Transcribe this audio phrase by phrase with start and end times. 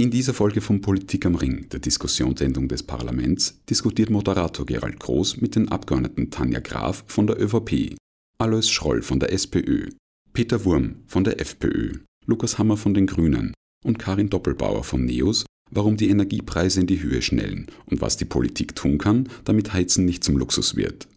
[0.00, 5.40] In dieser Folge von Politik am Ring, der Diskussionssendung des Parlaments, diskutiert Moderator Gerald Groß
[5.40, 7.96] mit den Abgeordneten Tanja Graf von der ÖVP,
[8.40, 9.88] Alois Schroll von der SPÖ,
[10.32, 11.94] Peter Wurm von der FPÖ,
[12.26, 17.02] Lukas Hammer von den Grünen und Karin Doppelbauer von NEOS, warum die Energiepreise in die
[17.02, 21.08] Höhe schnellen und was die Politik tun kann, damit Heizen nicht zum Luxus wird.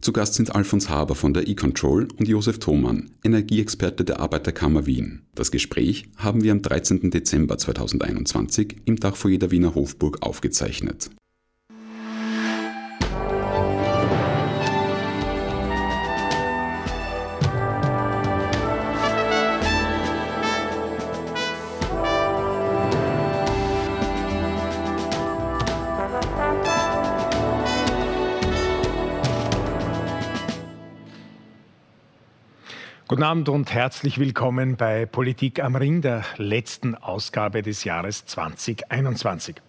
[0.00, 5.26] Zu Gast sind Alfons Haber von der E-Control und Josef Thomann, Energieexperte der Arbeiterkammer Wien.
[5.34, 7.10] Das Gespräch haben wir am 13.
[7.10, 11.10] Dezember 2021 im Dachfoyer der Wiener Hofburg aufgezeichnet.
[33.08, 39.62] Guten Abend und herzlich willkommen bei Politik am Ring, der letzten Ausgabe des Jahres 2021.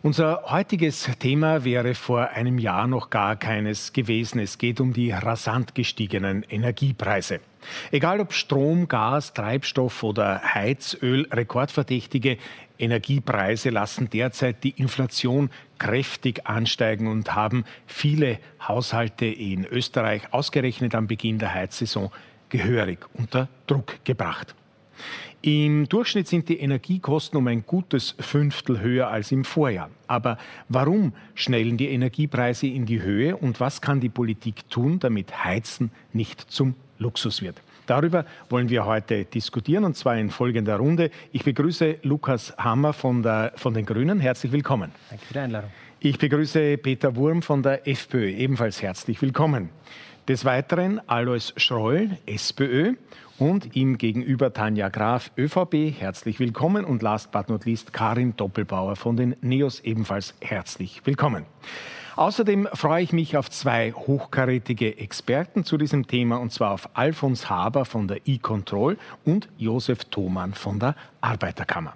[0.00, 4.38] Unser heutiges Thema wäre vor einem Jahr noch gar keines gewesen.
[4.38, 7.40] Es geht um die rasant gestiegenen Energiepreise.
[7.90, 12.38] Egal ob Strom, Gas, Treibstoff oder Heizöl, rekordverdächtige
[12.78, 21.08] Energiepreise lassen derzeit die Inflation kräftig ansteigen und haben viele Haushalte in Österreich ausgerechnet am
[21.08, 22.10] Beginn der Heizsaison
[22.48, 24.54] gehörig unter Druck gebracht.
[25.40, 29.88] Im Durchschnitt sind die Energiekosten um ein gutes Fünftel höher als im Vorjahr.
[30.08, 30.36] Aber
[30.68, 35.92] warum schnellen die Energiepreise in die Höhe und was kann die Politik tun, damit Heizen
[36.12, 37.62] nicht zum Luxus wird?
[37.86, 41.10] Darüber wollen wir heute diskutieren und zwar in folgender Runde.
[41.32, 44.20] Ich begrüße Lukas Hammer von, der, von den Grünen.
[44.20, 44.90] Herzlich willkommen.
[45.08, 45.70] Danke für die Einladung.
[46.00, 48.28] Ich begrüße Peter Wurm von der FPÖ.
[48.28, 49.70] Ebenfalls herzlich willkommen.
[50.28, 52.96] Des Weiteren Alois Schroll, SPÖ
[53.38, 58.96] und ihm gegenüber Tanja Graf, ÖVP, herzlich willkommen und last but not least Karin Doppelbauer
[58.96, 61.46] von den NEOS ebenfalls herzlich willkommen.
[62.16, 67.48] Außerdem freue ich mich auf zwei hochkarätige Experten zu diesem Thema, und zwar auf Alfons
[67.48, 71.94] Haber von der E-Control und Josef Thomann von der Arbeiterkammer.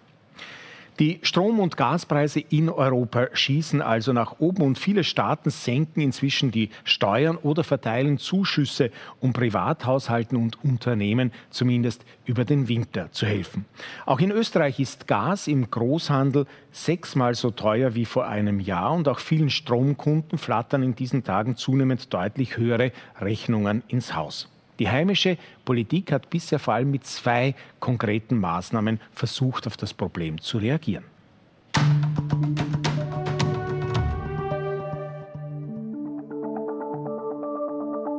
[0.99, 6.51] Die Strom- und Gaspreise in Europa schießen also nach oben und viele Staaten senken inzwischen
[6.51, 13.65] die Steuern oder verteilen Zuschüsse, um Privathaushalten und Unternehmen zumindest über den Winter zu helfen.
[14.05, 19.09] Auch in Österreich ist Gas im Großhandel sechsmal so teuer wie vor einem Jahr und
[19.09, 24.52] auch vielen Stromkunden flattern in diesen Tagen zunehmend deutlich höhere Rechnungen ins Haus.
[24.79, 30.41] Die heimische Politik hat bisher vor allem mit zwei konkreten Maßnahmen versucht, auf das Problem
[30.41, 31.05] zu reagieren.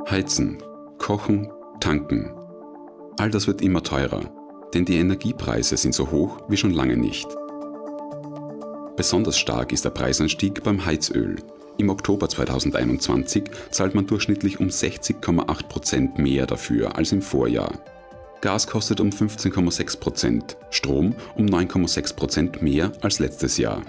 [0.10, 0.62] Heizen,
[1.00, 2.32] Kochen, Tanken.
[3.18, 4.30] All das wird immer teurer,
[4.74, 7.28] denn die Energiepreise sind so hoch wie schon lange nicht.
[8.96, 11.38] Besonders stark ist der Preisanstieg beim Heizöl,
[11.78, 17.74] im Oktober 2021 zahlt man durchschnittlich um 60,8 Prozent mehr dafür als im Vorjahr.
[18.42, 23.82] Gas kostet um 15,6 Prozent, Strom um 9,6 Prozent mehr als letztes Jahr.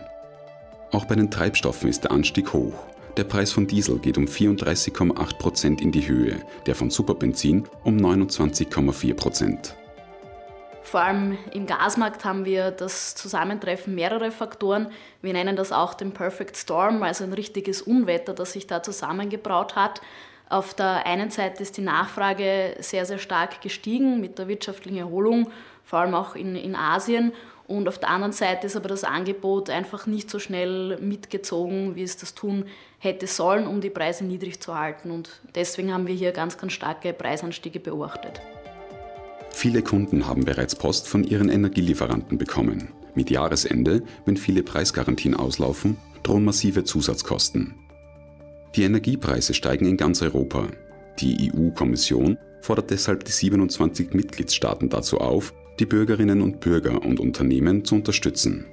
[0.92, 2.74] Auch bei den Treibstoffen ist der Anstieg hoch.
[3.16, 7.96] Der Preis von Diesel geht um 34,8 Prozent in die Höhe, der von Superbenzin um
[7.96, 9.76] 29,4 Prozent.
[10.84, 14.92] Vor allem im Gasmarkt haben wir das Zusammentreffen mehrerer Faktoren.
[15.22, 19.76] Wir nennen das auch den Perfect Storm, also ein richtiges Unwetter, das sich da zusammengebraut
[19.76, 20.02] hat.
[20.48, 25.50] Auf der einen Seite ist die Nachfrage sehr, sehr stark gestiegen mit der wirtschaftlichen Erholung,
[25.84, 27.32] vor allem auch in, in Asien.
[27.66, 32.02] Und auf der anderen Seite ist aber das Angebot einfach nicht so schnell mitgezogen, wie
[32.02, 32.66] es das tun
[32.98, 35.10] hätte sollen, um die Preise niedrig zu halten.
[35.10, 38.40] Und deswegen haben wir hier ganz, ganz starke Preisanstiege beobachtet.
[39.56, 42.88] Viele Kunden haben bereits Post von ihren Energielieferanten bekommen.
[43.14, 47.72] Mit Jahresende, wenn viele Preisgarantien auslaufen, drohen massive Zusatzkosten.
[48.74, 50.66] Die Energiepreise steigen in ganz Europa.
[51.20, 57.84] Die EU-Kommission fordert deshalb die 27 Mitgliedstaaten dazu auf, die Bürgerinnen und Bürger und Unternehmen
[57.84, 58.66] zu unterstützen.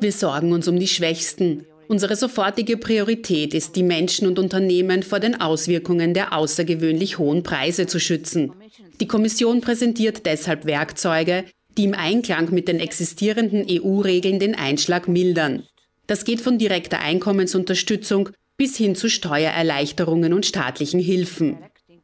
[0.00, 5.20] Wir sorgen uns um die Schwächsten, Unsere sofortige Priorität ist, die Menschen und Unternehmen vor
[5.20, 8.52] den Auswirkungen der außergewöhnlich hohen Preise zu schützen.
[9.00, 11.46] Die Kommission präsentiert deshalb Werkzeuge,
[11.78, 15.62] die im Einklang mit den existierenden EU-Regeln den Einschlag mildern.
[16.06, 21.56] Das geht von direkter Einkommensunterstützung bis hin zu Steuererleichterungen und staatlichen Hilfen.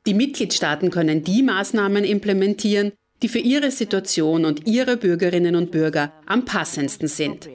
[0.06, 2.92] Die Mitgliedstaaten können die Maßnahmen implementieren,
[3.22, 7.48] die für ihre Situation und ihre Bürgerinnen und Bürger am passendsten sind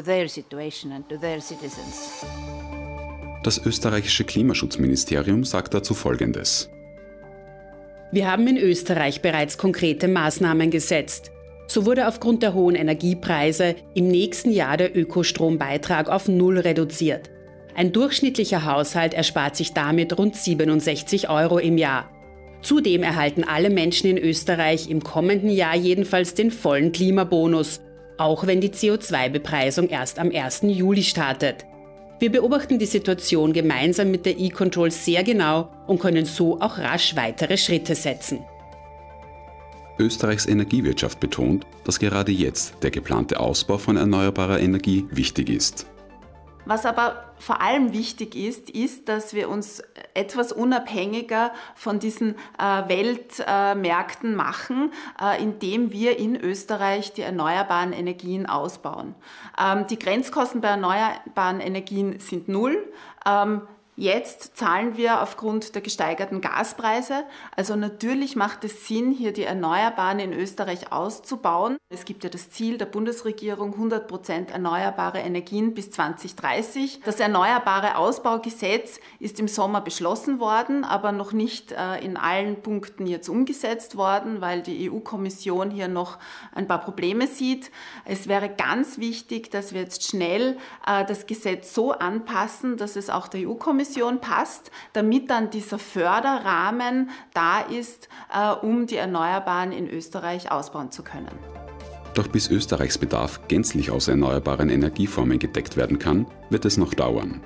[0.00, 2.24] to their situation and to their citizens.
[3.42, 6.70] Das österreichische Klimaschutzministerium sagt dazu Folgendes.
[8.12, 11.30] Wir haben in Österreich bereits konkrete Maßnahmen gesetzt.
[11.68, 17.30] So wurde aufgrund der hohen Energiepreise im nächsten Jahr der Ökostrombetrag auf Null reduziert.
[17.76, 22.10] Ein durchschnittlicher Haushalt erspart sich damit rund 67 Euro im Jahr.
[22.62, 27.80] Zudem erhalten alle Menschen in Österreich im kommenden Jahr jedenfalls den vollen Klimabonus,
[28.20, 30.60] auch wenn die CO2-Bepreisung erst am 1.
[30.64, 31.64] Juli startet.
[32.18, 37.16] Wir beobachten die Situation gemeinsam mit der E-Control sehr genau und können so auch rasch
[37.16, 38.40] weitere Schritte setzen.
[39.98, 45.86] Österreichs Energiewirtschaft betont, dass gerade jetzt der geplante Ausbau von erneuerbarer Energie wichtig ist.
[46.64, 49.82] Was aber vor allem wichtig ist, ist, dass wir uns
[50.14, 58.46] etwas unabhängiger von diesen äh, Weltmärkten machen, äh, indem wir in Österreich die erneuerbaren Energien
[58.46, 59.14] ausbauen.
[59.58, 62.92] Ähm, die Grenzkosten bei erneuerbaren Energien sind null.
[64.00, 67.24] Jetzt zahlen wir aufgrund der gesteigerten Gaspreise.
[67.54, 71.76] Also natürlich macht es Sinn, hier die Erneuerbaren in Österreich auszubauen.
[71.90, 77.02] Es gibt ja das Ziel der Bundesregierung 100 Prozent erneuerbare Energien bis 2030.
[77.04, 83.06] Das Erneuerbare Ausbaugesetz ist im Sommer beschlossen worden, aber noch nicht äh, in allen Punkten
[83.06, 86.16] jetzt umgesetzt worden, weil die EU-Kommission hier noch
[86.54, 87.70] ein paar Probleme sieht.
[88.06, 90.56] Es wäre ganz wichtig, dass wir jetzt schnell
[90.86, 95.78] äh, das Gesetz so anpassen, dass es auch der EU-Kommission Kommission passt, damit dann dieser
[95.78, 101.36] Förderrahmen da ist, äh, um die Erneuerbaren in Österreich ausbauen zu können.
[102.14, 107.40] Doch bis Österreichs Bedarf gänzlich aus erneuerbaren Energieformen gedeckt werden kann, wird es noch dauern.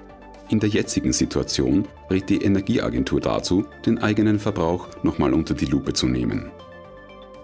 [0.50, 5.94] In der jetzigen Situation rät die Energieagentur dazu, den eigenen Verbrauch nochmal unter die Lupe
[5.94, 6.50] zu nehmen.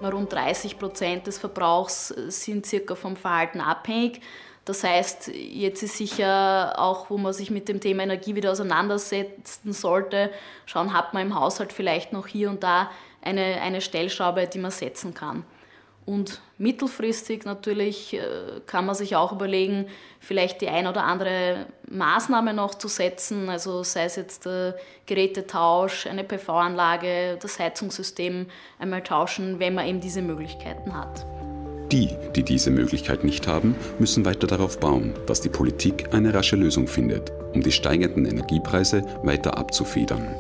[0.03, 4.21] Rund 30 Prozent des Verbrauchs sind circa vom Verhalten abhängig.
[4.65, 9.73] Das heißt, jetzt ist sicher auch, wo man sich mit dem Thema Energie wieder auseinandersetzen
[9.73, 10.31] sollte,
[10.67, 12.91] schauen, hat man im Haushalt vielleicht noch hier und da
[13.23, 15.45] eine, eine Stellschraube, die man setzen kann.
[16.07, 18.21] Und mittelfristig natürlich äh,
[18.67, 19.87] kann man sich auch überlegen,
[20.19, 24.77] vielleicht die ein oder andere Maßnahme noch zu setzen, also sei es jetzt der
[25.07, 28.47] Gerätetausch, eine PV-Anlage, das Heizungssystem
[28.79, 31.25] einmal tauschen, wenn man eben diese Möglichkeiten hat.
[31.93, 36.55] Die, die diese Möglichkeit nicht haben, müssen weiter darauf bauen, dass die Politik eine rasche
[36.55, 40.37] Lösung findet, um die steigenden Energiepreise weiter abzufedern.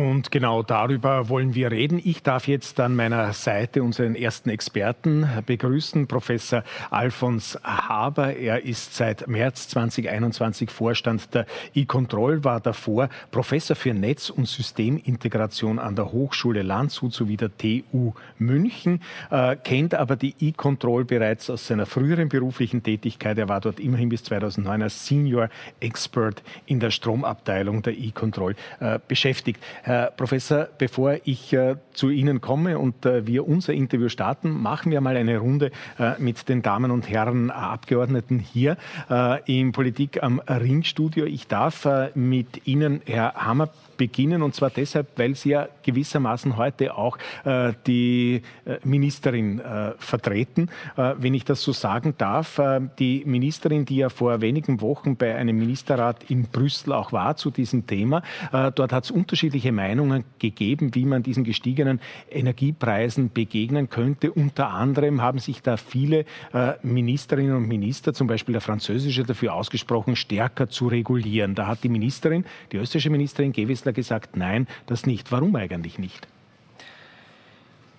[0.00, 2.00] Und genau darüber wollen wir reden.
[2.02, 8.34] Ich darf jetzt an meiner Seite unseren ersten Experten begrüßen, Professor Alfons Haber.
[8.34, 11.44] Er ist seit März 2021 Vorstand der
[11.74, 18.14] E-Control, war davor Professor für Netz- und Systemintegration an der Hochschule Landshut sowie der TU
[18.38, 23.36] München, äh, kennt aber die E-Control bereits aus seiner früheren beruflichen Tätigkeit.
[23.36, 28.98] Er war dort immerhin bis 2009 als Senior Expert in der Stromabteilung der E-Control äh,
[29.06, 29.60] beschäftigt.
[29.90, 34.92] Herr Professor, bevor ich äh, zu Ihnen komme und äh, wir unser Interview starten, machen
[34.92, 38.76] wir mal eine Runde äh, mit den Damen und Herren Abgeordneten hier
[39.10, 41.24] äh, im Politik am Ringstudio.
[41.24, 43.70] Ich darf äh, mit Ihnen, Herr Hammer,
[44.00, 48.40] beginnen und zwar deshalb, weil Sie ja gewissermaßen heute auch äh, die
[48.82, 49.60] Ministerin
[49.98, 52.60] vertreten, wenn ich das so sagen darf.
[52.98, 57.50] die Ministerin, die ja vor wenigen Wochen bei einem Ministerrat in Brüssel auch war zu
[57.50, 58.22] diesem Thema,
[58.52, 64.32] dort hat es unterschiedliche Meinungen gegeben, wie man diesen gestiegenen Energiepreisen begegnen könnte.
[64.32, 69.54] Unter anderem haben sich da viele äh, Ministerinnen und Minister, zum Beispiel der französische, dafür
[69.54, 71.54] ausgesprochen, stärker zu regulieren.
[71.54, 75.32] Da hat die Ministerin, die österreichische Ministerin Gewissler gesagt, nein, das nicht.
[75.32, 76.26] Warum eigentlich nicht?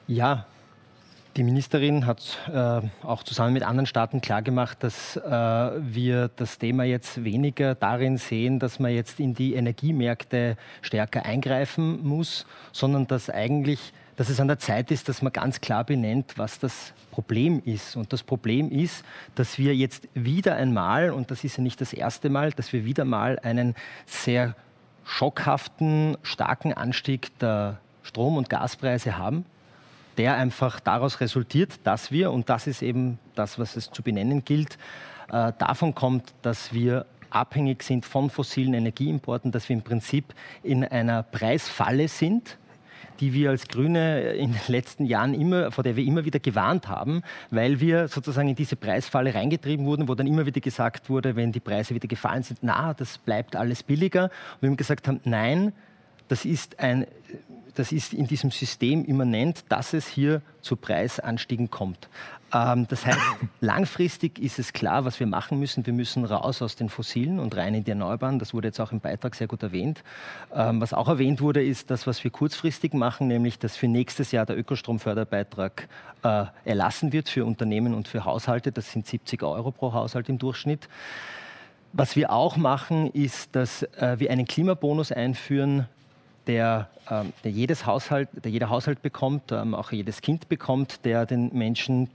[0.07, 0.45] Ja,
[1.37, 6.83] die Ministerin hat äh, auch zusammen mit anderen Staaten klargemacht, dass äh, wir das Thema
[6.83, 13.29] jetzt weniger darin sehen, dass man jetzt in die Energiemärkte stärker eingreifen muss, sondern dass
[13.29, 17.59] eigentlich dass es an der Zeit ist, dass man ganz klar benennt, was das Problem
[17.65, 17.95] ist.
[17.95, 21.91] Und das Problem ist, dass wir jetzt wieder einmal, und das ist ja nicht das
[21.91, 23.73] erste Mal, dass wir wieder mal einen
[24.05, 24.55] sehr
[25.03, 29.45] schockhaften, starken Anstieg der Strom- und Gaspreise haben
[30.17, 34.43] der einfach daraus resultiert, dass wir, und das ist eben das, was es zu benennen
[34.43, 34.77] gilt,
[35.31, 40.83] äh, davon kommt, dass wir abhängig sind von fossilen Energieimporten, dass wir im Prinzip in
[40.83, 42.57] einer Preisfalle sind,
[43.21, 46.87] die wir als Grüne in den letzten Jahren immer, vor der wir immer wieder gewarnt
[46.87, 51.35] haben, weil wir sozusagen in diese Preisfalle reingetrieben wurden, wo dann immer wieder gesagt wurde,
[51.35, 54.25] wenn die Preise wieder gefallen sind, na, das bleibt alles billiger.
[54.25, 55.71] Und wir haben gesagt haben, nein,
[56.27, 57.05] das ist ein
[57.75, 62.09] das ist in diesem System immanent, dass es hier zu Preisanstiegen kommt.
[62.53, 63.19] Ähm, das heißt,
[63.61, 65.85] langfristig ist es klar, was wir machen müssen.
[65.85, 68.39] Wir müssen raus aus den Fossilen und rein in die Erneuerbaren.
[68.39, 70.03] Das wurde jetzt auch im Beitrag sehr gut erwähnt.
[70.53, 74.31] Ähm, was auch erwähnt wurde, ist das, was wir kurzfristig machen, nämlich dass für nächstes
[74.31, 75.87] Jahr der Ökostromförderbeitrag
[76.23, 78.71] äh, erlassen wird für Unternehmen und für Haushalte.
[78.71, 80.89] Das sind 70 Euro pro Haushalt im Durchschnitt.
[81.93, 85.87] Was wir auch machen, ist, dass äh, wir einen Klimabonus einführen,
[86.47, 91.53] der, ähm, der, jedes Haushalt, der jeder Haushalt bekommt, auch jedes Kind bekommt, der den
[91.53, 92.09] Menschen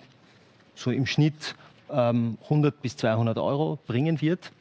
[0.76, 1.56] so im Schnitt
[1.90, 4.52] ähm, 100 bis 200 Euro bringen wird.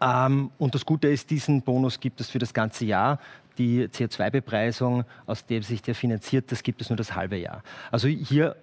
[0.00, 3.18] Ähm, und das Gute ist, diesen Bonus gibt es für das ganze Jahr.
[3.58, 7.62] Die CO2-Bepreisung, aus der sich der finanziert, das gibt es nur das halbe Jahr.
[7.90, 8.56] Also hier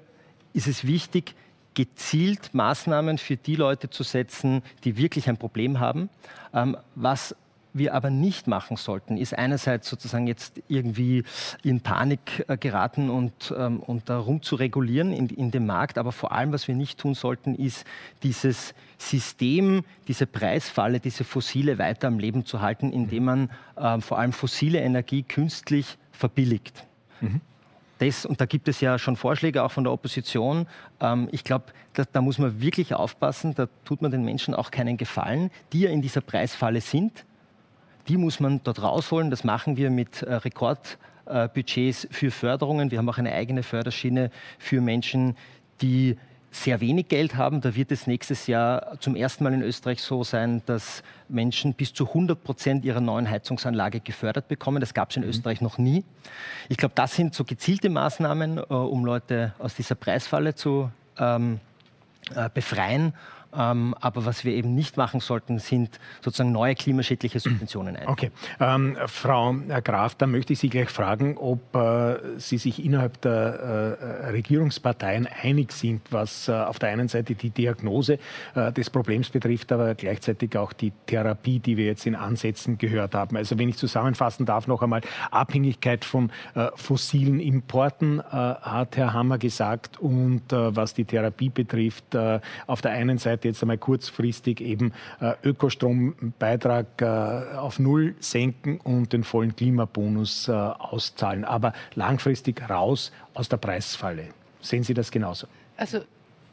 [0.53, 1.35] ist es wichtig,
[1.73, 6.09] gezielt Maßnahmen für die Leute zu setzen, die wirklich ein Problem haben.
[6.53, 7.35] Ähm, was
[7.73, 11.23] wir aber nicht machen sollten, ist einerseits sozusagen jetzt irgendwie
[11.63, 15.97] in Panik äh, geraten und, ähm, und da rumzuregulieren in, in dem Markt.
[15.97, 17.85] Aber vor allem, was wir nicht tun sollten, ist
[18.23, 24.19] dieses System, diese Preisfalle, diese Fossile weiter am Leben zu halten, indem man äh, vor
[24.19, 26.85] allem fossile Energie künstlich verbilligt.
[27.21, 27.41] Mhm.
[27.99, 30.67] Das, und da gibt es ja schon Vorschläge auch von der Opposition.
[30.99, 33.55] Ähm, ich glaube, da, da, muss man wirklich aufpassen.
[33.55, 37.25] Da tut man den Menschen auch keinen Gefallen, die ja in dieser Preisfalle sind
[38.07, 39.29] die muss man dort rausholen.
[39.29, 42.91] Das machen wir mit äh, Rekordbudgets für Förderungen.
[42.91, 45.35] Wir haben auch eine eigene Förderschiene für Menschen,
[45.81, 46.17] die
[46.51, 47.61] sehr wenig Geld haben.
[47.61, 51.93] Da wird es nächstes Jahr zum ersten Mal in Österreich so sein, dass Menschen bis
[51.93, 54.79] zu 100 Prozent ihrer neuen Heizungsanlage gefördert bekommen.
[54.79, 55.29] Das gab es in mhm.
[55.29, 56.03] Österreich noch nie.
[56.69, 61.59] Ich glaube, das sind so gezielte Maßnahmen, äh, um Leute aus dieser Preisfalle zu ähm,
[62.35, 63.13] äh, befreien
[63.57, 68.07] ähm, aber was wir eben nicht machen sollten, sind sozusagen neue klimaschädliche Subventionen ein.
[68.07, 68.31] Okay.
[68.59, 73.97] Ähm, Frau Graf, da möchte ich Sie gleich fragen, ob äh, Sie sich innerhalb der
[74.23, 78.19] äh, Regierungsparteien einig sind, was äh, auf der einen Seite die Diagnose
[78.55, 83.15] äh, des Problems betrifft, aber gleichzeitig auch die Therapie, die wir jetzt in Ansätzen gehört
[83.15, 83.37] haben.
[83.37, 89.13] Also wenn ich zusammenfassen darf, noch einmal Abhängigkeit von äh, fossilen Importen, äh, hat Herr
[89.13, 92.15] Hammer gesagt, und was die Therapie betrifft,
[92.67, 99.13] auf der einen Seite jetzt einmal kurzfristig eben äh, Ökostrombeitrag äh, auf Null senken und
[99.13, 101.45] den vollen Klimabonus äh, auszahlen.
[101.45, 104.29] Aber langfristig raus aus der Preisfalle.
[104.61, 105.47] Sehen Sie das genauso?
[105.77, 106.01] Also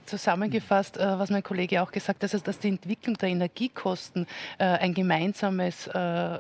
[0.06, 4.26] zusammengefasst, äh, was mein Kollege auch gesagt hat, dass die Entwicklung der Energiekosten
[4.58, 6.38] äh, ein gemeinsames äh,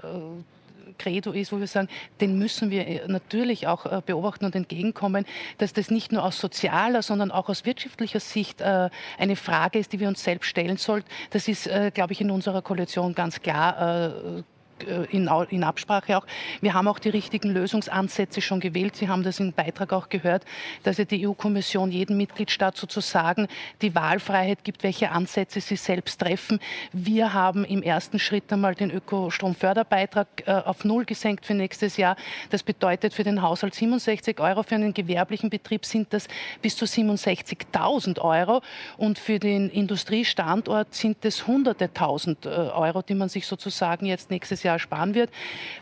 [0.98, 1.88] Credo ist, wo wir sagen,
[2.20, 5.24] den müssen wir äh, natürlich auch äh, beobachten und entgegenkommen,
[5.58, 9.92] dass das nicht nur aus sozialer, sondern auch aus wirtschaftlicher Sicht äh, eine Frage ist,
[9.92, 11.08] die wir uns selbst stellen sollten.
[11.30, 14.44] Das ist, glaube ich, in unserer Koalition ganz klar
[14.82, 16.26] in, in, Absprache auch.
[16.60, 18.96] Wir haben auch die richtigen Lösungsansätze schon gewählt.
[18.96, 20.44] Sie haben das im Beitrag auch gehört,
[20.82, 23.48] dass ja die EU-Kommission jedem Mitgliedstaat sozusagen
[23.82, 26.58] die Wahlfreiheit gibt, welche Ansätze sie selbst treffen.
[26.92, 32.16] Wir haben im ersten Schritt einmal den Ökostromförderbeitrag äh, auf Null gesenkt für nächstes Jahr.
[32.50, 34.62] Das bedeutet für den Haushalt 67 Euro.
[34.62, 36.28] Für einen gewerblichen Betrieb sind das
[36.62, 38.62] bis zu 67.000 Euro.
[38.96, 44.30] Und für den Industriestandort sind es hunderte tausend äh, Euro, die man sich sozusagen jetzt
[44.30, 45.30] nächstes Jahr sparen wird.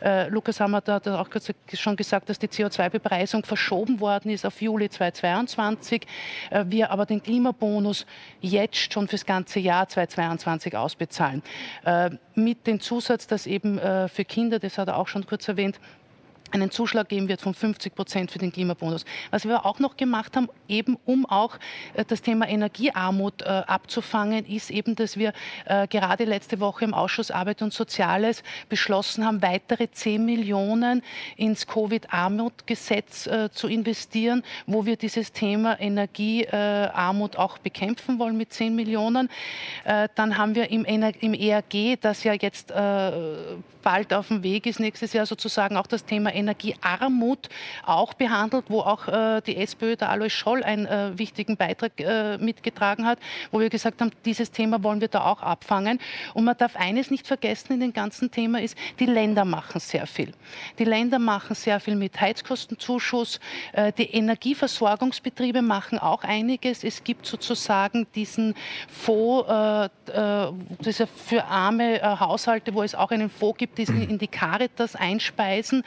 [0.03, 1.29] Äh, Lukas Hammer hat auch
[1.75, 6.07] schon gesagt, dass die CO2-Bepreisung verschoben worden ist auf Juli 2022.
[6.51, 8.07] Äh, wir aber den Klimabonus
[8.41, 11.43] jetzt schon fürs ganze Jahr 2022 ausbezahlen.
[11.85, 15.49] Äh, mit dem Zusatz, dass eben äh, für Kinder, das hat er auch schon kurz
[15.49, 15.79] erwähnt,
[16.53, 19.05] einen Zuschlag geben wird von 50 Prozent für den Klimabonus.
[19.31, 21.59] Was wir auch noch gemacht haben, eben um auch
[21.95, 25.33] äh, das Thema Energiearmut äh, abzufangen, ist eben, dass wir
[25.67, 31.03] äh, gerade letzte Woche im Ausschuss Arbeit und Soziales beschlossen haben, weitere 10 Millionen
[31.37, 39.29] ins Covid-Armut-Gesetz zu investieren, wo wir dieses Thema Energiearmut auch bekämpfen wollen mit 10 Millionen.
[39.85, 42.73] Dann haben wir im, ERG, das ja jetzt
[43.83, 47.49] bald auf dem Weg ist, nächstes Jahr sozusagen auch das Thema Energiearmut
[47.85, 52.39] auch behandelt, wo auch äh, die SPÖ, der Alois Scholl, einen äh, wichtigen Beitrag äh,
[52.39, 53.19] mitgetragen hat,
[53.51, 55.99] wo wir gesagt haben, dieses Thema wollen wir da auch abfangen.
[56.35, 60.07] Und man darf eines nicht vergessen in dem ganzen Thema ist, die Länder machen sehr
[60.07, 60.33] viel.
[60.79, 63.41] Die Länder machen sehr viel mit Heizkostenzuschuss.
[63.73, 66.85] Äh, die Energieversorgungsbetriebe machen auch einiges.
[66.85, 68.55] Es gibt sozusagen diesen
[68.89, 74.03] Fonds, äh, äh, das ist für arme Haushalte, wo es auch einen Fonds gibt, diesen
[74.09, 75.85] in die Caritas einspeisen.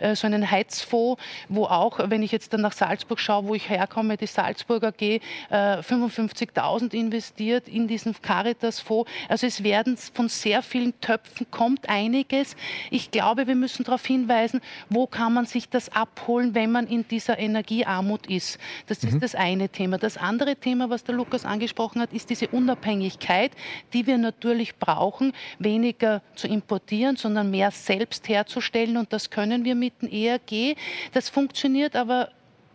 [0.00, 3.68] Äh, so einen Heizfonds, wo auch, wenn ich jetzt dann nach Salzburg schaue, wo ich
[3.68, 5.20] herkomme, die Salzburger AG,
[5.50, 9.10] 55.000 investiert in diesen Caritas-Fonds.
[9.28, 12.56] Also es werden von sehr vielen Töpfen kommt einiges.
[12.90, 17.06] Ich glaube, wir müssen darauf hinweisen, wo kann man sich das abholen, wenn man in
[17.08, 18.58] dieser Energiearmut ist.
[18.86, 19.20] Das ist mhm.
[19.20, 19.98] das eine Thema.
[19.98, 23.52] Das andere Thema, was der Lukas angesprochen hat, ist diese Unabhängigkeit,
[23.92, 28.96] die wir natürlich brauchen, weniger zu importieren, sondern mehr selbst herzustellen.
[28.96, 30.76] Und das können wir mit dem ERG.
[31.12, 32.30] Das funktioniert aber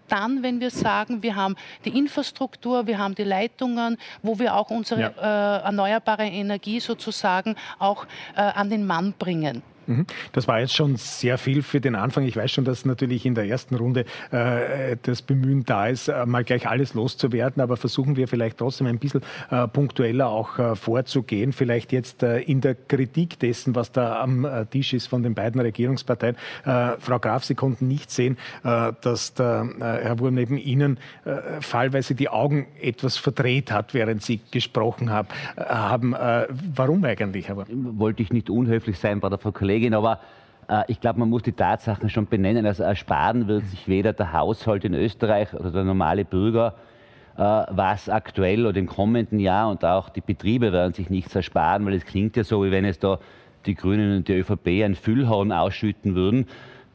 [0.09, 4.69] dann, wenn wir sagen, wir haben die Infrastruktur, wir haben die Leitungen, wo wir auch
[4.71, 5.09] unsere ja.
[5.09, 9.61] äh, erneuerbare Energie sozusagen auch äh, an den Mann bringen.
[9.89, 10.05] Mhm.
[10.34, 12.24] Das war jetzt schon sehr viel für den Anfang.
[12.24, 16.25] Ich weiß schon, dass natürlich in der ersten Runde äh, das Bemühen da ist, äh,
[16.27, 20.75] mal gleich alles loszuwerden, aber versuchen wir vielleicht trotzdem ein bisschen äh, punktueller auch äh,
[20.75, 21.53] vorzugehen.
[21.53, 25.34] Vielleicht jetzt äh, in der Kritik dessen, was da am äh, Tisch ist von den
[25.34, 26.36] beiden Regierungsparteien.
[26.63, 31.00] Frau Graf, Sie konnten nicht sehen, dass der Herr Wurm neben Ihnen
[31.62, 36.13] fallweise die Augen etwas verdreht hat, während Sie gesprochen haben.
[36.75, 37.48] warum eigentlich?
[37.48, 37.65] Herr?
[37.67, 40.19] Wollte ich nicht unhöflich sein bei der Frau Kollegin Kollegin, aber
[40.67, 42.65] äh, ich glaube, man muss die Tatsachen schon benennen.
[42.65, 46.75] Also ersparen wird sich weder der Haushalt in Österreich oder der normale Bürger,
[47.38, 51.86] äh, was aktuell oder im kommenden Jahr und auch die Betriebe werden sich nichts ersparen,
[51.86, 53.19] weil es klingt ja so, wie wenn es da
[53.65, 56.48] die Grünen und die ÖVP ein Füllhorn ausschütten würden.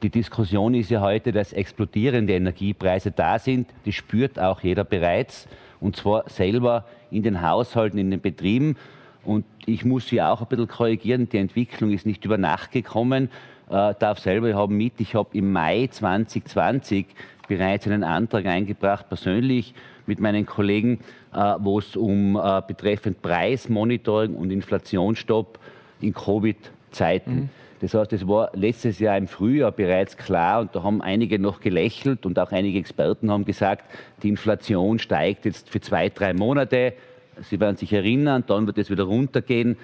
[0.02, 3.68] Die Diskussion ist ja heute, dass explodierende Energiepreise da sind.
[3.86, 5.48] Die spürt auch jeder bereits
[5.80, 8.76] und zwar selber in den Haushalten, in den Betrieben.
[9.24, 13.30] Und ich muss Sie auch ein bisschen korrigieren, die Entwicklung ist nicht über Nacht gekommen.
[13.68, 17.06] Äh, darf selber, ich habe mit, ich habe im Mai 2020
[17.48, 19.74] bereits einen Antrag eingebracht, persönlich
[20.06, 21.00] mit meinen Kollegen,
[21.32, 25.58] äh, wo es um äh, betreffend Preismonitoring und Inflationsstopp
[26.00, 27.34] in Covid-Zeiten.
[27.34, 27.48] Mhm.
[27.80, 31.60] Das heißt, es war letztes Jahr im Frühjahr bereits klar und da haben einige noch
[31.60, 33.84] gelächelt und auch einige Experten haben gesagt,
[34.22, 36.94] die Inflation steigt jetzt für zwei, drei Monate
[37.42, 39.76] Sie werden sich erinnern, dann wird es wieder runtergehen.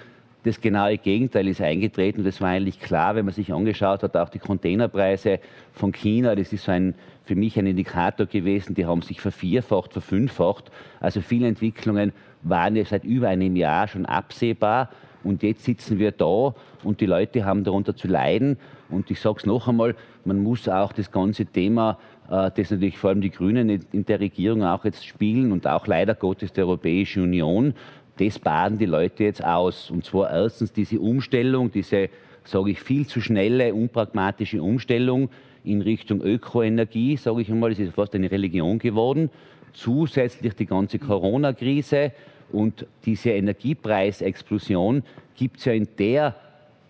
[0.43, 2.23] Das genaue Gegenteil ist eingetreten.
[2.23, 5.39] Das war eigentlich klar, wenn man sich angeschaut hat, auch die Containerpreise
[5.73, 6.35] von China.
[6.35, 8.73] Das ist so ein, für mich ein Indikator gewesen.
[8.73, 10.71] Die haben sich vervierfacht, verfünffacht.
[10.99, 14.89] Also viele Entwicklungen waren ja seit über einem Jahr schon absehbar.
[15.23, 18.57] Und jetzt sitzen wir da und die Leute haben darunter zu leiden.
[18.89, 21.99] Und ich sage es noch einmal, man muss auch das ganze Thema
[22.31, 26.15] das natürlich vor allem die Grünen in der Regierung auch jetzt spielen und auch leider
[26.15, 27.73] Gottes der Europäische Union.
[28.17, 29.91] Das baden die Leute jetzt aus.
[29.91, 32.09] Und zwar erstens diese Umstellung, diese,
[32.45, 35.29] sage ich, viel zu schnelle, unpragmatische Umstellung
[35.65, 39.29] in Richtung Ökoenergie, sage ich einmal, das ist fast eine Religion geworden.
[39.73, 42.13] Zusätzlich die ganze Corona-Krise
[42.51, 45.03] und diese Energiepreisexplosion
[45.35, 46.35] gibt es ja in der,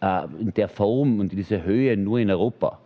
[0.02, 2.80] äh, in der Form und in dieser Höhe nur in Europa.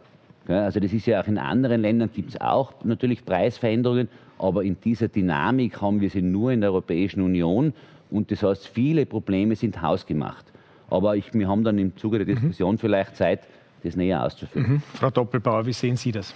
[0.47, 4.77] Also das ist ja auch in anderen Ländern gibt es auch natürlich Preisveränderungen, aber in
[4.79, 7.73] dieser Dynamik haben wir sie nur in der Europäischen Union
[8.11, 10.45] und das heißt, viele Probleme sind hausgemacht.
[10.89, 12.39] Aber ich, wir haben dann im Zuge der mhm.
[12.39, 12.79] Diskussion mhm.
[12.79, 13.41] vielleicht Zeit,
[13.83, 14.73] das näher auszuführen.
[14.73, 14.81] Mhm.
[14.93, 16.33] Frau Doppelbauer, wie sehen Sie das?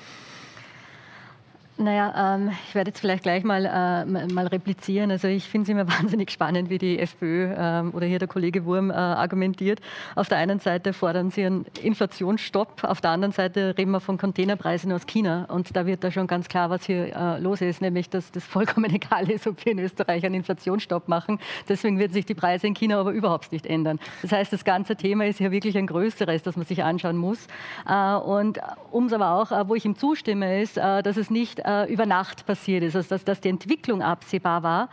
[1.82, 5.12] Naja, ähm, ich werde jetzt vielleicht gleich mal, äh, mal replizieren.
[5.12, 8.65] Also ich finde es immer wahnsinnig spannend, wie die FPÖ ähm, oder hier der Kollege
[8.65, 9.80] Wurm äh, argumentiert.
[10.15, 14.18] Auf der einen Seite fordern sie einen Inflationsstopp, auf der anderen Seite reden wir von
[14.18, 15.46] Containerpreisen aus China.
[15.46, 18.44] Und da wird da schon ganz klar, was hier äh, los ist, nämlich dass das
[18.44, 21.39] vollkommen egal ist, ob wir in Österreich einen Inflationsstopp machen.
[21.70, 24.00] Deswegen werden sich die Preise in China aber überhaupt nicht ändern.
[24.22, 27.48] Das heißt, das ganze Thema ist hier wirklich ein größeres, das man sich anschauen muss.
[27.88, 28.60] Äh, und
[28.92, 31.92] um es aber auch, äh, wo ich ihm zustimme, ist, äh, dass es nicht äh,
[31.94, 32.96] über Nacht passiert ist.
[32.96, 34.90] Also dass, dass die Entwicklung absehbar war,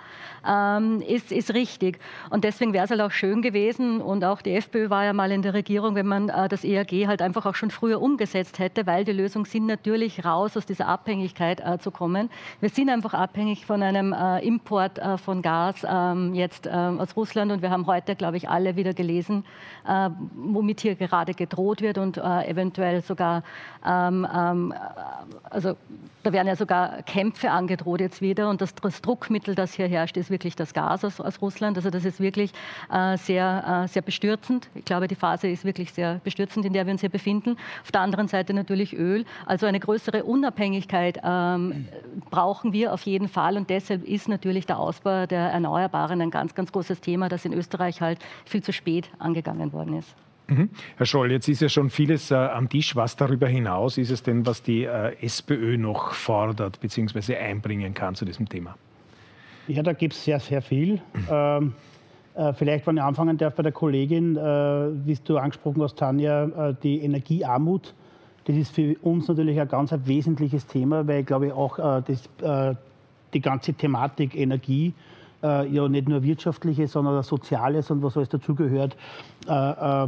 [0.49, 1.99] ähm, ist, ist richtig.
[2.31, 5.33] Und deswegen wäre es halt auch schön gewesen, und auch die FPÖ war ja mal
[5.33, 8.87] in der Regierung, wenn man äh, das ERG halt einfach auch schon früher umgesetzt hätte,
[8.87, 12.31] weil die Lösung sind natürlich raus aus dieser Abhängigkeit äh, zu kommen.
[12.61, 17.17] Wir sind einfach abhängig von einem äh, Import äh, von Gas ähm, jetzt ähm, aus
[17.17, 19.45] Russland und wir haben heute, glaube ich, alle wieder gelesen,
[19.87, 23.43] äh, womit hier gerade gedroht wird und äh, eventuell sogar,
[23.85, 24.27] ähm,
[25.51, 25.77] also
[26.27, 28.51] da werden ja sogar Kämpfe angedroht jetzt wieder.
[28.51, 31.79] Und das, das Druckmittel, das hier herrscht, ist wirklich das Gas aus, aus Russland.
[31.79, 32.53] Also das ist wirklich
[32.93, 34.69] äh, sehr, äh, sehr bestürzend.
[34.75, 37.57] Ich glaube, die Phase ist wirklich sehr bestürzend, in der wir uns hier befinden.
[37.83, 39.25] Auf der anderen Seite natürlich Öl.
[39.47, 41.89] Also eine größere Unabhängigkeit ähm,
[42.31, 43.57] brauchen wir auf jeden Fall.
[43.57, 47.55] Und deshalb ist natürlich der Ausbau der Erneuerbaren ein ganz, ganz großes Thema, das in
[47.55, 50.15] Österreich halt viel zu spät angegangen worden ist.
[50.49, 50.69] Mhm.
[50.97, 52.95] Herr Scholl, jetzt ist ja schon vieles äh, am Tisch.
[52.95, 57.37] Was darüber hinaus ist es denn, was die äh, SPÖ noch fordert bzw.
[57.37, 58.77] einbringen kann zu diesem Thema?
[59.69, 61.01] Ja, da gibt es sehr, sehr viel.
[61.31, 61.75] ähm,
[62.37, 66.45] äh, vielleicht, wenn ich anfangen darf bei der Kollegin, äh, wie du angesprochen hast, Tanja,
[66.45, 67.95] äh, die Energiearmut
[68.45, 72.03] Das ist für uns natürlich ein ganz ein wesentliches Thema, weil, glaube ich, auch äh,
[72.07, 72.77] das, äh,
[73.35, 74.95] die ganze Thematik Energie
[75.43, 78.97] äh, ja nicht nur wirtschaftliche, sondern soziales und was alles dazugehört,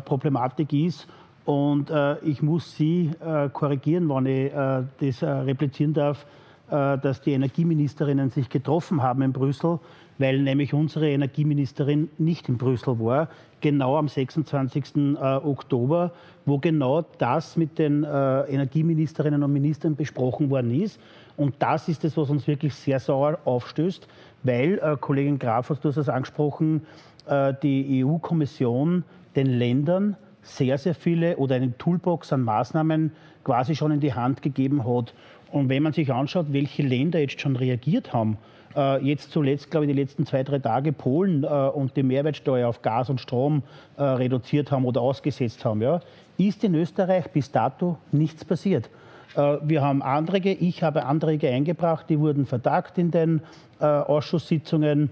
[0.05, 1.07] Problematik ist.
[1.45, 1.91] Und
[2.25, 3.11] ich muss Sie
[3.53, 6.27] korrigieren, wenn ich das replizieren darf,
[6.71, 9.79] dass die Energieministerinnen sich getroffen haben in Brüssel,
[10.19, 13.29] weil nämlich unsere Energieministerin nicht in Brüssel war,
[13.61, 15.17] genau am 26.
[15.17, 16.13] Oktober,
[16.45, 21.01] wo genau das mit den Energieministerinnen und Ministern besprochen worden ist.
[21.39, 24.09] Und das ist es, was uns wirklich sehr sauer aufstößt,
[24.43, 26.83] weil, äh, Kollegin Graf, du hast es angesprochen,
[27.27, 29.05] äh, die EU-Kommission
[29.37, 30.17] den Ländern
[30.49, 33.13] sehr, sehr viele oder eine Toolbox an Maßnahmen
[33.45, 35.15] quasi schon in die Hand gegeben hat.
[35.51, 38.39] Und wenn man sich anschaut, welche Länder jetzt schon reagiert haben,
[38.77, 42.69] äh, jetzt zuletzt, glaube ich, die letzten zwei, drei Tage Polen äh, und die Mehrwertsteuer
[42.69, 43.63] auf Gas und Strom
[43.97, 46.01] äh, reduziert haben oder ausgesetzt haben, ja,
[46.37, 48.91] ist in Österreich bis dato nichts passiert.
[49.35, 53.41] Äh, wir haben Anträge, ich habe Anträge eingebracht, die wurden vertagt in den
[53.81, 55.11] äh, Ausschusssitzungen.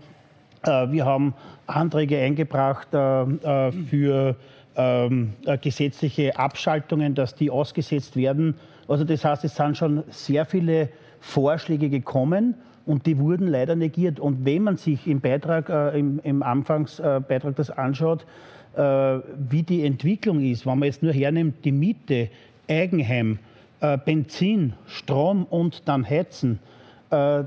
[0.88, 1.34] Wir haben
[1.68, 4.36] Anträge eingebracht für
[4.76, 8.54] ähm, gesetzliche Abschaltungen, dass die ausgesetzt werden.
[8.88, 14.20] Also das heißt, es sind schon sehr viele Vorschläge gekommen und die wurden leider negiert.
[14.20, 18.26] Und wenn man sich im Beitrag, im, im Anfangsbeitrag das anschaut,
[18.76, 22.28] wie die Entwicklung ist, wenn man jetzt nur hernimmt, die Miete,
[22.68, 23.38] Eigenheim,
[23.80, 26.58] äh, Benzin, Strom und dann Heizen,
[27.10, 27.44] äh,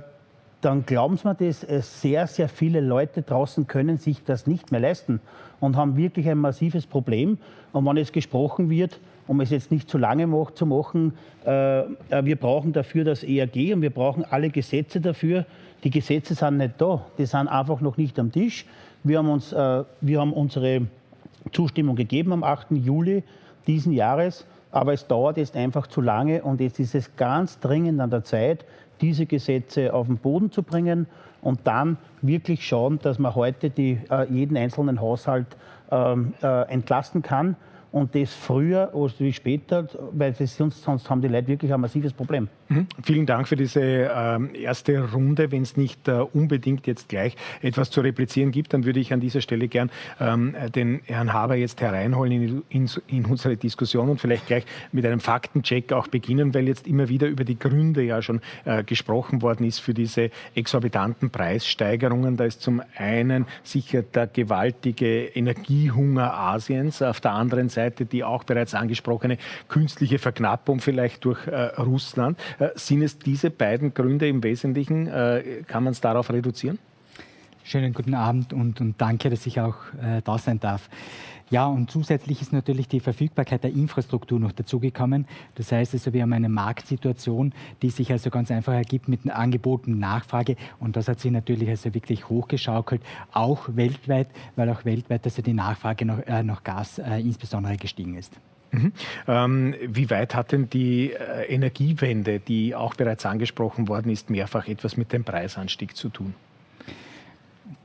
[0.61, 4.71] dann glauben Sie mir das, äh, sehr, sehr viele Leute draußen können sich das nicht
[4.71, 5.21] mehr leisten
[5.59, 7.37] und haben wirklich ein massives Problem.
[7.71, 11.13] Und wenn es gesprochen wird, um es jetzt nicht zu lange zu machen,
[11.45, 11.85] äh, äh
[12.23, 15.45] wir brauchen dafür das ERG und wir brauchen alle Gesetze dafür.
[15.83, 18.65] Die Gesetze sind nicht da, die sind einfach noch nicht am Tisch.
[19.03, 20.87] Wir haben, uns, wir haben unsere
[21.53, 22.71] Zustimmung gegeben am 8.
[22.71, 23.23] Juli
[23.65, 24.45] diesen Jahres.
[24.71, 28.23] Aber es dauert jetzt einfach zu lange und jetzt ist es ganz dringend an der
[28.23, 28.65] Zeit,
[29.01, 31.07] diese Gesetze auf den Boden zu bringen
[31.41, 35.47] und dann wirklich schauen, dass man heute die, äh, jeden einzelnen Haushalt
[35.91, 37.55] ähm, äh, entlasten kann
[37.91, 41.81] und das früher oder wie später, weil das sonst, sonst haben die Leute wirklich ein
[41.81, 42.47] massives Problem.
[42.67, 42.85] Mhm.
[43.03, 45.51] Vielen Dank für diese ähm, erste Runde.
[45.51, 49.19] Wenn es nicht äh, unbedingt jetzt gleich etwas zu replizieren gibt, dann würde ich an
[49.19, 54.21] dieser Stelle gern ähm, den Herrn Haber jetzt hereinholen in, in, in, unsere Diskussion und
[54.21, 58.21] vielleicht gleich mit einem Faktencheck auch beginnen, weil jetzt immer wieder über die Gründe ja
[58.21, 62.37] schon äh, gesprochen worden ist für diese exorbitanten Preissteigerungen.
[62.37, 68.43] Da ist zum einen sicher der gewaltige Energiehunger Asiens, auf der anderen Seite die auch
[68.43, 69.37] bereits angesprochene
[69.67, 72.39] künstliche Verknappung vielleicht durch äh, Russland.
[72.59, 75.07] Äh, sind es diese beiden Gründe im Wesentlichen?
[75.07, 76.79] Äh, kann man es darauf reduzieren?
[77.63, 80.89] Schönen guten Abend und, und danke, dass ich auch äh, da sein darf.
[81.51, 85.25] Ja, und zusätzlich ist natürlich die Verfügbarkeit der Infrastruktur noch dazugekommen.
[85.55, 89.87] Das heißt also, wir haben eine Marktsituation, die sich also ganz einfach ergibt mit Angebot
[89.87, 90.55] und Nachfrage.
[90.79, 95.53] Und das hat sich natürlich also wirklich hochgeschaukelt, auch weltweit, weil auch weltweit also die
[95.53, 98.39] Nachfrage nach, äh, nach Gas äh, insbesondere gestiegen ist.
[98.71, 98.93] Mhm.
[99.27, 104.67] Ähm, wie weit hat denn die äh, Energiewende, die auch bereits angesprochen worden ist, mehrfach
[104.67, 106.35] etwas mit dem Preisanstieg zu tun?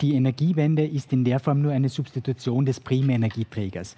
[0.00, 3.96] Die Energiewende ist in der Form nur eine Substitution des Primärenergieträgers.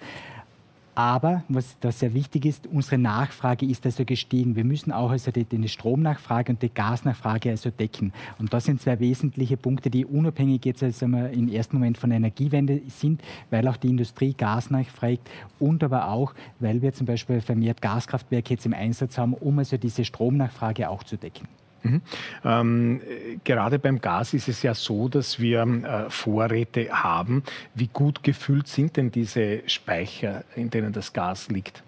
[0.97, 4.55] Aber was da sehr wichtig ist, unsere Nachfrage ist also gestiegen.
[4.55, 8.13] Wir müssen auch also die, die Stromnachfrage und die Gasnachfrage also decken.
[8.39, 12.17] Und das sind zwei wesentliche Punkte, die unabhängig jetzt also im ersten Moment von der
[12.17, 13.21] Energiewende sind,
[13.51, 18.55] weil auch die Industrie Gas nachfragt und aber auch, weil wir zum Beispiel vermehrt Gaskraftwerke
[18.55, 21.47] jetzt im Einsatz haben, um also diese Stromnachfrage auch zu decken.
[21.87, 22.01] Mhm.
[22.43, 23.01] Ähm,
[23.43, 27.43] gerade beim Gas ist es ja so, dass wir äh, Vorräte haben.
[27.75, 31.83] Wie gut gefüllt sind denn diese Speicher, in denen das Gas liegt?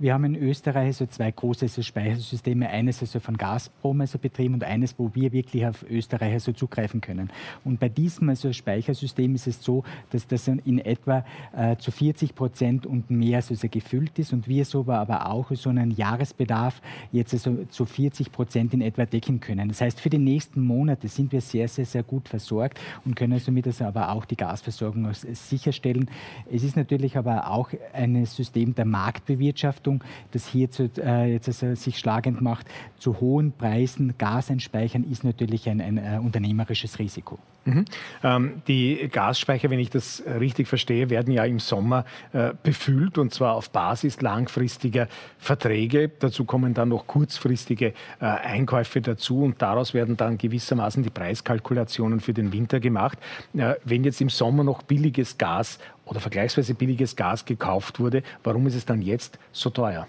[0.00, 2.68] Wir haben in Österreich so zwei große so Speichersysteme.
[2.68, 7.00] Eines also von Gazprom also betrieben und eines, wo wir wirklich auf Österreich also zugreifen
[7.00, 7.30] können.
[7.64, 12.36] Und bei diesem also Speichersystem ist es so, dass das in etwa äh, zu 40
[12.36, 16.80] Prozent und mehr also gefüllt ist und wir so aber auch so einen Jahresbedarf
[17.10, 19.68] jetzt also zu 40 Prozent in etwa decken können.
[19.68, 23.40] Das heißt, für die nächsten Monate sind wir sehr, sehr, sehr gut versorgt und können
[23.40, 26.08] somit also aber auch die Gasversorgung sicherstellen.
[26.52, 31.48] Es ist natürlich aber auch ein System der Marktbewirtschaftung Richtung, das hier zu, äh, jetzt
[31.48, 32.66] also sich schlagend macht,
[32.98, 37.38] zu hohen Preisen Gas einspeichern, ist natürlich ein, ein äh, unternehmerisches Risiko.
[37.64, 37.84] Mhm.
[38.22, 43.32] Ähm, die Gasspeicher, wenn ich das richtig verstehe, werden ja im Sommer äh, befüllt und
[43.34, 46.10] zwar auf Basis langfristiger Verträge.
[46.18, 52.20] Dazu kommen dann noch kurzfristige äh, Einkäufe dazu und daraus werden dann gewissermaßen die Preiskalkulationen
[52.20, 53.18] für den Winter gemacht.
[53.56, 58.66] Äh, wenn jetzt im Sommer noch billiges Gas oder vergleichsweise billiges Gas gekauft wurde, warum
[58.66, 60.06] ist es dann jetzt so teuer?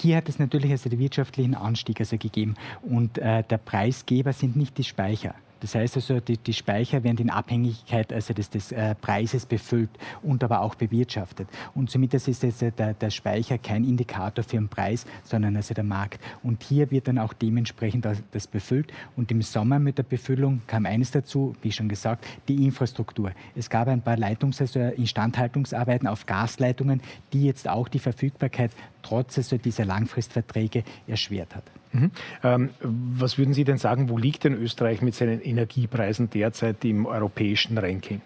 [0.00, 4.56] hier hat es natürlich also den wirtschaftlichen Anstieg also gegeben und äh, der Preisgeber sind
[4.56, 5.34] nicht die Speicher.
[5.60, 9.90] Das heißt also, die, die Speicher werden in Abhängigkeit also des, des äh, Preises befüllt
[10.22, 11.48] und aber auch bewirtschaftet.
[11.74, 15.84] Und somit ist also der, der Speicher kein Indikator für den Preis, sondern also der
[15.84, 16.20] Markt.
[16.42, 18.92] Und hier wird dann auch dementsprechend das befüllt.
[19.16, 23.32] Und im Sommer mit der Befüllung kam eines dazu, wie schon gesagt, die Infrastruktur.
[23.54, 28.70] Es gab ein paar Leitungs-, also Instandhaltungsarbeiten auf Gasleitungen, die jetzt auch die Verfügbarkeit
[29.02, 31.64] trotz also dieser Langfristverträge erschwert hat.
[31.92, 32.10] Mhm.
[32.44, 37.06] Ähm, was würden Sie denn sagen, wo liegt denn Österreich mit seinen Energiepreisen derzeit im
[37.06, 38.20] europäischen Ranking?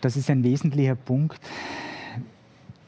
[0.00, 1.40] Das ist ein wesentlicher Punkt.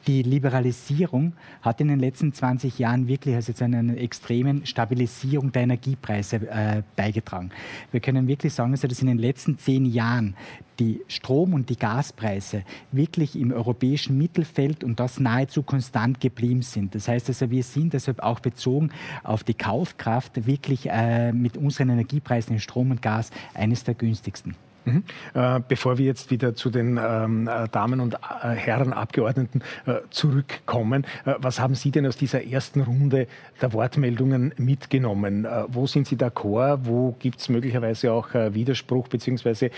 [0.06, 5.62] Die Liberalisierung hat in den letzten 20 Jahren wirklich also zu einer extremen Stabilisierung der
[5.62, 7.50] Energiepreise äh, beigetragen.
[7.90, 10.36] Wir können wirklich sagen, also, dass in den letzten zehn Jahren
[10.78, 16.94] die Strom- und die Gaspreise wirklich im europäischen Mittelfeld und das nahezu konstant geblieben sind.
[16.94, 18.90] Das heißt also, wir sind deshalb auch bezogen
[19.24, 24.54] auf die Kaufkraft wirklich äh, mit unseren Energiepreisen in Strom und Gas eines der günstigsten.
[24.86, 25.02] Mhm.
[25.34, 29.62] Äh, bevor wir jetzt wieder zu den ähm, äh, Damen und äh, Herren Abgeordneten
[30.10, 33.26] zurückkommen, was haben Sie denn aus dieser ersten Runde
[33.60, 35.46] der Wortmeldungen mitgenommen?
[35.68, 36.80] Wo sind Sie d'accord?
[36.84, 39.08] Wo gibt es möglicherweise auch Widerspruch?
[39.08, 39.70] Beziehungsweise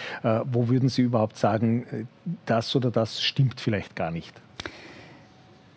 [0.45, 2.09] wo würden Sie überhaupt sagen,
[2.47, 4.41] das oder das stimmt vielleicht gar nicht?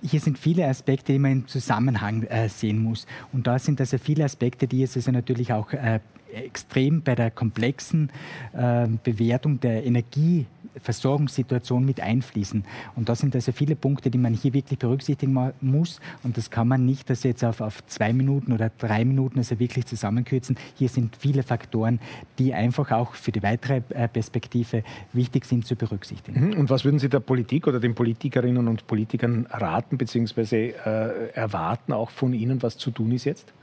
[0.01, 3.05] Hier sind viele Aspekte, die man im Zusammenhang äh, sehen muss.
[3.31, 5.99] Und da sind also viele Aspekte, die jetzt also natürlich auch äh,
[6.33, 8.09] extrem bei der komplexen
[8.53, 9.85] äh, Bewertung der
[10.71, 12.63] Energieversorgungssituation mit einfließen.
[12.95, 15.99] Und da sind also viele Punkte, die man hier wirklich berücksichtigen muss.
[16.23, 19.59] Und das kann man nicht das jetzt auf, auf zwei Minuten oder drei Minuten also
[19.59, 20.57] wirklich zusammenkürzen.
[20.75, 21.99] Hier sind viele Faktoren,
[22.39, 26.49] die einfach auch für die weitere äh, Perspektive wichtig sind zu berücksichtigen.
[26.49, 26.59] Mhm.
[26.59, 30.71] Und was würden Sie der Politik oder den Politikerinnen und Politikern raten bzw.
[30.71, 33.53] Äh, erwarten, auch von Ihnen, was zu tun ist jetzt?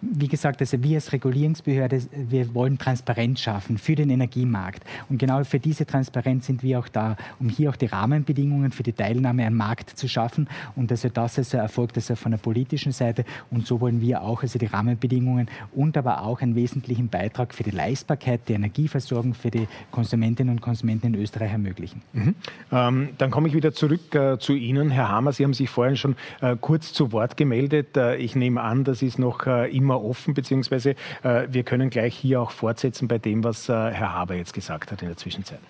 [0.00, 4.84] Wie gesagt, also wir als Regulierungsbehörde, wir wollen Transparenz schaffen für den Energiemarkt.
[5.08, 8.82] Und genau für diese Transparenz sind wir auch da, um hier auch die Rahmenbedingungen für
[8.82, 10.48] die Teilnahme am Markt zu schaffen.
[10.76, 13.24] Und also das also erfolgt also von der politischen Seite.
[13.50, 17.62] Und so wollen wir auch also die Rahmenbedingungen und aber auch einen wesentlichen Beitrag für
[17.62, 22.02] die Leistbarkeit der Energieversorgung für die Konsumentinnen und Konsumenten in Österreich ermöglichen.
[22.12, 22.34] Mhm.
[22.70, 25.32] Ähm, dann komme ich wieder zurück äh, zu Ihnen, Herr Hammer.
[25.32, 27.96] Sie haben sich vorhin schon äh, kurz zu Wort gemeldet.
[27.96, 30.90] Äh, ich nehme an, das ist noch äh, immer immer offen, beziehungsweise
[31.22, 34.92] äh, wir können gleich hier auch fortsetzen bei dem, was äh, Herr Haber jetzt gesagt
[34.92, 35.60] hat in der Zwischenzeit.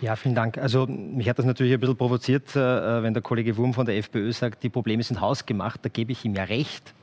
[0.00, 0.56] Ja, vielen Dank.
[0.58, 3.96] Also mich hat das natürlich ein bisschen provoziert, äh, wenn der Kollege Wurm von der
[3.98, 5.84] FPÖ sagt, die Probleme sind hausgemacht.
[5.84, 6.94] Da gebe ich ihm ja recht.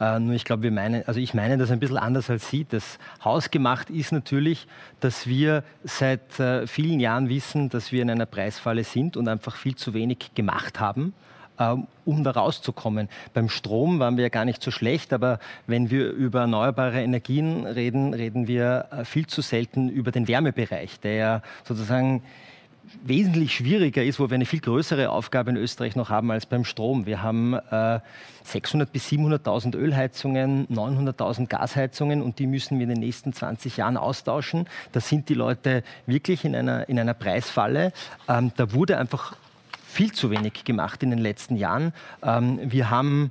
[0.00, 2.64] Uh, nur ich glaube, wir meinen, also ich meine das ein bisschen anders als Sie.
[2.64, 4.68] Das hausgemacht ist natürlich,
[5.00, 9.56] dass wir seit uh, vielen Jahren wissen, dass wir in einer Preisfalle sind und einfach
[9.56, 11.14] viel zu wenig gemacht haben.
[11.58, 13.08] Ähm, um da rauszukommen.
[13.34, 17.66] Beim Strom waren wir ja gar nicht so schlecht, aber wenn wir über erneuerbare Energien
[17.66, 22.22] reden, reden wir äh, viel zu selten über den Wärmebereich, der ja sozusagen
[23.02, 26.64] wesentlich schwieriger ist, wo wir eine viel größere Aufgabe in Österreich noch haben als beim
[26.64, 27.06] Strom.
[27.06, 28.00] Wir haben äh,
[28.46, 33.96] 600.000 bis 700.000 Ölheizungen, 900.000 Gasheizungen und die müssen wir in den nächsten 20 Jahren
[33.96, 34.66] austauschen.
[34.92, 37.92] Da sind die Leute wirklich in einer, in einer Preisfalle.
[38.28, 39.36] Ähm, da wurde einfach
[39.88, 41.92] viel zu wenig gemacht in den letzten Jahren.
[42.22, 43.30] Ähm, wir haben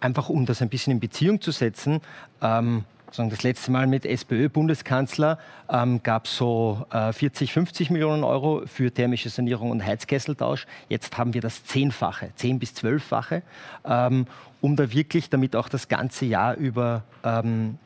[0.00, 2.00] einfach, um das ein bisschen in Beziehung zu setzen,
[2.40, 2.84] ähm,
[3.16, 5.38] das letzte Mal mit SPÖ-Bundeskanzler
[5.70, 10.66] ähm, gab es so äh, 40, 50 Millionen Euro für thermische Sanierung und Heizkesseltausch.
[10.90, 13.42] Jetzt haben wir das Zehnfache, zehn bis zwölffache,
[13.86, 14.26] ähm,
[14.60, 17.78] um da wirklich, damit auch das ganze Jahr über ähm,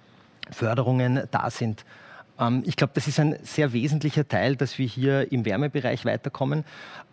[0.51, 1.85] Förderungen da sind.
[2.43, 6.65] Ähm, ich glaube, das ist ein sehr wesentlicher Teil, dass wir hier im Wärmebereich weiterkommen.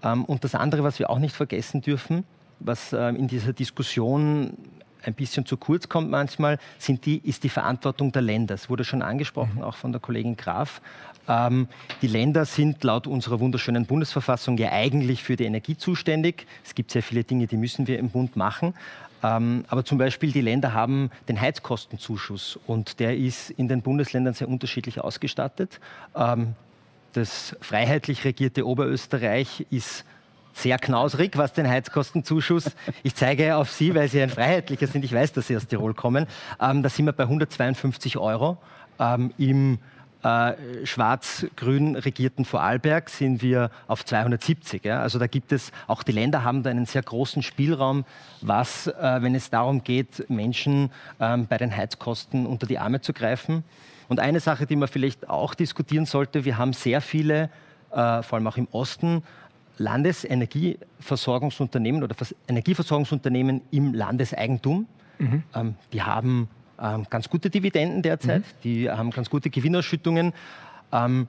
[0.04, 2.24] Ähm, und das andere, was wir auch nicht vergessen dürfen,
[2.60, 4.54] was ähm, in dieser Diskussion
[5.04, 8.56] ein bisschen zu kurz kommt manchmal, sind die, ist die Verantwortung der Länder.
[8.56, 9.64] Es wurde schon angesprochen, mhm.
[9.64, 10.82] auch von der Kollegin Graf.
[11.28, 11.68] Ähm,
[12.02, 16.48] die Länder sind laut unserer wunderschönen Bundesverfassung ja eigentlich für die Energie zuständig.
[16.66, 18.74] Es gibt sehr viele Dinge, die müssen wir im Bund machen.
[19.24, 24.34] Ähm, aber zum Beispiel die Länder haben den Heizkostenzuschuss und der ist in den Bundesländern
[24.34, 25.80] sehr unterschiedlich ausgestattet.
[26.16, 26.56] Ähm,
[27.14, 30.06] das freiheitlich regierte Oberösterreich ist
[30.54, 32.72] sehr knausrig, was den Heizkostenzuschuss.
[33.04, 35.06] Ich zeige auf Sie, weil Sie ein Freiheitlicher sind.
[35.06, 36.28] Ich weiß, dass Sie aus Tirol kommen.
[36.60, 38.58] Ähm, da sind wir bei 152 Euro.
[39.00, 39.80] Ähm, Im
[40.24, 44.84] äh, schwarz-grün regierten Vorarlberg sind wir auf 270.
[44.84, 45.02] Ja?
[45.02, 48.06] Also da gibt es, auch die Länder haben da einen sehr großen Spielraum,
[48.42, 53.14] was, äh, wenn es darum geht, Menschen ähm, bei den Heizkosten unter die Arme zu
[53.14, 53.64] greifen.
[54.10, 57.50] Und eine Sache, die man vielleicht auch diskutieren sollte, wir haben sehr viele,
[57.92, 59.24] äh, vor allem auch im Osten,
[59.78, 62.16] Landesenergieversorgungsunternehmen oder
[62.48, 64.88] Energieversorgungsunternehmen im Landeseigentum.
[65.20, 65.44] Mhm.
[65.56, 66.50] Ähm, die haben
[67.10, 68.62] ganz gute Dividenden derzeit, mhm.
[68.64, 70.34] die haben ganz gute Gewinnausschüttungen.
[70.92, 71.28] Ähm,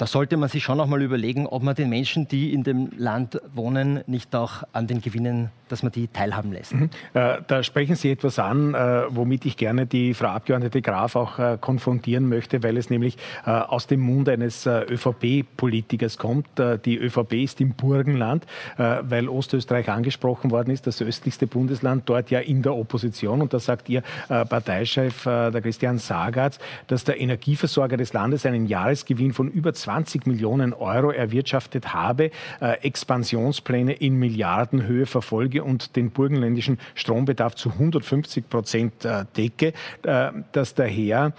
[0.00, 2.88] da sollte man sich schon noch mal überlegen, ob man den Menschen, die in dem
[2.96, 6.72] Land wohnen, nicht auch an den Gewinnen, dass man die teilhaben lässt.
[6.72, 6.88] Mhm.
[7.12, 11.38] Äh, da sprechen Sie etwas an, äh, womit ich gerne die Frau Abgeordnete Graf auch
[11.38, 16.58] äh, konfrontieren möchte, weil es nämlich äh, aus dem Mund eines äh, ÖVP-Politikers kommt.
[16.58, 22.30] Äh, die ÖVP ist im Burgenland, weil Ostösterreich angesprochen worden ist, das östlichste Bundesland, dort
[22.30, 23.42] ja in der Opposition.
[23.42, 29.32] Und da sagt Ihr Parteichef, der Christian Sagatz, dass der Energieversorger des Landes einen Jahresgewinn
[29.32, 36.10] von über 20 20 Millionen Euro erwirtschaftet habe, äh, Expansionspläne in Milliardenhöhe verfolge und den
[36.10, 39.72] burgenländischen Strombedarf zu 150 Prozent äh, decke,
[40.02, 41.32] äh, dass daher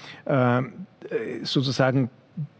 [1.43, 2.09] sozusagen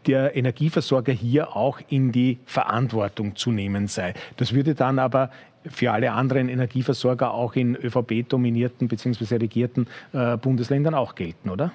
[0.06, 4.14] der Energieversorger hier auch in die Verantwortung zu nehmen sei.
[4.36, 5.30] Das würde dann aber
[5.66, 9.36] für alle anderen Energieversorger auch in ÖVP-dominierten bzw.
[9.36, 11.72] regierten äh, Bundesländern auch gelten, oder?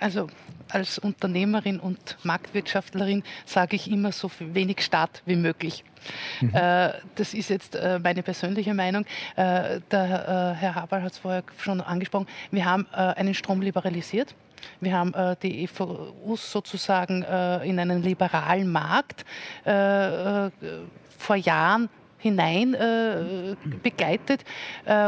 [0.00, 0.28] Also
[0.70, 5.84] als Unternehmerin und Marktwirtschaftlerin sage ich immer so wenig Staat wie möglich.
[6.40, 6.54] Mhm.
[6.54, 9.04] Äh, das ist jetzt äh, meine persönliche Meinung.
[9.36, 12.26] Äh, der Herr Haber hat es vorher schon angesprochen.
[12.50, 14.34] Wir haben einen Strom liberalisiert.
[14.80, 19.24] Wir haben äh, die EVUs sozusagen äh, in einen liberalen Markt
[19.64, 20.50] äh,
[21.18, 22.76] vor Jahren hinein
[23.82, 24.42] begleitet.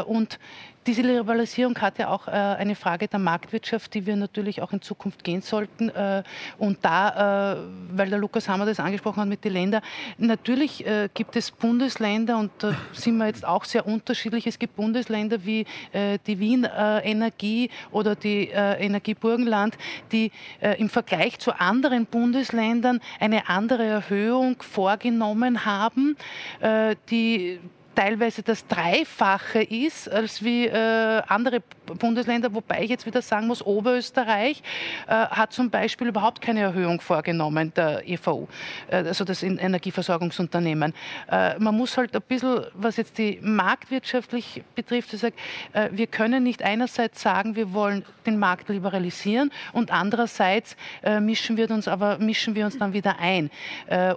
[0.07, 0.39] und
[0.87, 4.81] diese Liberalisierung hat ja auch äh, eine Frage der Marktwirtschaft, die wir natürlich auch in
[4.81, 5.91] Zukunft gehen sollten.
[5.91, 6.23] Äh,
[6.59, 7.57] und da, äh,
[7.93, 9.83] weil der Lukas Hammer das angesprochen hat mit den Ländern,
[10.17, 14.47] natürlich äh, gibt es Bundesländer und da sind wir jetzt auch sehr unterschiedlich.
[14.47, 19.77] Es gibt Bundesländer wie äh, die Wien äh, Energie oder die Energie Burgenland,
[20.13, 26.17] die im Vergleich zu anderen Bundesländern eine andere Erhöhung vorgenommen haben,
[27.11, 27.61] die
[27.99, 31.61] teilweise das Dreifache ist als wie äh, andere
[31.99, 34.63] Bundesländer, wobei ich jetzt wieder sagen muss, Oberösterreich
[35.09, 38.47] äh, hat zum Beispiel überhaupt keine Erhöhung vorgenommen, der EVU,
[38.89, 40.95] äh, also das Energieversorgungsunternehmen.
[41.29, 45.35] Äh, man muss halt ein bisschen, was jetzt die marktwirtschaftlich betrifft, ich sage,
[45.73, 51.57] äh, wir können nicht einerseits sagen, wir wollen den Markt liberalisieren und andererseits äh, mischen
[51.57, 53.51] wir uns aber mischen wir uns dann wieder ein.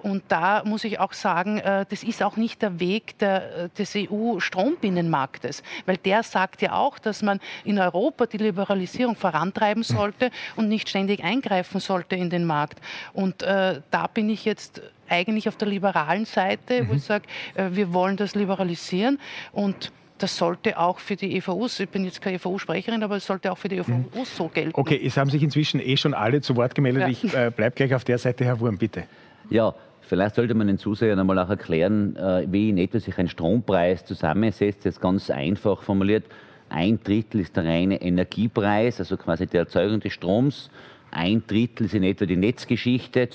[0.03, 5.63] und da muss ich auch sagen, das ist auch nicht der Weg der des EU-Strombinnenmarktes,
[5.85, 10.89] weil der sagt ja auch, dass man in Europa die Liberalisierung vorantreiben sollte und nicht
[10.89, 12.79] ständig eingreifen sollte in den Markt.
[13.13, 16.89] Und äh, da bin ich jetzt eigentlich auf der liberalen Seite, mhm.
[16.89, 19.19] wo ich sage, äh, wir wollen das liberalisieren
[19.51, 23.51] und das sollte auch für die EVUs, ich bin jetzt keine EVU-Sprecherin, aber es sollte
[23.51, 24.25] auch für die EVUs mhm.
[24.25, 24.79] so gelten.
[24.79, 27.03] Okay, es haben sich inzwischen eh schon alle zu Wort gemeldet.
[27.03, 27.07] Ja.
[27.09, 29.05] Ich äh, bleibe gleich auf der Seite, Herr Wurm, bitte.
[29.49, 33.27] Ja, Vielleicht sollte man den Zusehern einmal auch erklären, äh, wie in etwa sich ein
[33.27, 34.85] Strompreis zusammensetzt.
[34.85, 36.25] Jetzt ganz einfach formuliert.
[36.69, 40.69] Ein Drittel ist der reine Energiepreis, also quasi die Erzeugung des Stroms.
[41.11, 43.27] Ein Drittel ist in etwa die Netzgeschichte, äh,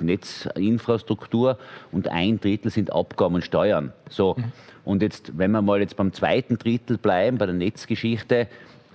[0.00, 1.58] die Netzinfrastruktur
[1.90, 3.92] und ein Drittel sind Abgaben und Steuern.
[4.08, 4.36] So.
[4.36, 4.44] Mhm.
[4.84, 8.48] Und jetzt, wenn wir mal jetzt beim zweiten Drittel bleiben, bei der Netzgeschichte,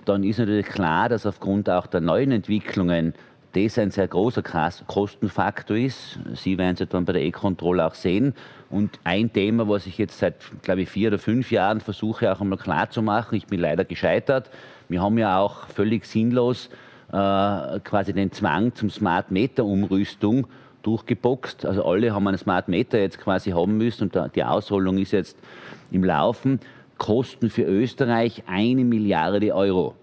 [0.06, 3.14] dann ist natürlich klar, dass aufgrund auch der neuen Entwicklungen
[3.52, 4.42] das ein sehr großer
[4.86, 6.18] Kostenfaktor ist.
[6.34, 8.34] Sie werden es dann bei der E-Control auch sehen.
[8.70, 12.40] Und ein Thema, was ich jetzt seit, glaube ich, vier oder fünf Jahren versuche auch
[12.40, 14.50] einmal klarzumachen, ich bin leider gescheitert.
[14.88, 16.68] Wir haben ja auch völlig sinnlos
[17.10, 20.46] äh, quasi den Zwang zum Smart Meter Umrüstung
[20.82, 21.64] durchgeboxt.
[21.64, 25.38] Also alle haben einen Smart Meter jetzt quasi haben müssen und die Ausrollung ist jetzt
[25.90, 26.60] im Laufen.
[26.98, 29.94] Kosten für Österreich eine Milliarde Euro.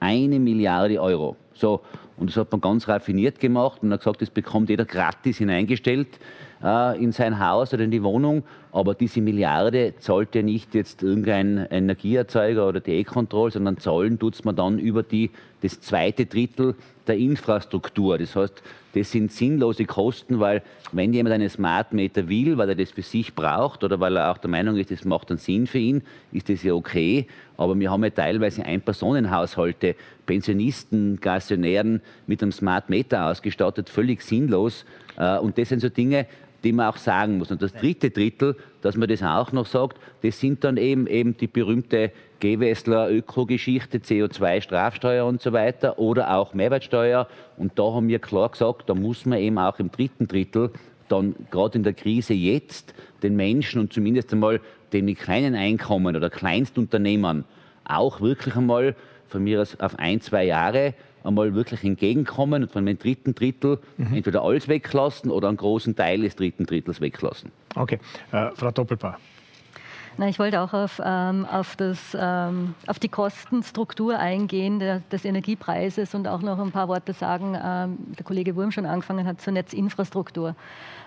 [0.00, 1.36] Eine Milliarde Euro.
[1.54, 1.80] So,
[2.16, 6.18] und das hat man ganz raffiniert gemacht und hat gesagt, das bekommt jeder gratis hineingestellt
[6.64, 8.42] äh, in sein Haus oder in die Wohnung.
[8.72, 14.44] Aber diese Milliarde zahlt ja nicht jetzt irgendein Energieerzeuger oder die E-Control, sondern zahlen tut
[14.44, 16.74] man dann über die, das zweite Drittel
[17.06, 18.18] der Infrastruktur.
[18.18, 18.62] Das heißt,
[18.94, 23.02] das sind sinnlose Kosten, weil wenn jemand einen Smart Meter will, weil er das für
[23.02, 26.02] sich braucht oder weil er auch der Meinung ist, das macht einen Sinn für ihn,
[26.32, 27.26] ist das ja okay.
[27.56, 29.96] Aber wir haben ja teilweise Ein-Personen-Haushalte,
[30.26, 34.84] Pensionisten, Gassionären mit einem Smart Meter ausgestattet, völlig sinnlos.
[35.16, 36.26] Äh, und das sind so Dinge,
[36.64, 37.50] die man auch sagen muss.
[37.50, 41.36] Und das dritte Drittel, dass man das auch noch sagt, das sind dann eben, eben
[41.36, 47.28] die berühmte Gewessler Ökogeschichte, CO2-Strafsteuer und so weiter oder auch Mehrwertsteuer.
[47.56, 50.70] Und da haben wir klar gesagt, da muss man eben auch im dritten Drittel
[51.08, 54.60] dann gerade in der Krise jetzt den Menschen und zumindest einmal
[54.92, 57.44] den kleinen Einkommen oder Kleinstunternehmern
[57.84, 58.96] auch wirklich einmal
[59.28, 60.94] von mir aus auf ein, zwei Jahre
[61.24, 64.14] einmal wirklich entgegenkommen und von dem dritten Drittel mhm.
[64.14, 67.50] entweder alles weglassen oder einen großen Teil des dritten Drittels weglassen.
[67.74, 67.98] Okay,
[68.32, 69.18] äh, Frau Doppelpaar.
[70.16, 75.24] Na, ich wollte auch auf, ähm, auf, das, ähm, auf die Kostenstruktur eingehen der, des
[75.24, 77.58] Energiepreises und auch noch ein paar Worte sagen.
[77.60, 80.54] Ähm, der Kollege Wurm schon angefangen hat zur Netzinfrastruktur,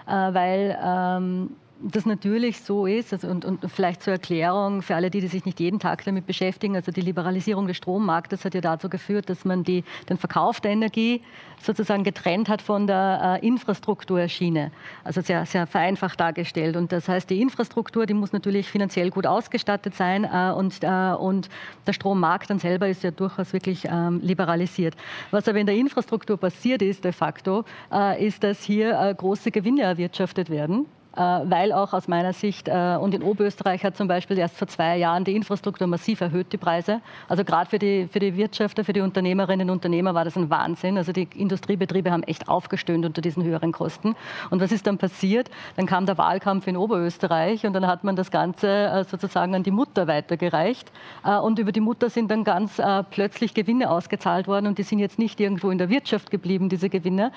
[0.07, 1.51] äh, weil ähm,
[1.81, 5.45] das natürlich so ist also und, und, vielleicht zur Erklärung für alle, die, die sich
[5.45, 9.45] nicht jeden Tag damit beschäftigen, also die Liberalisierung des Strommarktes hat ja dazu geführt, dass
[9.45, 11.21] man die, den Verkauf der Energie
[11.61, 14.71] sozusagen getrennt hat von der äh, Infrastrukturschiene.
[15.03, 16.75] Also sehr, sehr vereinfacht dargestellt.
[16.75, 21.13] Und das heißt, die Infrastruktur, die muss natürlich finanziell gut ausgestattet sein äh, und, äh,
[21.13, 21.49] und
[21.85, 24.95] der Strommarkt dann selber ist ja durchaus wirklich ähm, liberalisiert.
[25.31, 29.51] Was aber in der Infrastruktur passiert ist de facto, äh, ist, dass hier äh, große
[29.51, 30.85] Gewinne erwirtschaftet werden
[31.17, 34.97] weil auch aus meiner Sicht, äh, und in Oberösterreich hat zum Beispiel erst vor zwei
[34.97, 37.01] Jahren die Infrastruktur massiv erhöht, die Preise.
[37.27, 40.49] Also gerade für die, für die Wirtschafter, für die Unternehmerinnen und Unternehmer war das ein
[40.49, 40.97] Wahnsinn.
[40.97, 44.15] Also die Industriebetriebe haben echt aufgestöhnt unter diesen höheren Kosten.
[44.49, 45.49] Und was ist dann passiert?
[45.75, 49.63] Dann kam der Wahlkampf in Oberösterreich und dann hat man das Ganze äh, sozusagen an
[49.63, 50.91] die Mutter weitergereicht.
[51.23, 55.19] Und über die Mutter sind dann ganz plötzlich Gewinne ausgezahlt worden und die sind jetzt
[55.19, 57.31] nicht irgendwo in der Wirtschaft geblieben, diese Gewinne,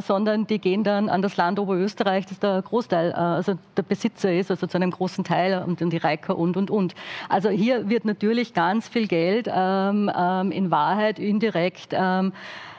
[0.00, 3.82] sondern die gehen dann an das Land Oberösterreich, das ist der Großteil äh, also der
[3.82, 6.94] Besitzer ist, also zu einem großen Teil und die Reiker und, und, und.
[7.28, 12.77] Also hier wird natürlich ganz viel Geld ähm, ähm, in Wahrheit indirekt ähm, äh,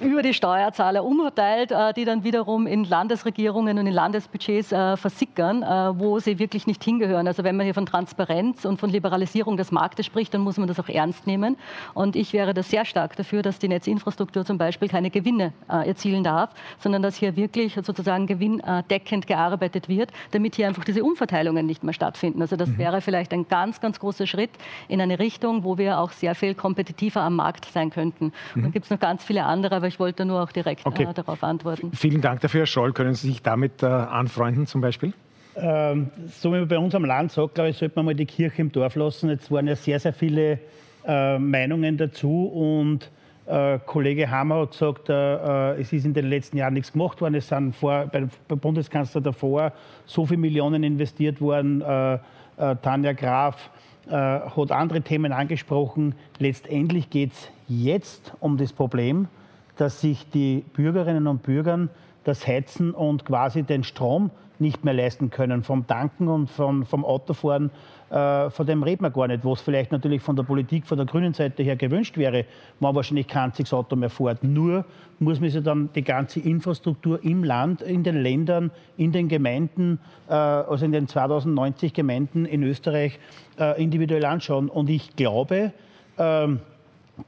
[0.00, 5.62] über die Steuerzahler umverteilt, äh, die dann wiederum in Landesregierungen und in Landesbudgets äh, versickern,
[5.98, 7.26] wo sie wirklich nicht hingehören.
[7.26, 10.68] Also wenn man hier von Transparenz und von Liberalisierung des Marktes spricht, dann muss man
[10.68, 11.56] das auch ernst nehmen.
[11.94, 16.24] Und ich wäre da sehr stark dafür, dass die Netzinfrastruktur zum Beispiel keine Gewinne erzielen
[16.24, 21.84] darf, sondern dass hier wirklich sozusagen gewinndeckend gearbeitet wird, damit hier einfach diese Umverteilungen nicht
[21.84, 22.42] mehr stattfinden.
[22.42, 22.78] Also das mhm.
[22.78, 24.50] wäre vielleicht ein ganz, ganz großer Schritt
[24.88, 28.32] in eine Richtung, wo wir auch sehr viel kompetitiver am Markt sein könnten.
[28.54, 28.62] Mhm.
[28.62, 31.04] Dann gibt es noch ganz ganz viele andere, aber ich wollte nur auch direkt okay.
[31.04, 31.90] äh, darauf antworten.
[31.94, 32.92] Vielen Dank dafür, Herr Scholl.
[32.92, 35.14] Können Sie sich damit äh, anfreunden zum Beispiel?
[35.56, 38.26] Ähm, so wie man bei uns am Land sagt, glaube ich, sollte man mal die
[38.26, 39.30] Kirche im Dorf lassen.
[39.30, 40.58] Jetzt waren ja sehr, sehr viele
[41.06, 43.10] äh, Meinungen dazu und
[43.46, 47.22] äh, Kollege Hammer hat gesagt, äh, äh, es ist in den letzten Jahren nichts gemacht
[47.22, 47.36] worden.
[47.36, 49.72] Es sind vor, bei, bei Bundeskanzler davor
[50.04, 51.80] so viele Millionen investiert worden.
[51.80, 52.18] Äh,
[52.58, 53.70] äh, Tanja Graf
[54.08, 56.14] äh, hat andere Themen angesprochen.
[56.38, 59.28] Letztendlich geht es jetzt um das Problem,
[59.76, 61.88] dass sich die Bürgerinnen und Bürger
[62.24, 65.62] das Heizen und quasi den Strom nicht mehr leisten können.
[65.62, 67.70] Vom Tanken und vom, vom Autofahren,
[68.10, 69.44] äh, von dem reden wir gar nicht.
[69.44, 72.44] Was vielleicht natürlich von der Politik, von der grünen Seite her gewünscht wäre,
[72.78, 74.44] man wahrscheinlich kein einziges Auto mehr fährt.
[74.44, 74.84] Nur
[75.18, 79.98] muss man sich dann die ganze Infrastruktur im Land, in den Ländern, in den Gemeinden,
[80.28, 83.18] äh, also in den 2090 Gemeinden in Österreich
[83.58, 84.68] äh, individuell anschauen.
[84.68, 85.72] Und ich glaube,
[86.18, 86.60] ähm,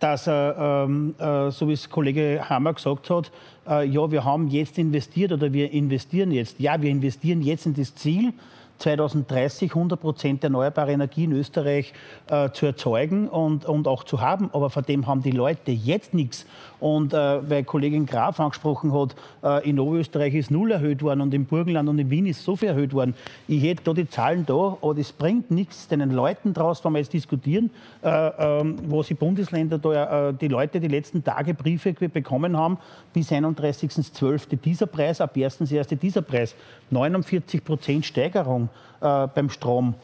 [0.01, 3.33] dass er, ähm, äh, so wie es Kollege Hammer gesagt hat,
[3.68, 6.61] äh, ja, wir haben jetzt investiert oder wir investieren jetzt.
[6.61, 8.33] Ja, wir investieren jetzt in das Ziel,
[8.79, 11.93] 2030 100 Prozent erneuerbare Energie in Österreich
[12.29, 14.51] äh, zu erzeugen und, und auch zu haben.
[14.53, 16.47] Aber von dem haben die Leute jetzt nichts.
[16.81, 21.35] Und äh, weil Kollegin Graf angesprochen hat, äh, in Oberösterreich ist null erhöht worden und
[21.35, 23.14] im Burgenland und in Wien ist so viel erhöht worden.
[23.49, 27.01] Ich hätte da die Zahlen da, aber das bringt nichts den Leuten draus, wenn wir
[27.01, 27.70] jetzt diskutieren,
[28.03, 32.79] äh, ähm, wo die Bundesländer da, äh, die Leute die letzten Tage Briefe bekommen haben,
[33.12, 34.57] bis 31.12.
[34.57, 35.97] dieser Preis, ab 1.1.
[35.97, 36.55] dieser Preis.
[36.91, 38.68] 49 Prozent Steigerung
[39.01, 39.95] äh, beim Strom.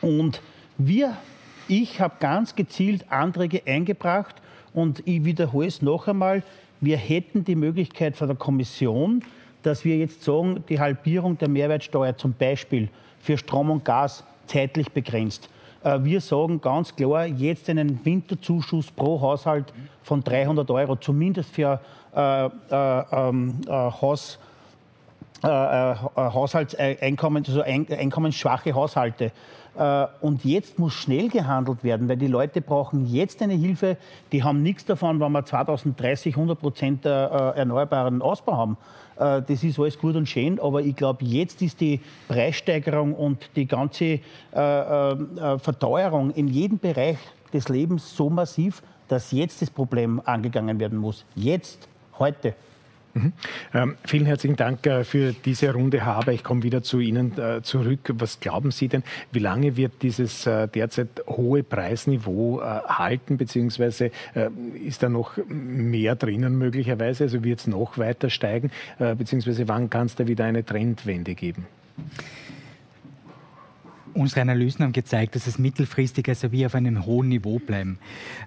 [0.00, 0.40] Und
[0.78, 1.16] wir,
[1.68, 4.36] ich habe ganz gezielt Anträge eingebracht,
[4.72, 6.42] und ich wiederhole es noch einmal,
[6.80, 9.22] wir hätten die Möglichkeit von der Kommission,
[9.62, 12.88] dass wir jetzt sagen, die Halbierung der Mehrwertsteuer zum Beispiel
[13.20, 15.50] für Strom und Gas zeitlich begrenzt.
[15.82, 19.72] Äh, wir sagen ganz klar, jetzt einen Winterzuschuss pro Haushalt
[20.02, 21.80] von 300 Euro, zumindest für
[22.14, 22.50] äh, äh,
[23.12, 24.38] ähm, äh, Haus,
[25.42, 29.32] äh, äh, Haushaltseinkommen, also einkommensschwache Haushalte.
[29.74, 33.96] Äh, und jetzt muss schnell gehandelt werden, weil die Leute brauchen jetzt eine Hilfe.
[34.32, 38.76] Die haben nichts davon, wenn wir 2030 100 Prozent erneuerbaren Ausbau haben.
[39.16, 43.66] Das ist alles gut und schön, aber ich glaube, jetzt ist die Preissteigerung und die
[43.66, 47.18] ganze Verteuerung in jedem Bereich
[47.52, 51.26] des Lebens so massiv, dass jetzt das Problem angegangen werden muss.
[51.34, 51.86] Jetzt,
[52.18, 52.54] heute.
[53.14, 53.32] Mhm.
[53.74, 56.32] Ähm, vielen herzlichen Dank äh, für diese Runde, Herr Haber.
[56.32, 58.12] Ich komme wieder zu Ihnen äh, zurück.
[58.14, 59.02] Was glauben Sie denn,
[59.32, 64.50] wie lange wird dieses äh, derzeit hohe Preisniveau äh, halten, beziehungsweise äh,
[64.84, 67.24] ist da noch mehr drinnen möglicherweise?
[67.24, 71.34] Also wird es noch weiter steigen, äh, beziehungsweise wann kann es da wieder eine Trendwende
[71.34, 71.66] geben?
[74.14, 77.98] Unsere Analysen haben gezeigt, dass es mittelfristig also wie auf einem hohen Niveau bleiben.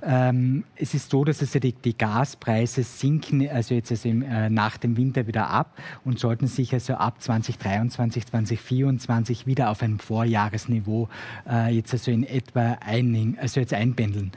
[0.01, 4.49] Ähm, es ist so, dass also die, die, Gaspreise sinken also jetzt also im, äh,
[4.49, 9.99] nach dem Winter wieder ab und sollten sich also ab 2023, 2024 wieder auf einem
[9.99, 11.09] Vorjahresniveau
[11.49, 14.31] äh, jetzt also in etwa ein, also jetzt einpendeln.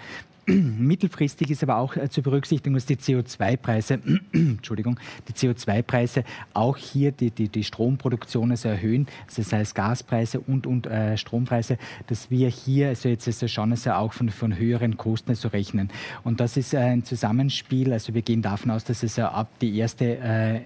[0.79, 4.01] Mittelfristig ist aber auch äh, zu berücksichtigen, dass die CO2-Preise,
[4.33, 6.23] Entschuldigung, die CO2-Preise
[6.55, 11.17] auch hier die, die, die Stromproduktion also erhöhen, also das heißt Gaspreise und, und äh,
[11.17, 15.49] Strompreise, dass wir hier also jetzt also schon also auch von, von höheren Kosten also
[15.49, 15.91] rechnen.
[16.23, 20.19] Und das ist ein Zusammenspiel, also wir gehen davon aus, dass es ab die erste
[20.19, 20.61] äh,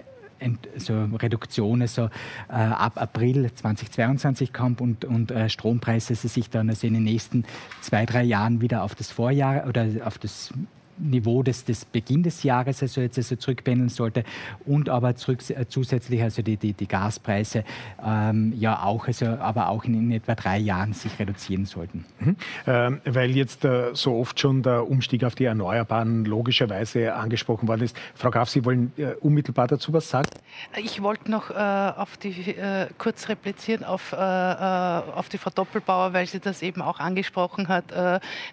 [0.77, 2.05] so Reduktionen so
[2.49, 7.45] äh, ab April 2022 kommt und, und äh, Strompreise sich dann also in den nächsten
[7.81, 10.53] zwei, drei Jahren wieder auf das Vorjahr oder auf das
[11.01, 14.23] Niveau des, des Beginn des Jahres also jetzt also zurückpendeln sollte
[14.65, 17.63] und aber zurück, äh, zusätzlich also die, die, die Gaspreise
[18.05, 22.05] ähm, ja auch, also, aber auch in, in, etwa drei Jahren sich reduzieren sollten.
[22.19, 22.35] Mhm.
[22.67, 27.83] Ähm, weil jetzt äh, so oft schon der Umstieg auf die Erneuerbaren logischerweise angesprochen worden
[27.83, 27.97] ist.
[28.15, 30.29] Frau Graf, Sie wollen äh, unmittelbar dazu was sagen?
[30.77, 36.13] Ich wollte noch äh, auf die, äh, kurz replizieren auf, äh, auf die Frau Doppelbauer,
[36.13, 37.85] weil sie das eben auch angesprochen hat,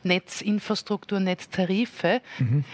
[0.02, 2.20] Netzinfrastruktur, Netztarife.
[2.38, 2.64] Mhm.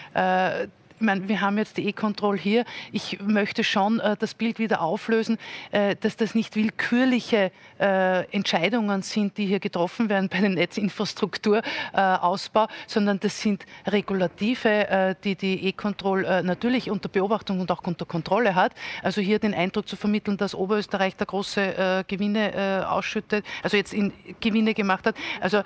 [1.05, 2.65] Äh, meine, wir haben jetzt die E-Control hier.
[2.93, 5.39] Ich möchte schon äh, das Bild wieder auflösen,
[5.71, 12.69] äh, dass das nicht willkürliche äh, Entscheidungen sind, die hier getroffen werden bei dem Netzinfrastrukturausbau,
[12.87, 18.07] sondern das sind Regulative, äh, die die E-Control äh, natürlich unter Beobachtung und auch unter
[18.07, 18.73] Kontrolle hat.
[19.03, 23.93] Also hier den Eindruck zu vermitteln, dass Oberösterreich da große äh, Gewinne ausschüttet, also jetzt
[23.93, 25.17] in Gewinne gemacht hat.
[25.41, 25.63] Also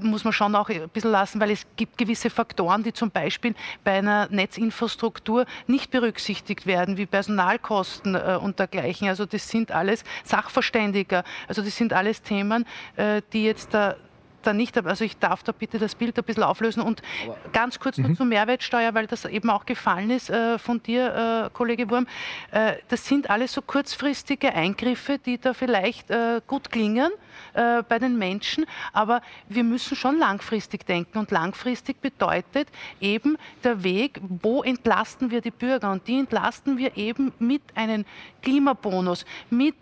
[0.00, 3.54] muss man schon auch ein bisschen lassen, weil es gibt gewisse Faktoren, die zum Beispiel
[3.84, 9.08] bei einer Netzinfrastruktur nicht berücksichtigt werden, wie Personalkosten äh, und dergleichen.
[9.08, 12.66] Also das sind alles Sachverständiger, also das sind alles Themen,
[12.96, 13.96] äh, die jetzt da
[14.42, 17.78] da nicht, also ich darf da bitte das Bild ein bisschen auflösen und Aber ganz
[17.78, 18.16] kurz noch mhm.
[18.16, 22.06] zur Mehrwertsteuer, weil das eben auch gefallen ist äh, von dir, äh, Kollege Wurm.
[22.50, 27.10] Äh, das sind alles so kurzfristige Eingriffe, die da vielleicht äh, gut klingen
[27.54, 31.18] äh, bei den Menschen, aber wir müssen schon langfristig denken.
[31.18, 32.68] Und langfristig bedeutet
[33.00, 35.90] eben der Weg, wo entlasten wir die Bürger?
[35.90, 38.04] Und die entlasten wir eben mit einem
[38.42, 39.76] Klimabonus, mit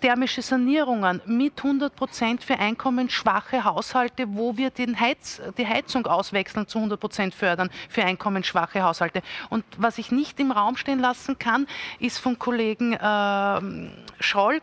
[0.00, 6.66] thermische Sanierungen mit 100 Prozent für einkommensschwache Haushalte, wo wir den Heiz, die Heizung auswechseln
[6.66, 9.22] zu 100 Prozent fördern für einkommensschwache Haushalte.
[9.50, 11.66] Und was ich nicht im Raum stehen lassen kann,
[11.98, 13.90] ist vom Kollegen äh,
[14.20, 14.60] Scholl,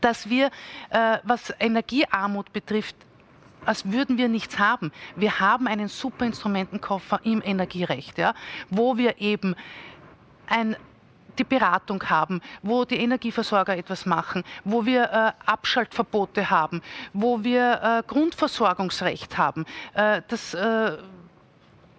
[0.00, 0.50] dass wir,
[0.90, 2.96] äh, was Energiearmut betrifft,
[3.64, 4.92] als würden wir nichts haben.
[5.16, 8.34] Wir haben einen super Instrumentenkoffer im Energierecht, ja,
[8.70, 9.56] wo wir eben
[10.46, 10.76] ein
[11.38, 16.80] die Beratung haben, wo die Energieversorger etwas machen, wo wir äh, Abschaltverbote haben,
[17.12, 19.66] wo wir äh, Grundversorgungsrecht haben.
[19.94, 20.96] Äh, das äh,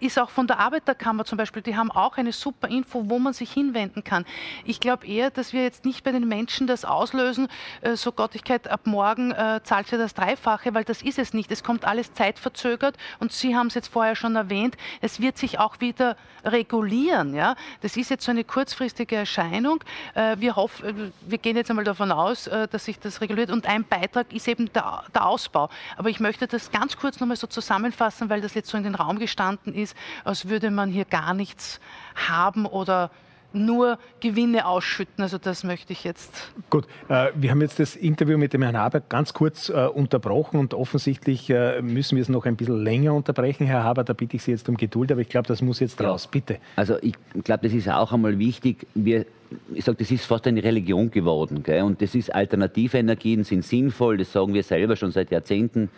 [0.00, 3.32] ist auch von der Arbeiterkammer zum Beispiel, die haben auch eine super Info, wo man
[3.32, 4.24] sich hinwenden kann.
[4.64, 7.48] Ich glaube eher, dass wir jetzt nicht bei den Menschen das auslösen,
[7.80, 11.50] äh, so Gottigkeit, ab morgen äh, zahlt sie das Dreifache, weil das ist es nicht.
[11.50, 15.58] Es kommt alles zeitverzögert und Sie haben es jetzt vorher schon erwähnt, es wird sich
[15.58, 17.34] auch wieder regulieren.
[17.34, 17.56] Ja?
[17.80, 19.82] Das ist jetzt so eine kurzfristige Erscheinung.
[20.14, 23.50] Äh, wir, hoffen, äh, wir gehen jetzt einmal davon aus, äh, dass sich das reguliert
[23.50, 25.68] und ein Beitrag ist eben der, der Ausbau.
[25.96, 28.94] Aber ich möchte das ganz kurz nochmal so zusammenfassen, weil das jetzt so in den
[28.94, 31.80] Raum gestanden ist ist, als würde man hier gar nichts
[32.14, 33.10] haben oder
[33.54, 35.22] nur Gewinne ausschütten.
[35.22, 36.52] Also das möchte ich jetzt.
[36.68, 40.60] Gut, äh, wir haben jetzt das Interview mit dem Herrn Haber ganz kurz äh, unterbrochen
[40.60, 43.66] und offensichtlich äh, müssen wir es noch ein bisschen länger unterbrechen.
[43.66, 45.98] Herr Haber, da bitte ich Sie jetzt um Geduld, aber ich glaube, das muss jetzt
[46.02, 46.26] raus.
[46.26, 46.58] Bitte.
[46.76, 48.86] Also ich glaube, das ist auch einmal wichtig.
[48.94, 49.24] Wir,
[49.72, 51.62] ich sage, das ist fast eine Religion geworden.
[51.62, 51.82] Gell?
[51.84, 55.88] Und das ist, alternative Energien sind sinnvoll, das sagen wir selber schon seit Jahrzehnten,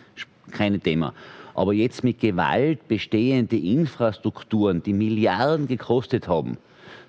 [0.51, 1.13] kein Thema.
[1.53, 6.57] Aber jetzt mit Gewalt bestehende Infrastrukturen, die Milliarden gekostet haben,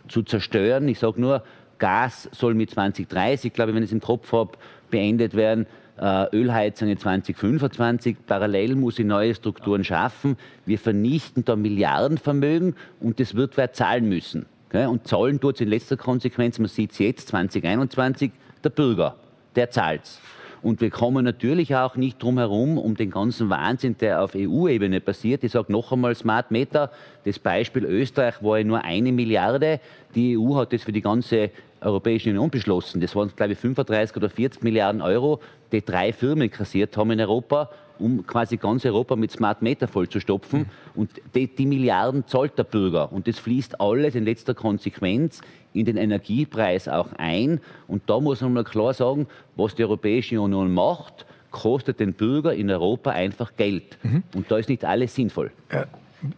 [0.09, 0.89] zu zerstören.
[0.89, 1.43] Ich sage nur,
[1.79, 4.53] Gas soll mit 2030, glaube ich, wenn ich es im Kopf habe,
[4.91, 5.67] beendet werden.
[5.99, 8.17] Äh, Ölheizungen 2025.
[8.27, 10.37] Parallel muss ich neue Strukturen schaffen.
[10.65, 14.47] Wir vernichten da Milliardenvermögen und das wird wer zahlen müssen.
[14.73, 18.31] Und zahlen tut es in letzter Konsequenz, man sieht es jetzt, 2021,
[18.65, 19.17] der Bürger,
[19.55, 20.21] der zahlt es.
[20.63, 25.01] Und wir kommen natürlich auch nicht drum herum, um den ganzen Wahnsinn, der auf EU-Ebene
[25.01, 25.43] passiert.
[25.43, 26.91] Ich sage noch einmal Smart Meter.
[27.25, 29.81] Das Beispiel Österreich war ja nur eine Milliarde.
[30.15, 31.51] Die EU hat das für die ganze
[31.81, 33.01] Europäische Union beschlossen.
[33.01, 35.41] Das waren, glaube ich, 35 oder 40 Milliarden Euro,
[35.73, 37.69] die drei Firmen kassiert haben in Europa.
[37.99, 40.61] Um quasi ganz Europa mit Smart Meter vollzustopfen.
[40.61, 40.67] Mhm.
[40.95, 43.13] Und die, die, Milliarden zahlt der Bürger.
[43.13, 45.41] Und das fließt alles in letzter Konsequenz
[45.73, 47.61] in den Energiepreis auch ein.
[47.89, 49.27] Und da muss man mal klar sagen,
[49.57, 53.99] was die Europäische Union macht, kostet den Bürger in Europa einfach Geld.
[54.03, 54.23] Mhm.
[54.35, 55.51] Und da ist nicht alles sinnvoll.
[55.69, 55.85] Äh,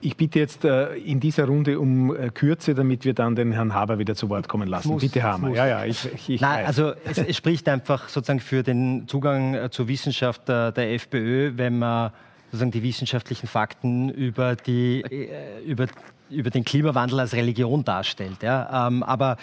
[0.01, 3.75] ich bitte jetzt äh, in dieser Runde um äh, Kürze, damit wir dann den Herrn
[3.75, 4.89] Haber wieder zu Wort kommen lassen.
[4.89, 5.51] Muss, bitte, Hammer.
[5.51, 9.55] Ja, ja, ich, ich, ich Nein, also es, es, spricht einfach sozusagen für den Zugang
[9.55, 12.13] äh, zur Wissenschaft der, der FPÖ, wenn man
[12.47, 15.87] sozusagen die wissenschaftlichen Fakten über, die, äh, über,
[16.31, 18.43] über den Klimawandel als Religion darstellt.
[18.43, 18.87] Ja?
[18.89, 19.37] Ähm, aber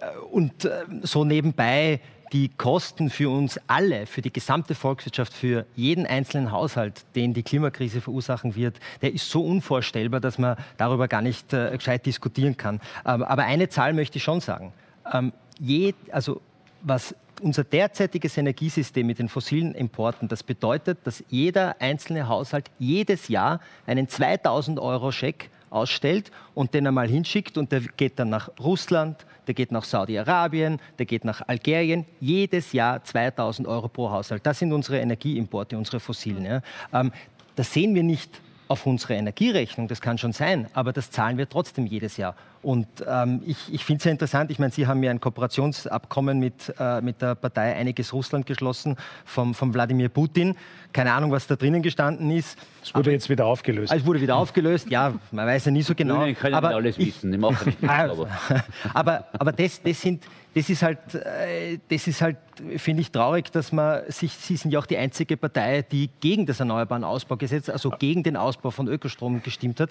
[0.00, 2.00] äh, und äh, so nebenbei
[2.32, 7.42] die Kosten für uns alle, für die gesamte Volkswirtschaft, für jeden einzelnen Haushalt, den die
[7.42, 12.56] Klimakrise verursachen wird, der ist so unvorstellbar, dass man darüber gar nicht äh, gescheit diskutieren
[12.56, 12.80] kann.
[13.04, 14.72] Ähm, aber eine Zahl möchte ich schon sagen.
[15.12, 16.40] Ähm, je, also
[16.82, 23.28] was unser derzeitiges Energiesystem mit den fossilen Importen, das bedeutet, dass jeder einzelne Haushalt jedes
[23.28, 28.50] Jahr einen 2000 Euro Scheck ausstellt und den einmal hinschickt und der geht dann nach
[28.58, 32.04] Russland, der geht nach Saudi-Arabien, der geht nach Algerien.
[32.20, 34.44] Jedes Jahr 2000 Euro pro Haushalt.
[34.44, 36.44] Das sind unsere Energieimporte, unsere fossilen.
[36.44, 36.62] Ja.
[36.92, 37.12] Ähm,
[37.54, 41.48] das sehen wir nicht auf unsere Energierechnung, das kann schon sein, aber das zahlen wir
[41.48, 42.34] trotzdem jedes Jahr.
[42.62, 46.40] Und ähm, ich, ich finde es sehr interessant, ich meine, Sie haben ja ein Kooperationsabkommen
[46.40, 50.56] mit, äh, mit der Partei Einiges Russland geschlossen, vom, vom Wladimir Putin.
[50.92, 52.58] Keine Ahnung, was da drinnen gestanden ist.
[52.82, 53.92] Es wurde aber, jetzt wieder aufgelöst.
[53.92, 56.18] Es wurde wieder aufgelöst, ja, man weiß ja nie so genau.
[56.18, 57.88] Nein, können aber alles ich, wissen, die machen nicht.
[57.88, 58.28] aber
[58.94, 60.24] aber, aber das, das, sind,
[60.56, 62.38] das ist halt, äh, das ist halt
[62.76, 66.46] finde ich traurig, dass man sich, Sie sind ja auch die einzige Partei, die gegen
[66.46, 69.90] das Erneuerbaren Ausbaugesetz, also gegen den Ausbau von Ökostrom gestimmt hat.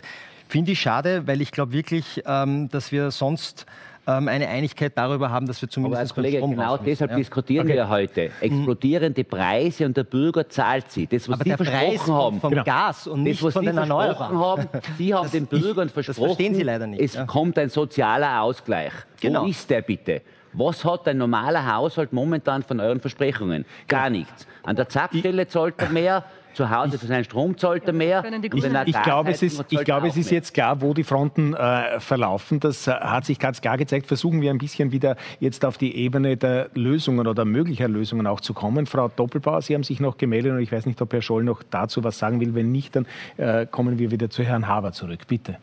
[0.50, 3.68] Finde ich schade, weil ich glaube wirklich, ähm, dass wir sonst
[4.08, 7.18] ähm, eine Einigkeit darüber haben, dass wir zumindest Aber Kollege, genau deshalb ja.
[7.18, 7.76] diskutieren okay.
[7.76, 8.32] wir heute.
[8.42, 11.06] Explodierende Preise und der Bürger zahlt sie.
[11.06, 12.64] Das, was Aber Sie der versprochen Preis haben, vom genau.
[12.64, 15.94] Gas und nicht das, was von Sie den Erneuerbaren haben, Sie haben den Bürgern ich,
[15.94, 17.04] versprochen, das verstehen Sie leider nicht.
[17.04, 17.26] es ja.
[17.26, 18.94] kommt ein sozialer Ausgleich.
[19.22, 19.44] Genau.
[19.44, 20.24] Wo ist der bitte?
[20.58, 23.66] Was hat ein normaler Haushalt momentan von euren Versprechungen?
[23.88, 24.48] Gar nichts.
[24.64, 26.24] An der Zapfstelle zahlt er mehr,
[26.56, 28.24] zu Hause für seinen Strom zahlt er mehr.
[28.42, 28.54] Ich,
[28.88, 32.60] ich glaube, es ist, ich glaube, es ist jetzt klar, wo die Fronten äh, verlaufen.
[32.60, 34.08] Das äh, hat sich ganz klar gezeigt.
[34.08, 38.40] Versuchen wir ein bisschen wieder jetzt auf die Ebene der Lösungen oder möglicher Lösungen auch
[38.40, 38.86] zu kommen.
[38.86, 41.62] Frau Doppelbauer, Sie haben sich noch gemeldet und ich weiß nicht, ob Herr Scholl noch
[41.70, 42.56] dazu was sagen will.
[42.56, 43.06] Wenn nicht, dann
[43.38, 45.28] äh, kommen wir wieder zu Herrn Haber zurück.
[45.28, 45.58] Bitte.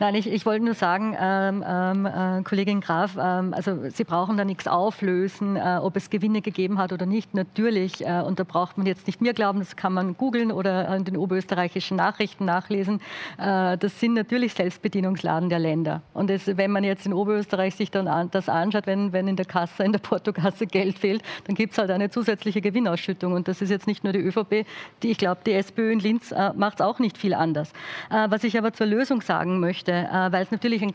[0.00, 4.36] Nein, ich, ich wollte nur sagen, ähm, ähm, äh, Kollegin Graf, ähm, also Sie brauchen
[4.36, 7.34] da nichts auflösen, äh, ob es Gewinne gegeben hat oder nicht.
[7.34, 10.94] Natürlich, äh, und da braucht man jetzt nicht mir glauben, das kann man googeln oder
[10.96, 13.00] in den oberösterreichischen Nachrichten nachlesen.
[13.38, 16.02] Äh, das sind natürlich Selbstbedienungsladen der Länder.
[16.14, 19.46] Und das, wenn man jetzt in Oberösterreich sich dann das anschaut, wenn, wenn in der
[19.46, 23.32] Kasse, in der Portokasse Geld fehlt, dann gibt es halt eine zusätzliche Gewinnausschüttung.
[23.32, 24.66] Und das ist jetzt nicht nur die ÖVP,
[25.02, 27.72] die, ich glaube, die SPÖ in Linz äh, macht es auch nicht viel anders.
[28.10, 30.92] Äh, was ich aber zur Lösung sagen möchte, weil es natürlich ein,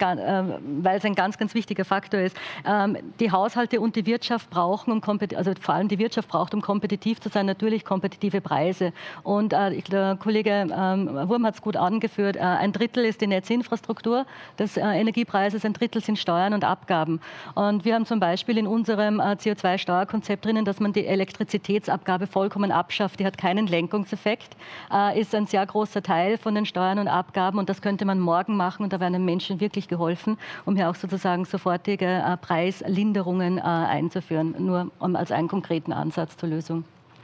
[0.82, 4.92] weil es ein ganz, ganz wichtiger Faktor ist, ähm, die Haushalte und die Wirtschaft brauchen,
[4.92, 8.94] um also vor allem die Wirtschaft braucht, um kompetitiv zu sein, natürlich kompetitive Preise.
[9.24, 12.36] Und äh, der Kollege ähm, Wurm hat es gut angeführt.
[12.36, 14.26] Äh, ein Drittel ist die Netzinfrastruktur
[14.60, 17.20] des äh, Energiepreises, ein Drittel sind Steuern und Abgaben.
[17.56, 22.72] Und wir haben zum Beispiel in unserem äh, CO2-Steuerkonzept drinnen, dass man die Elektrizitätsabgabe vollkommen
[22.72, 23.20] abschafft.
[23.20, 24.56] Die hat keinen Lenkungseffekt,
[24.92, 27.60] äh, ist ein sehr großer Teil von den Steuern und Abgaben.
[27.60, 30.90] Und das könnte man morgen machen und da wären den Menschen wirklich geholfen, um hier
[30.90, 34.56] auch sozusagen sofortige äh, Preislinderungen einzuführen.
[34.58, 36.84] Nur um, als einen konkreten Ansatz zur Lösung.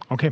[0.10, 0.32] Okay.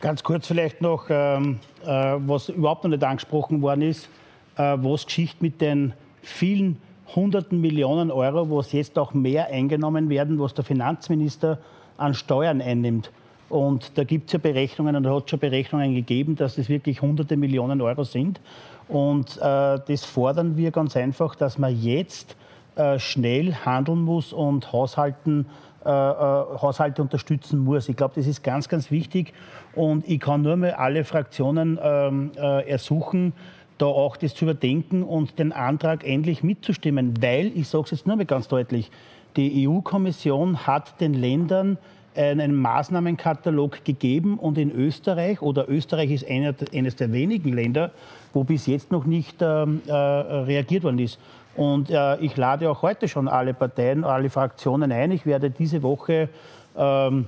[0.00, 4.08] Ganz kurz vielleicht noch, ähm, äh, was überhaupt noch nicht angesprochen worden ist,
[4.56, 5.92] äh, was Geschichte mit den
[6.22, 6.80] vielen
[7.16, 11.58] hunderten Millionen Euro, was jetzt auch mehr eingenommen werden, was der Finanzminister
[11.96, 13.10] an Steuern einnimmt.
[13.48, 16.68] Und da gibt es ja Berechnungen und da hat es schon Berechnungen gegeben, dass es
[16.68, 18.40] wirklich hunderte Millionen Euro sind.
[18.86, 22.36] Und äh, das fordern wir ganz einfach, dass man jetzt
[22.76, 27.88] äh, schnell handeln muss und Haushalten äh, Haushalte unterstützen muss.
[27.88, 29.32] Ich glaube, das ist ganz, ganz wichtig.
[29.74, 33.32] Und ich kann nur mal alle Fraktionen ähm, äh, ersuchen,
[33.78, 37.22] da auch das zu überdenken und den Antrag endlich mitzustimmen.
[37.22, 38.90] Weil, ich sage es jetzt nur mal ganz deutlich,
[39.36, 41.78] die EU-Kommission hat den Ländern
[42.18, 47.92] einen Maßnahmenkatalog gegeben und in Österreich, oder Österreich ist einer, eines der wenigen Länder,
[48.32, 51.18] wo bis jetzt noch nicht ähm, äh, reagiert worden ist.
[51.56, 55.10] Und äh, ich lade auch heute schon alle Parteien, alle Fraktionen ein.
[55.10, 56.28] Ich werde diese Woche
[56.76, 57.26] ähm,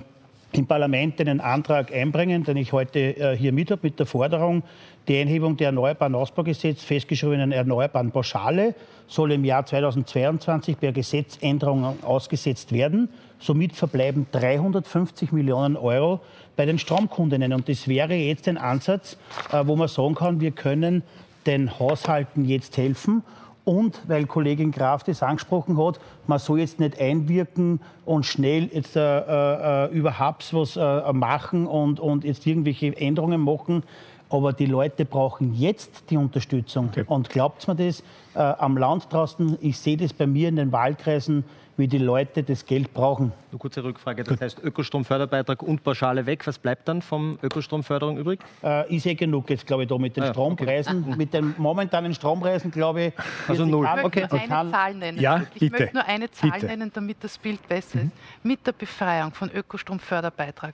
[0.53, 4.63] im Parlament einen Antrag einbringen, den ich heute äh, hier mit habe, mit der Forderung,
[5.07, 8.75] die Einhebung der Erneuerbaren Ausbaugesetz festgeschriebenen Erneuerbaren Pauschale
[9.07, 13.09] soll im Jahr 2022 per Gesetzänderung ausgesetzt werden.
[13.39, 16.21] Somit verbleiben 350 Millionen Euro
[16.55, 17.53] bei den Stromkundinnen.
[17.53, 19.17] Und das wäre jetzt ein Ansatz,
[19.51, 21.03] äh, wo man sagen kann, wir können
[21.45, 23.23] den Haushalten jetzt helfen.
[23.63, 28.95] Und weil Kollegin Graf das angesprochen hat, man soll jetzt nicht einwirken und schnell jetzt
[28.95, 33.83] äh, äh, überhaupt was äh, machen und, und jetzt irgendwelche Änderungen machen.
[34.29, 36.87] Aber die Leute brauchen jetzt die Unterstützung.
[36.89, 37.03] Okay.
[37.05, 38.01] Und glaubt mir das,
[38.33, 41.43] äh, am Land draußen, ich sehe das bei mir in den Wahlkreisen,
[41.77, 43.31] wie die Leute das Geld brauchen.
[43.51, 44.23] Eine kurze Rückfrage.
[44.23, 46.45] Das heißt Ökostromförderbeitrag und Pauschale weg.
[46.45, 48.39] Was bleibt dann vom Ökostromförderung übrig?
[48.63, 51.03] Äh, ist eh genug jetzt, glaube ich, da mit den ja, Strompreisen.
[51.07, 51.15] Okay.
[51.15, 53.13] Mit den momentanen Strompreisen, glaube ich.
[53.47, 53.85] Also null.
[53.85, 54.47] Ich möchte okay.
[54.47, 55.19] nur eine Zahl nennen.
[55.19, 55.71] Ja, ich bitte.
[55.71, 56.65] möchte nur eine Zahl bitte.
[56.67, 58.05] nennen, damit das Bild besser mhm.
[58.05, 58.45] ist.
[58.45, 60.73] Mit der Befreiung von Ökostromförderbeitrag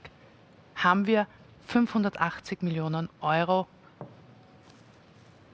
[0.76, 1.28] haben wir
[1.68, 3.68] 580 Millionen Euro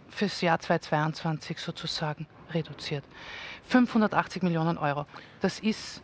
[0.10, 3.04] fürs Jahr 2022 sozusagen reduziert.
[3.68, 5.06] 580 Millionen Euro.
[5.42, 6.02] Das ist.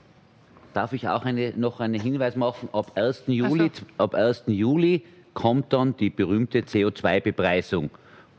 [0.74, 2.70] Darf ich auch eine, noch einen Hinweis machen?
[2.72, 3.24] Ab 1.
[3.28, 3.86] Juli, also.
[3.98, 4.44] ab 1.
[4.48, 7.90] Juli kommt dann die berühmte CO2-Bepreisung.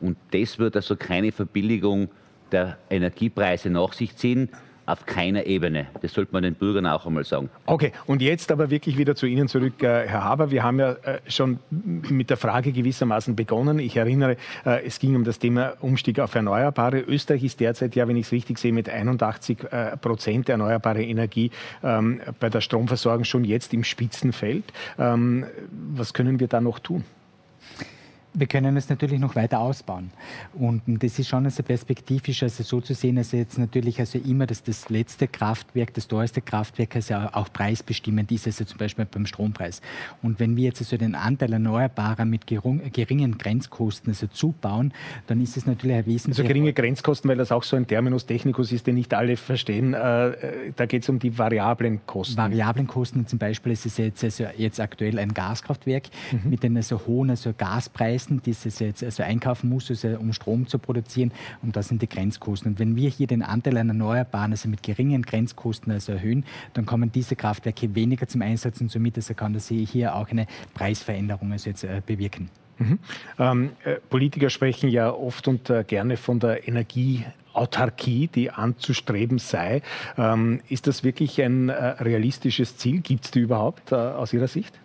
[0.00, 2.08] Und das wird also keine Verbilligung
[2.52, 4.48] der Energiepreise nach sich ziehen
[4.90, 5.86] auf keiner Ebene.
[6.02, 7.50] Das sollte man den Bürgern auch einmal sagen.
[7.66, 10.50] Okay, und jetzt aber wirklich wieder zu Ihnen zurück, äh, Herr Haber.
[10.50, 13.78] Wir haben ja äh, schon mit der Frage gewissermaßen begonnen.
[13.78, 17.00] Ich erinnere, äh, es ging um das Thema Umstieg auf Erneuerbare.
[17.00, 19.58] Österreich ist derzeit ja, wenn ich es richtig sehe, mit 81
[20.00, 21.50] Prozent erneuerbare Energie
[21.82, 24.64] ähm, bei der Stromversorgung schon jetzt im Spitzenfeld.
[24.98, 25.46] Ähm,
[25.94, 27.04] was können wir da noch tun?
[28.32, 30.10] Wir können es natürlich noch weiter ausbauen.
[30.54, 34.46] Und das ist schon also perspektivisch also so zu sehen, also jetzt natürlich also immer,
[34.46, 39.26] dass das letzte Kraftwerk, das teuerste Kraftwerk also auch preisbestimmend ist, also zum Beispiel beim
[39.26, 39.80] Strompreis.
[40.22, 44.92] Und wenn wir jetzt also den Anteil Erneuerbarer mit geringen Grenzkosten also zubauen,
[45.26, 46.42] dann ist es natürlich ein wesentlicher...
[46.42, 49.94] Also geringe Grenzkosten, weil das auch so ein Terminus technicus ist, den nicht alle verstehen.
[49.94, 52.36] Äh, da geht es um die variablen Kosten.
[52.36, 56.50] Variablen Kosten, zum Beispiel ist es jetzt, also jetzt aktuell ein Gaskraftwerk mhm.
[56.50, 60.32] mit einem so hohen also Gaspreis leisten, die es jetzt also einkaufen muss, also um
[60.32, 61.32] Strom zu produzieren.
[61.62, 62.72] Und das sind die Grenzkosten.
[62.72, 66.44] Und wenn wir hier den Anteil an Erneuerbaren, also mit geringen Grenzkosten also erhöhen,
[66.74, 70.46] dann kommen diese Kraftwerke weniger zum Einsatz und somit also kann das hier auch eine
[70.74, 72.50] Preisveränderung also jetzt äh, bewirken.
[72.78, 72.98] Mhm.
[73.38, 79.82] Ähm, äh, Politiker sprechen ja oft und äh, gerne von der Energieautarkie, die anzustreben sei.
[80.16, 83.00] Ähm, ist das wirklich ein äh, realistisches Ziel?
[83.00, 84.78] Gibt es die überhaupt aus Ihrer Sicht?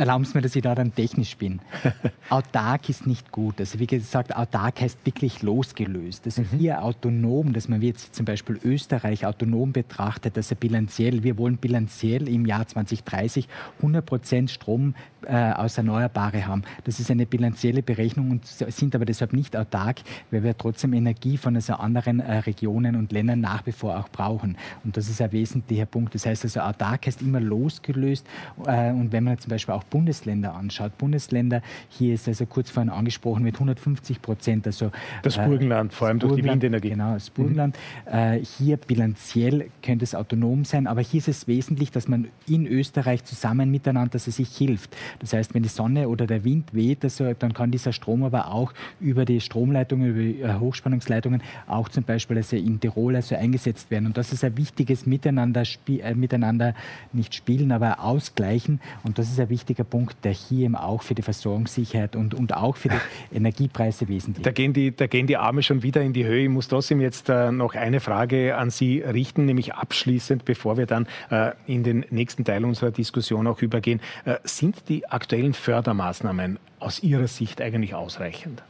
[0.00, 1.60] Erlauben Sie mir, dass ich da dann technisch bin.
[2.30, 3.60] autark ist nicht gut.
[3.60, 6.24] Also wie gesagt, autark heißt wirklich losgelöst.
[6.24, 6.58] Also mhm.
[6.58, 12.28] hier autonom, dass man jetzt zum Beispiel Österreich autonom betrachtet, also bilanziell, wir wollen bilanziell
[12.28, 13.46] im Jahr 2030
[13.78, 14.94] 100 Prozent Strom
[15.26, 16.62] äh, aus Erneuerbare haben.
[16.84, 21.36] Das ist eine bilanzielle Berechnung und sind aber deshalb nicht autark, weil wir trotzdem Energie
[21.36, 24.56] von also anderen äh, Regionen und Ländern nach wie vor auch brauchen.
[24.82, 26.14] Und das ist ein wesentlicher Punkt.
[26.14, 28.26] Das heißt also, autark heißt immer losgelöst.
[28.64, 32.90] Äh, und wenn man zum Beispiel auch Bundesländer anschaut, Bundesländer, hier ist also kurz vorhin
[32.90, 34.66] angesprochen mit 150 Prozent.
[34.66, 34.90] Also,
[35.22, 36.90] das äh, Burgenland, vor allem durch die Windenergie.
[36.90, 37.76] Genau, das Burgenland.
[38.06, 38.42] Mhm.
[38.58, 43.24] hier bilanziell könnte es autonom sein, aber hier ist es wesentlich, dass man in Österreich
[43.24, 44.96] zusammen miteinander dass es sich hilft.
[45.20, 48.52] Das heißt, wenn die Sonne oder der Wind weht, also, dann kann dieser Strom aber
[48.52, 53.90] auch über die Stromleitungen, über äh, Hochspannungsleitungen auch zum Beispiel also in Tirol also eingesetzt
[53.90, 54.06] werden.
[54.06, 56.74] Und das ist ein wichtiges Miteinander, äh, miteinander
[57.12, 58.80] nicht spielen, aber ausgleichen.
[59.02, 62.54] Und das ist ein wichtiger Punkt, der hier eben auch für die Versorgungssicherheit und, und
[62.54, 62.96] auch für die
[63.36, 64.46] Energiepreise wesentlich ist.
[64.46, 66.44] Da gehen, die, da gehen die Arme schon wieder in die Höhe.
[66.44, 70.86] Ich muss trotzdem jetzt äh, noch eine Frage an Sie richten, nämlich abschließend, bevor wir
[70.86, 74.00] dann äh, in den nächsten Teil unserer Diskussion auch übergehen.
[74.24, 78.62] Äh, sind die aktuellen Fördermaßnahmen aus Ihrer Sicht eigentlich ausreichend?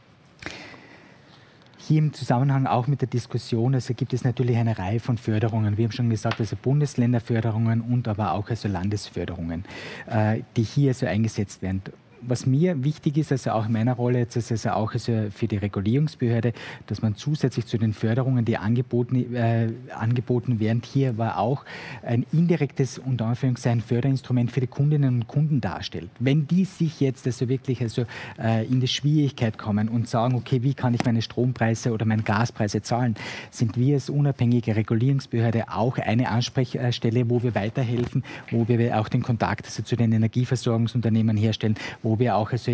[1.87, 5.77] Hier im Zusammenhang auch mit der Diskussion, also gibt es natürlich eine Reihe von Förderungen.
[5.77, 9.65] Wir haben schon gesagt, also Bundesländerförderungen und aber auch also Landesförderungen,
[10.05, 11.81] äh, die hier so eingesetzt werden
[12.21, 15.47] was mir wichtig ist, also auch in meiner Rolle jetzt, ist also auch also für
[15.47, 16.53] die Regulierungsbehörde,
[16.87, 21.65] dass man zusätzlich zu den Förderungen, die angeboten, äh, angeboten werden, hier war auch
[22.03, 26.09] ein indirektes, unter Anführungszeichen, Förderinstrument für die Kundinnen und Kunden darstellt.
[26.19, 28.05] Wenn die sich jetzt also wirklich also,
[28.39, 32.23] äh, in die Schwierigkeit kommen und sagen, okay, wie kann ich meine Strompreise oder meine
[32.23, 33.15] Gaspreise zahlen,
[33.49, 39.21] sind wir als unabhängige Regulierungsbehörde auch eine Ansprechstelle, wo wir weiterhelfen, wo wir auch den
[39.21, 42.73] Kontakt also zu den Energieversorgungsunternehmen herstellen, wo wo wir auch also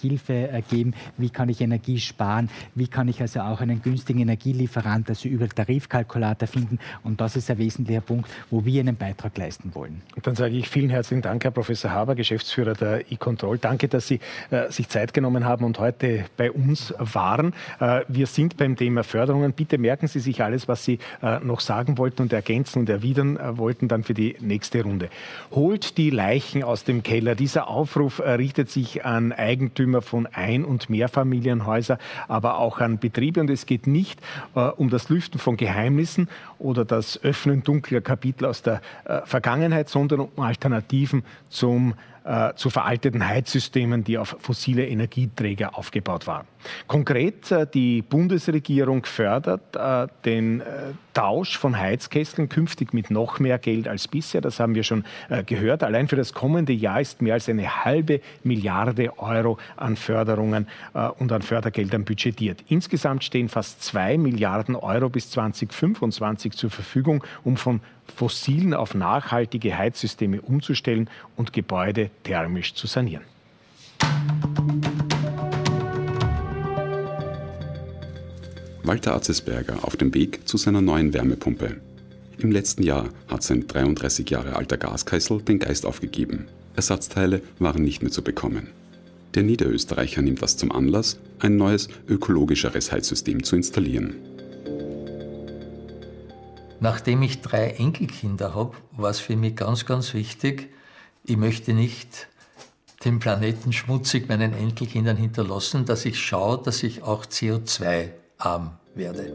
[0.00, 5.08] Hilfe geben, wie kann ich Energie sparen, wie kann ich also auch einen günstigen Energielieferant,
[5.08, 6.78] also über Tarifkalkulator finden.
[7.02, 10.02] Und das ist ein wesentlicher Punkt, wo wir einen Beitrag leisten wollen.
[10.22, 13.58] Dann sage ich vielen herzlichen Dank, Herr Professor Haber, Geschäftsführer der e-Control.
[13.58, 14.20] Danke, dass Sie
[14.50, 17.54] äh, sich Zeit genommen haben und heute bei uns waren.
[17.80, 19.52] Äh, wir sind beim Thema Förderungen.
[19.52, 23.36] Bitte merken Sie sich alles, was Sie äh, noch sagen wollten und ergänzen und erwidern
[23.36, 25.08] äh, wollten, dann für die nächste Runde.
[25.50, 27.34] Holt die Leichen aus dem Keller.
[27.34, 31.98] Dieser Aufruf äh, richtet sich an Eigentümer von Ein- und Mehrfamilienhäusern,
[32.28, 33.40] aber auch an Betriebe.
[33.40, 34.20] Und es geht nicht
[34.54, 38.80] äh, um das Lüften von Geheimnissen oder das Öffnen dunkler Kapitel aus der
[39.24, 41.94] Vergangenheit, sondern um Alternativen zum äh,
[42.56, 46.46] zu veralteten Heizsystemen, die auf fossile Energieträger aufgebaut waren.
[46.86, 50.64] Konkret, äh, die Bundesregierung fördert äh, den äh,
[51.14, 54.40] Tausch von Heizkesseln künftig mit noch mehr Geld als bisher.
[54.40, 55.82] Das haben wir schon äh, gehört.
[55.82, 61.08] Allein für das kommende Jahr ist mehr als eine halbe Milliarde Euro an Förderungen äh,
[61.08, 62.64] und an Fördergeldern budgetiert.
[62.68, 67.80] Insgesamt stehen fast zwei Milliarden Euro bis 2025 zur Verfügung, um von
[68.14, 73.24] fossilen auf nachhaltige Heizsysteme umzustellen und Gebäude thermisch zu sanieren.
[78.82, 81.80] Walter Atzesberger auf dem Weg zu seiner neuen Wärmepumpe.
[82.38, 86.46] Im letzten Jahr hat sein 33 Jahre alter Gaskessel den Geist aufgegeben.
[86.76, 88.68] Ersatzteile waren nicht mehr zu bekommen.
[89.34, 94.14] Der Niederösterreicher nimmt das zum Anlass, ein neues, ökologischeres Heizsystem zu installieren.
[96.86, 100.70] Nachdem ich drei Enkelkinder habe, war es für mich ganz, ganz wichtig,
[101.24, 102.28] ich möchte nicht
[103.04, 109.32] den Planeten schmutzig meinen Enkelkindern hinterlassen, dass ich schaue, dass ich auch CO2-arm werde.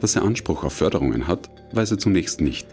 [0.00, 2.68] Dass er Anspruch auf Förderungen hat, weiß er zunächst nicht.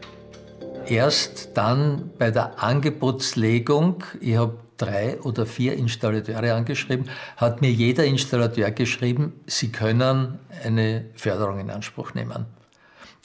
[0.85, 8.05] Erst dann bei der Angebotslegung, ich habe drei oder vier Installateure angeschrieben, hat mir jeder
[8.05, 12.45] Installateur geschrieben, sie können eine Förderung in Anspruch nehmen.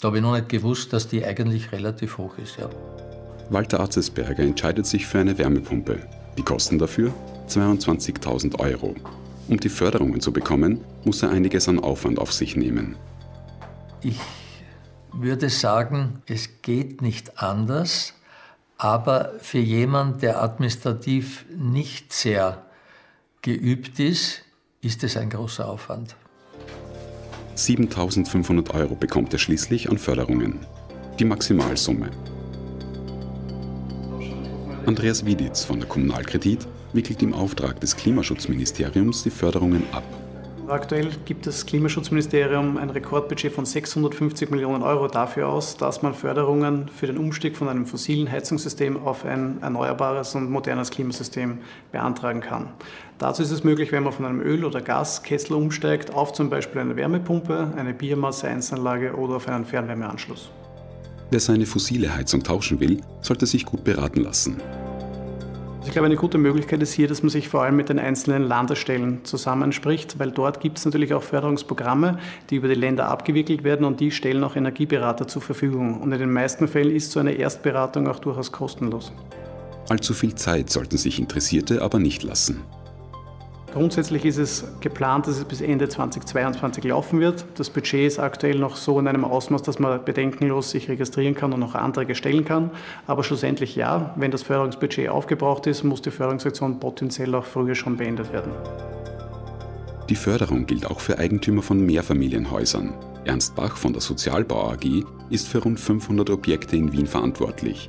[0.02, 2.56] Da habe ich noch nicht gewusst, dass die eigentlich relativ hoch ist.
[2.56, 2.68] Ja.
[3.50, 6.00] Walter Atzesberger entscheidet sich für eine Wärmepumpe.
[6.36, 7.14] Die Kosten dafür?
[7.48, 8.96] 22.000 Euro.
[9.46, 12.96] Um die Förderungen zu bekommen, muss er einiges an Aufwand auf sich nehmen.
[14.00, 14.18] Ich
[15.12, 18.14] würde sagen, es geht nicht anders,
[18.78, 22.64] aber für jemanden, der administrativ nicht sehr
[23.40, 24.42] geübt ist,
[24.80, 26.16] ist es ein großer Aufwand.
[27.56, 30.60] 7.500 Euro bekommt er schließlich an Förderungen.
[31.18, 32.10] Die Maximalsumme.
[34.86, 40.04] Andreas Wieditz von der Kommunalkredit wickelt im Auftrag des Klimaschutzministeriums die Förderungen ab.
[40.68, 46.88] Aktuell gibt das Klimaschutzministerium ein Rekordbudget von 650 Millionen Euro dafür aus, dass man Förderungen
[46.88, 51.58] für den Umstieg von einem fossilen Heizungssystem auf ein erneuerbares und modernes Klimasystem
[51.90, 52.68] beantragen kann.
[53.18, 56.80] Dazu ist es möglich, wenn man von einem Öl- oder Gaskessel umsteigt, auf zum Beispiel
[56.80, 60.50] eine Wärmepumpe, eine Biomasse-Einsanlage oder auf einen Fernwärmeanschluss.
[61.30, 64.56] Wer seine fossile Heizung tauschen will, sollte sich gut beraten lassen.
[65.84, 68.44] Ich glaube, eine gute Möglichkeit ist hier, dass man sich vor allem mit den einzelnen
[68.44, 72.18] Landesstellen zusammenspricht, weil dort gibt es natürlich auch Förderungsprogramme,
[72.48, 76.00] die über die Länder abgewickelt werden und die stellen auch Energieberater zur Verfügung.
[76.00, 79.12] Und in den meisten Fällen ist so eine Erstberatung auch durchaus kostenlos.
[79.88, 82.62] Allzu viel Zeit sollten sich Interessierte aber nicht lassen.
[83.72, 87.46] Grundsätzlich ist es geplant, dass es bis Ende 2022 laufen wird.
[87.56, 91.54] Das Budget ist aktuell noch so in einem Ausmaß, dass man bedenkenlos sich registrieren kann
[91.54, 92.70] und noch Anträge stellen kann.
[93.06, 97.96] Aber schlussendlich ja, wenn das Förderungsbudget aufgebraucht ist, muss die Förderungsaktion potenziell auch früher schon
[97.96, 98.52] beendet werden.
[100.10, 102.92] Die Förderung gilt auch für Eigentümer von Mehrfamilienhäusern.
[103.24, 107.88] Ernst Bach von der Sozialbau AG ist für rund 500 Objekte in Wien verantwortlich.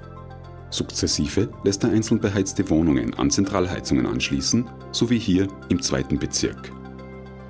[0.74, 6.72] Sukzessive lässt er einzeln beheizte Wohnungen an Zentralheizungen anschließen, so wie hier im zweiten Bezirk.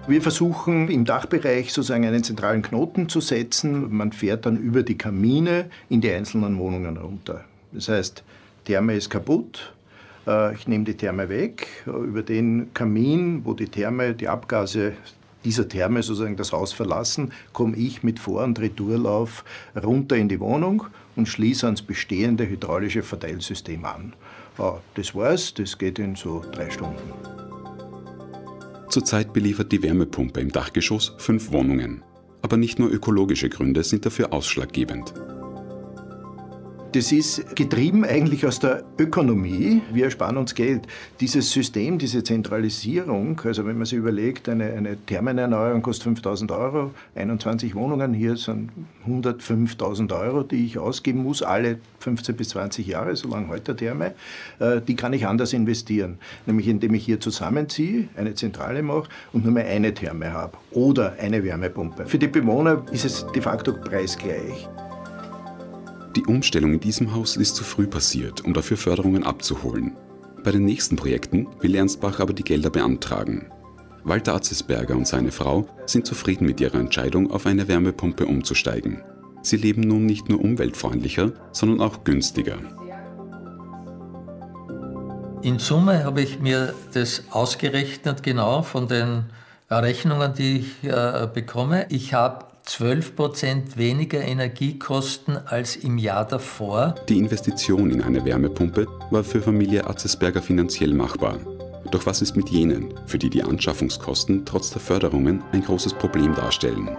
[0.08, 3.96] Wir versuchen im Dachbereich sozusagen einen zentralen Knoten zu setzen.
[3.96, 7.46] Man fährt dann über die Kamine in die einzelnen Wohnungen runter.
[7.72, 8.24] Das heißt,
[8.66, 9.74] Therme ist kaputt,
[10.28, 11.68] äh, ich nehme die Therme weg.
[11.86, 14.94] Über den Kamin, wo die Therme, die Abgase
[15.46, 19.46] dieser Therme sozusagen das Haus verlassen, komme ich mit Vor- und Retourlauf
[19.82, 24.14] runter in die Wohnung und schließe ans bestehende hydraulische Verteilsystem an.
[24.96, 27.12] Das war's, das geht in so drei Stunden.
[28.90, 32.04] Zurzeit beliefert die Wärmepumpe im Dachgeschoss fünf Wohnungen.
[32.42, 35.14] Aber nicht nur ökologische Gründe sind dafür ausschlaggebend.
[36.94, 39.82] Das ist getrieben eigentlich aus der Ökonomie.
[39.92, 40.86] Wir ersparen uns Geld.
[41.20, 46.92] Dieses System, diese Zentralisierung, also wenn man sich überlegt, eine, eine Thermenerneuerung kostet 5000 Euro,
[47.16, 48.70] 21 Wohnungen, hier sind
[49.08, 54.14] 105.000 Euro, die ich ausgeben muss, alle 15 bis 20 Jahre, solange heute Therme,
[54.60, 56.20] äh, die kann ich anders investieren.
[56.46, 61.16] Nämlich indem ich hier zusammenziehe, eine Zentrale mache und nur mehr eine Therme habe oder
[61.20, 62.06] eine Wärmepumpe.
[62.06, 64.70] Für die Bewohner ist es de facto preisgleich.
[66.16, 69.98] Die Umstellung in diesem Haus ist zu früh passiert, um dafür Förderungen abzuholen.
[70.44, 73.50] Bei den nächsten Projekten will Ernst Bach aber die Gelder beantragen.
[74.04, 79.02] Walter Atzesberger und seine Frau sind zufrieden mit ihrer Entscheidung, auf eine Wärmepumpe umzusteigen.
[79.42, 82.58] Sie leben nun nicht nur umweltfreundlicher, sondern auch günstiger.
[85.42, 89.26] In Summe habe ich mir das ausgerechnet, genau von den
[89.70, 91.88] Rechnungen, die ich äh, bekomme.
[91.90, 96.96] Ich habe 12 Prozent weniger Energiekosten als im Jahr davor.
[97.10, 101.40] Die Investition in eine Wärmepumpe war für Familie Atzesberger finanziell machbar.
[101.92, 106.34] Doch was ist mit jenen, für die die Anschaffungskosten trotz der Förderungen ein großes Problem
[106.34, 106.90] darstellen?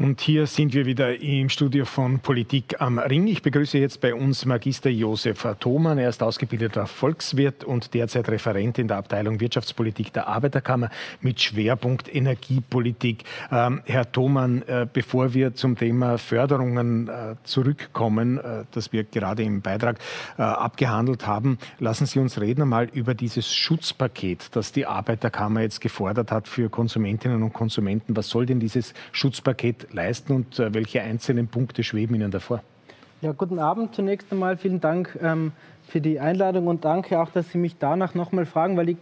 [0.00, 3.26] Und hier sind wir wieder im Studio von Politik am Ring.
[3.26, 5.98] Ich begrüße jetzt bei uns Magister Josef Thoman.
[5.98, 10.88] Er ist ausgebildeter Volkswirt und derzeit Referent in der Abteilung Wirtschaftspolitik der Arbeiterkammer
[11.20, 13.24] mit Schwerpunkt Energiepolitik.
[13.52, 19.42] Ähm, Herr Thoman, äh, bevor wir zum Thema Förderungen äh, zurückkommen, äh, das wir gerade
[19.42, 19.98] im Beitrag
[20.38, 25.82] äh, abgehandelt haben, lassen Sie uns reden einmal über dieses Schutzpaket, das die Arbeiterkammer jetzt
[25.82, 28.16] gefordert hat für Konsumentinnen und Konsumenten.
[28.16, 32.62] Was soll denn dieses Schutzpaket leisten und äh, welche einzelnen Punkte schweben Ihnen davor?
[33.22, 34.56] Ja, guten Abend zunächst einmal.
[34.56, 35.52] Vielen Dank ähm,
[35.86, 38.96] für die Einladung und danke auch, dass Sie mich danach nochmal fragen, weil ich,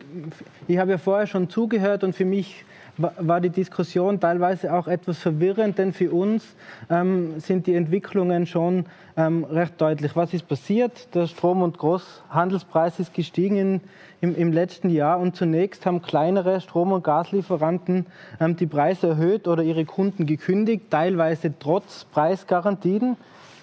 [0.67, 2.65] ich habe ja vorher schon zugehört und für mich
[2.99, 6.45] war die Diskussion teilweise auch etwas verwirrend, denn für uns
[6.91, 8.87] ähm, sind die Entwicklungen schon
[9.17, 10.17] ähm, recht deutlich.
[10.17, 11.15] Was ist passiert?
[11.15, 13.81] Der Strom- und Großhandelspreis ist gestiegen in,
[14.21, 18.07] im, im, letzten Jahr und zunächst haben kleinere Strom- und Gaslieferanten
[18.41, 23.17] ähm, die Preise erhöht oder ihre Kunden gekündigt, teilweise trotz Preisgarantien.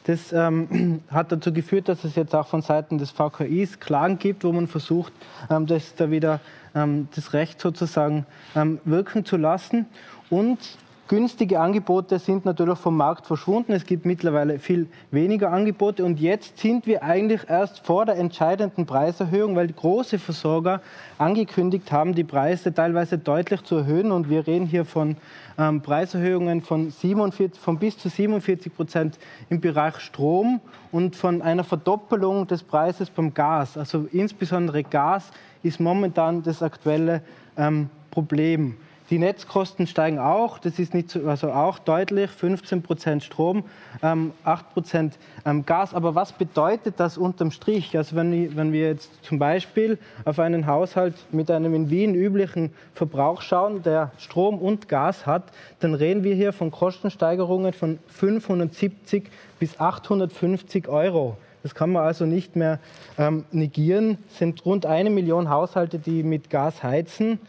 [0.05, 4.43] Das ähm, hat dazu geführt, dass es jetzt auch von Seiten des VKIs Klagen gibt,
[4.43, 5.13] wo man versucht,
[5.49, 6.39] ähm, das da wieder
[6.73, 8.25] ähm, das Recht sozusagen
[8.55, 9.87] ähm, wirken zu lassen.
[10.29, 10.59] Und
[11.07, 13.73] günstige Angebote sind natürlich vom Markt verschwunden.
[13.73, 16.03] Es gibt mittlerweile viel weniger Angebote.
[16.03, 20.81] Und jetzt sind wir eigentlich erst vor der entscheidenden Preiserhöhung, weil große Versorger
[21.17, 24.11] angekündigt haben, die Preise teilweise deutlich zu erhöhen.
[24.11, 25.17] Und wir reden hier von
[25.57, 30.59] ähm, Preiserhöhungen von, 47, von bis zu 47 Prozent im Bereich Strom
[30.91, 33.77] und von einer Verdoppelung des Preises beim Gas.
[33.77, 35.31] Also insbesondere Gas
[35.61, 37.21] ist momentan das aktuelle
[37.57, 38.75] ähm, Problem.
[39.11, 43.63] Die Netzkosten steigen auch, das ist nicht so, also auch deutlich, 15 Prozent Strom,
[44.01, 45.93] ähm, 8 Prozent ähm, Gas.
[45.93, 47.95] Aber was bedeutet das unterm Strich?
[47.95, 52.73] Also wenn, wenn wir jetzt zum Beispiel auf einen Haushalt mit einem in Wien üblichen
[52.95, 55.43] Verbrauch schauen, der Strom und Gas hat,
[55.81, 59.29] dann reden wir hier von Kostensteigerungen von 570
[59.59, 61.37] bis 850 Euro.
[61.61, 62.79] Das kann man also nicht mehr
[63.19, 64.17] ähm, negieren.
[64.29, 67.39] Es sind rund eine Million Haushalte, die mit Gas heizen.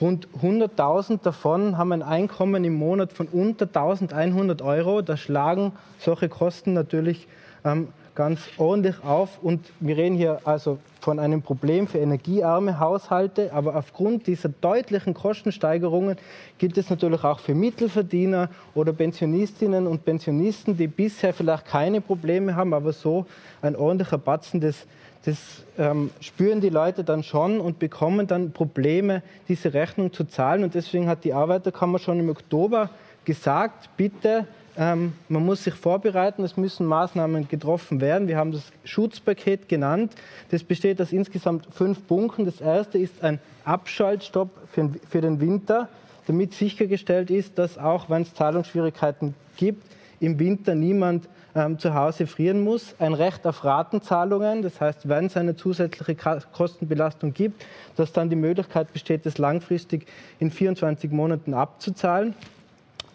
[0.00, 5.02] Rund 100.000 davon haben ein Einkommen im Monat von unter 1.100 Euro.
[5.02, 7.26] Da schlagen solche Kosten natürlich
[7.64, 9.42] ähm, ganz ordentlich auf.
[9.42, 13.52] Und wir reden hier also von einem Problem für energiearme Haushalte.
[13.52, 16.16] Aber aufgrund dieser deutlichen Kostensteigerungen
[16.58, 22.54] gilt es natürlich auch für Mittelverdiener oder Pensionistinnen und Pensionisten, die bisher vielleicht keine Probleme
[22.54, 23.26] haben, aber so
[23.62, 24.86] ein ordentlicher Batzen des
[25.24, 30.64] das ähm, spüren die Leute dann schon und bekommen dann Probleme, diese Rechnung zu zahlen.
[30.64, 32.90] Und deswegen hat die Arbeiterkammer schon im Oktober
[33.24, 34.46] gesagt, bitte,
[34.76, 38.28] ähm, man muss sich vorbereiten, es müssen Maßnahmen getroffen werden.
[38.28, 40.12] Wir haben das Schutzpaket genannt.
[40.50, 42.44] Das besteht aus insgesamt fünf Punkten.
[42.44, 45.88] Das erste ist ein Abschaltstopp für, für den Winter,
[46.26, 49.82] damit sichergestellt ist, dass auch wenn es Zahlungsschwierigkeiten gibt,
[50.20, 52.94] im Winter niemand ähm, zu Hause frieren muss.
[52.98, 56.16] Ein Recht auf Ratenzahlungen, das heißt, wenn es eine zusätzliche
[56.52, 60.06] Kostenbelastung gibt, dass dann die Möglichkeit besteht, das langfristig
[60.38, 62.34] in 24 Monaten abzuzahlen.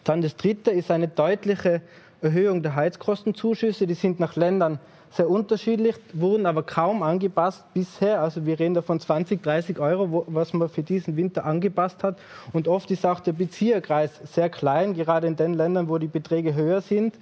[0.04, 1.82] Dann das Dritte ist eine deutliche
[2.22, 3.88] Erhöhung der Heizkostenzuschüsse.
[3.88, 4.80] Die sind nach Ländern
[5.12, 8.22] sehr unterschiedlich, wurden aber kaum angepasst bisher.
[8.22, 12.18] Also wir reden da von 20, 30 Euro, was man für diesen Winter angepasst hat.
[12.52, 16.56] Und oft ist auch der Bezieherkreis sehr klein, gerade in den Ländern, wo die Beträge
[16.56, 17.16] höher sind.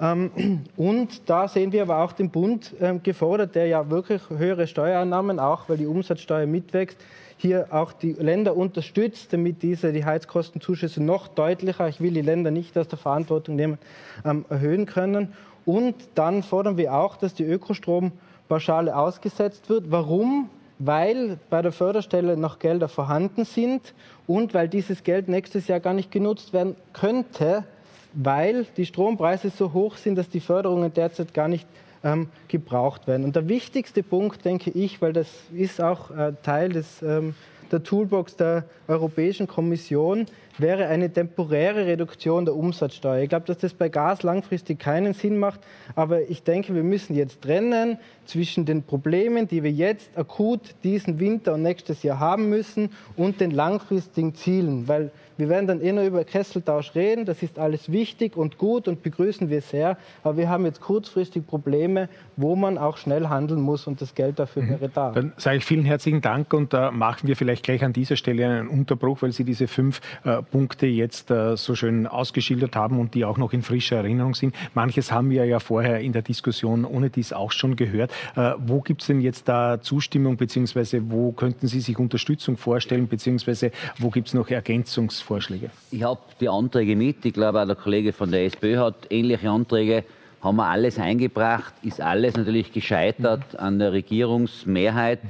[0.00, 4.66] Ähm, und da sehen wir aber auch den Bund ähm, gefordert, der ja wirklich höhere
[4.66, 6.98] Steuereinnahmen, auch weil die Umsatzsteuer mitwächst,
[7.36, 12.50] hier auch die Länder unterstützt, damit diese die Heizkostenzuschüsse noch deutlicher, ich will die Länder
[12.50, 13.78] nicht aus der Verantwortung nehmen,
[14.24, 15.32] ähm, erhöhen können.
[15.64, 19.90] Und dann fordern wir auch, dass die Ökostrompauschale ausgesetzt wird.
[19.90, 20.48] Warum?
[20.78, 23.92] Weil bei der Förderstelle noch Gelder vorhanden sind
[24.26, 27.64] und weil dieses Geld nächstes Jahr gar nicht genutzt werden könnte,
[28.12, 31.66] weil die Strompreise so hoch sind, dass die Förderungen derzeit gar nicht
[32.02, 33.24] ähm, gebraucht werden.
[33.24, 37.34] Und der wichtigste Punkt, denke ich, weil das ist auch äh, Teil des, ähm,
[37.70, 40.26] der Toolbox der Europäischen Kommission,
[40.60, 43.22] wäre eine temporäre Reduktion der Umsatzsteuer.
[43.22, 45.60] Ich glaube, dass das bei Gas langfristig keinen Sinn macht,
[45.94, 51.18] aber ich denke, wir müssen jetzt trennen zwischen den Problemen, die wir jetzt akut diesen
[51.18, 55.90] Winter und nächstes Jahr haben müssen, und den langfristigen Zielen, weil wir werden dann eh
[55.90, 57.24] nur über Kesseltausch reden.
[57.24, 59.96] Das ist alles wichtig und gut und begrüßen wir sehr.
[60.22, 64.38] Aber wir haben jetzt kurzfristig Probleme, wo man auch schnell handeln muss und das Geld
[64.38, 64.68] dafür mhm.
[64.68, 65.12] wäre da.
[65.12, 68.16] Dann sage ich vielen herzlichen Dank und da äh, machen wir vielleicht gleich an dieser
[68.16, 72.98] Stelle einen Unterbruch, weil Sie diese fünf äh, Punkte jetzt äh, so schön ausgeschildert haben
[72.98, 74.54] und die auch noch in frischer Erinnerung sind.
[74.74, 78.12] Manches haben wir ja vorher in der Diskussion ohne dies auch schon gehört.
[78.36, 83.08] Äh, wo gibt es denn jetzt da Zustimmung beziehungsweise wo könnten Sie sich Unterstützung vorstellen
[83.08, 85.40] beziehungsweise wo gibt es noch Ergänzungsvorschläge?
[85.40, 85.70] Vorschläge?
[85.90, 87.24] Ich habe die Anträge mit.
[87.24, 90.04] Ich glaube, auch der Kollege von der SPÖ hat ähnliche Anträge.
[90.40, 93.58] Haben wir alles eingebracht, ist alles natürlich gescheitert mhm.
[93.58, 95.20] an der Regierungsmehrheit,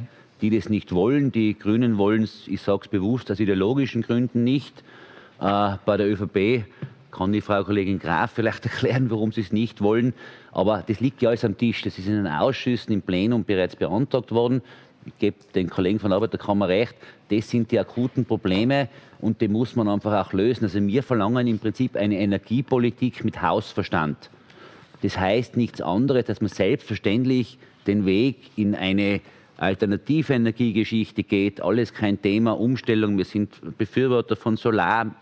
[0.41, 1.33] die das nicht wollen.
[1.33, 4.85] Die Grünen wollen es, ich sage es bewusst, aus ideologischen Gründen nicht.
[5.41, 6.65] Äh, bei der ÖVP
[7.11, 10.15] kann die Frau Kollegin Graf vielleicht erklären, warum sie es nicht wollen.
[10.53, 11.83] Aber das liegt ja alles am Tisch.
[11.83, 14.63] Das ist in den Ausschüssen im Plenum bereits beantragt worden
[15.07, 16.95] ich gebe den Kollegen von der Arbeiterkammer recht,
[17.31, 18.89] das sind die akuten Probleme
[19.21, 20.65] und die muss man einfach auch lösen.
[20.65, 24.31] Also wir verlangen im Prinzip eine Energiepolitik mit Hausverstand.
[25.03, 29.21] Das heißt nichts anderes, dass man selbstverständlich den Weg in eine
[29.57, 31.63] alternative Energiegeschichte geht.
[31.63, 33.17] Alles kein Thema, Umstellung.
[33.17, 35.15] Wir sind Befürworter von Solar,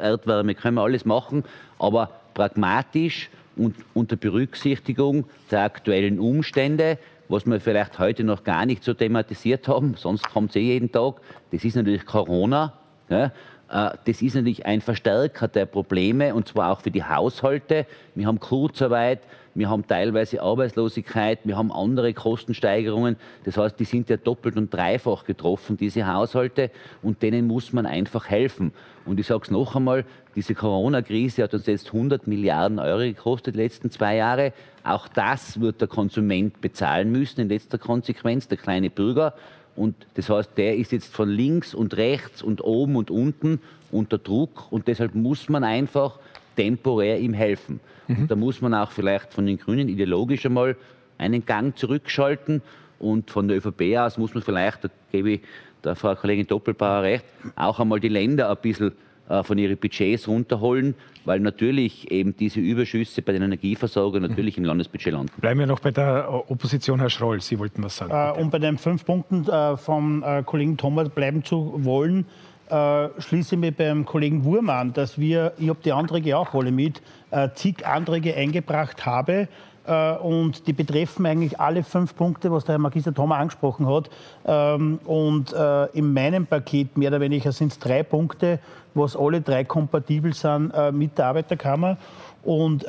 [0.00, 1.44] Erdwärme, können wir alles machen,
[1.78, 6.98] aber pragmatisch und unter Berücksichtigung der aktuellen Umstände
[7.32, 10.92] was wir vielleicht heute noch gar nicht so thematisiert haben, sonst kommt es eh jeden
[10.92, 11.14] Tag,
[11.50, 12.74] das ist natürlich Corona.
[13.08, 13.32] Ja,
[13.70, 17.86] äh, das ist natürlich ein Verstärker der Probleme und zwar auch für die Haushalte.
[18.14, 19.20] Wir haben Kurzarbeit,
[19.54, 23.16] wir haben teilweise Arbeitslosigkeit, wir haben andere Kostensteigerungen.
[23.44, 26.70] Das heißt, die sind ja doppelt und dreifach getroffen, diese Haushalte,
[27.02, 28.72] und denen muss man einfach helfen.
[29.04, 30.04] Und ich sage es noch einmal,
[30.36, 34.52] diese Corona-Krise hat uns jetzt 100 Milliarden Euro gekostet, die letzten zwei Jahre.
[34.84, 39.34] Auch das wird der Konsument bezahlen müssen, in letzter Konsequenz, der kleine Bürger.
[39.74, 44.18] Und das heißt, der ist jetzt von links und rechts und oben und unten unter
[44.18, 46.18] Druck und deshalb muss man einfach
[46.56, 47.80] temporär ihm helfen.
[48.08, 48.28] Mhm.
[48.28, 50.76] da muss man auch vielleicht von den Grünen ideologisch einmal
[51.18, 52.62] einen Gang zurückschalten
[52.98, 55.40] und von der ÖVP aus muss man vielleicht, da gebe ich
[55.84, 57.24] der Frau Kollegin Doppelbauer recht,
[57.56, 58.92] auch einmal die Länder ein bisschen
[59.28, 64.64] äh, von ihren Budgets runterholen, weil natürlich eben diese Überschüsse bei den Energieversorgern natürlich im
[64.64, 65.32] Landesbudget landen.
[65.40, 67.40] Bleiben wir noch bei der Opposition, Herr Schroll.
[67.40, 68.12] Sie wollten was sagen.
[68.12, 72.26] Äh, um bei den fünf Punkten äh, vom äh, Kollegen Thomas bleiben zu wollen,
[72.68, 76.54] äh, schließe ich mich beim Kollegen Wurm an, dass wir, ich habe die Anträge auch
[76.54, 79.46] alle mit, äh, zig Anträge eingebracht habe, äh,
[79.84, 84.10] und die betreffen eigentlich alle fünf Punkte, was der Herr Magister Thoma angesprochen hat.
[84.44, 88.60] Ähm, und äh, in meinem Paket mehr oder weniger sind es drei Punkte,
[88.94, 91.96] was alle drei kompatibel sind äh, mit der Arbeiterkammer.
[92.42, 92.84] Und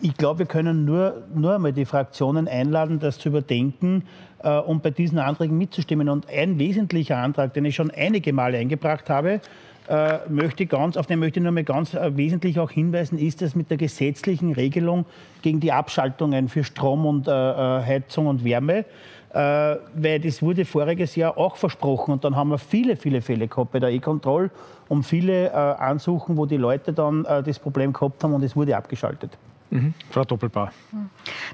[0.00, 4.04] ich glaube, wir können nur, nur einmal die Fraktionen einladen, das zu überdenken
[4.66, 6.08] und bei diesen Anträgen mitzustimmen.
[6.08, 9.42] Und ein wesentlicher Antrag, den ich schon einige Male eingebracht habe,
[9.88, 13.42] äh, möchte ganz, auf den möchte ich nur mal ganz äh, wesentlich auch hinweisen, ist
[13.42, 15.06] das mit der gesetzlichen Regelung
[15.42, 18.84] gegen die Abschaltungen für Strom und äh, äh Heizung und Wärme.
[19.32, 23.48] Äh, weil das wurde voriges Jahr auch versprochen und dann haben wir viele, viele Fälle
[23.48, 24.50] gehabt bei der E-Control
[24.88, 28.76] und viele äh, Ansuchen, wo die Leute dann das Problem gehabt haben und es wurde
[28.76, 29.38] abgeschaltet.
[29.70, 29.94] Mhm.
[30.10, 30.70] Frau Doppelbauer.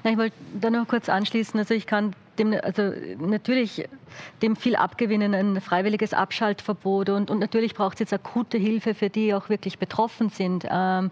[0.02, 1.58] Na, ich wollte da noch kurz anschließen.
[1.60, 3.88] Also ich kann dem, also natürlich
[4.42, 9.10] dem viel abgewinnen, ein freiwilliges Abschaltverbot und, und natürlich braucht es jetzt akute Hilfe für
[9.10, 10.66] die, die auch wirklich betroffen sind.
[10.70, 11.10] Ähm,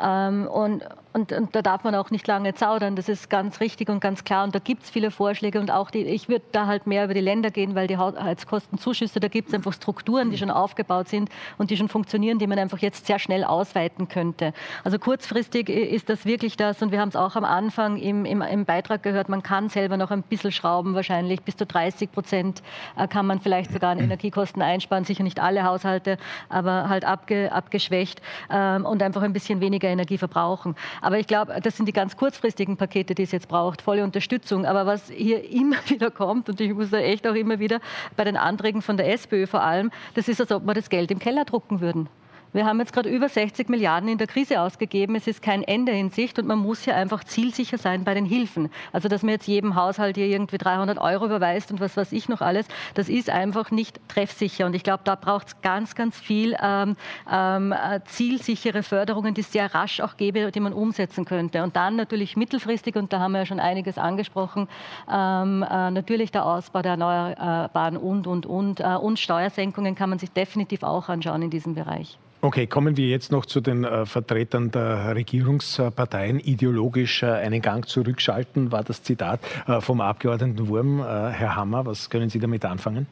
[0.00, 3.88] ähm, und, und, und, da darf man auch nicht lange zaudern, das ist ganz richtig
[3.88, 4.44] und ganz klar.
[4.44, 7.14] Und da gibt es viele Vorschläge und auch die, ich würde da halt mehr über
[7.14, 11.30] die Länder gehen, weil die Heizkostenzuschüsse, da gibt es einfach Strukturen, die schon aufgebaut sind
[11.58, 14.52] und die schon funktionieren, die man einfach jetzt sehr schnell ausweiten könnte.
[14.84, 18.40] Also kurzfristig ist das wirklich das und wir haben es auch am Anfang im, im,
[18.42, 22.28] im Beitrag gehört, man kann selber noch ein bisschen schrauben, wahrscheinlich bis zu 30 Prozent
[22.28, 22.62] Prozent
[22.96, 25.04] äh, kann man vielleicht sogar an Energiekosten einsparen.
[25.04, 30.18] Sicher nicht alle Haushalte, aber halt abge, abgeschwächt ähm, und einfach ein bisschen weniger Energie
[30.18, 30.74] verbrauchen.
[31.00, 33.82] Aber ich glaube, das sind die ganz kurzfristigen Pakete, die es jetzt braucht.
[33.82, 34.66] Volle Unterstützung.
[34.66, 37.80] Aber was hier immer wieder kommt, und ich muss da echt auch immer wieder
[38.16, 41.10] bei den Anträgen von der SPÖ vor allem, das ist, als ob wir das Geld
[41.10, 42.08] im Keller drucken würden.
[42.52, 45.14] Wir haben jetzt gerade über 60 Milliarden in der Krise ausgegeben.
[45.14, 48.24] Es ist kein Ende in Sicht und man muss ja einfach zielsicher sein bei den
[48.24, 48.70] Hilfen.
[48.92, 52.28] Also, dass man jetzt jedem Haushalt hier irgendwie 300 Euro überweist und was weiß ich
[52.28, 54.64] noch alles, das ist einfach nicht treffsicher.
[54.64, 56.96] Und ich glaube, da braucht es ganz, ganz viel ähm,
[57.30, 61.62] ähm, äh, zielsichere Förderungen, die es sehr rasch auch gäbe, die man umsetzen könnte.
[61.62, 64.68] Und dann natürlich mittelfristig, und da haben wir ja schon einiges angesprochen,
[65.12, 68.80] ähm, äh, natürlich der Ausbau der Erneuerbaren und, und, und.
[68.80, 72.18] Äh, und Steuersenkungen kann man sich definitiv auch anschauen in diesem Bereich.
[72.40, 76.38] Okay, kommen wir jetzt noch zu den äh, Vertretern der Regierungsparteien.
[76.38, 81.00] Ideologisch äh, einen Gang zurückschalten, war das Zitat äh, vom Abgeordneten Wurm.
[81.00, 83.08] Äh, Herr Hammer, was können Sie damit anfangen?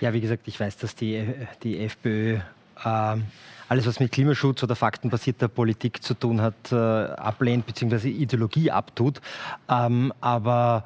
[0.00, 1.26] Ja, wie gesagt, ich weiß, dass die,
[1.62, 2.38] die FPÖ
[2.82, 3.24] ähm,
[3.68, 8.08] alles, was mit Klimaschutz oder faktenbasierter Politik zu tun hat, äh, ablehnt bzw.
[8.08, 9.20] Ideologie abtut.
[9.68, 10.84] Ähm, aber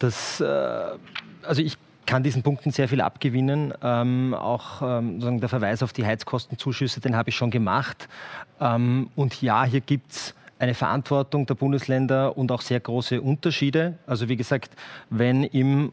[0.00, 0.44] das, äh,
[1.44, 1.78] also ich
[2.10, 3.72] kann diesen Punkten sehr viel abgewinnen.
[3.84, 8.08] Ähm, auch ähm, der Verweis auf die Heizkostenzuschüsse, den habe ich schon gemacht.
[8.60, 13.96] Ähm, und ja, hier gibt es eine Verantwortung der Bundesländer und auch sehr große Unterschiede.
[14.08, 14.72] Also wie gesagt,
[15.08, 15.92] wenn im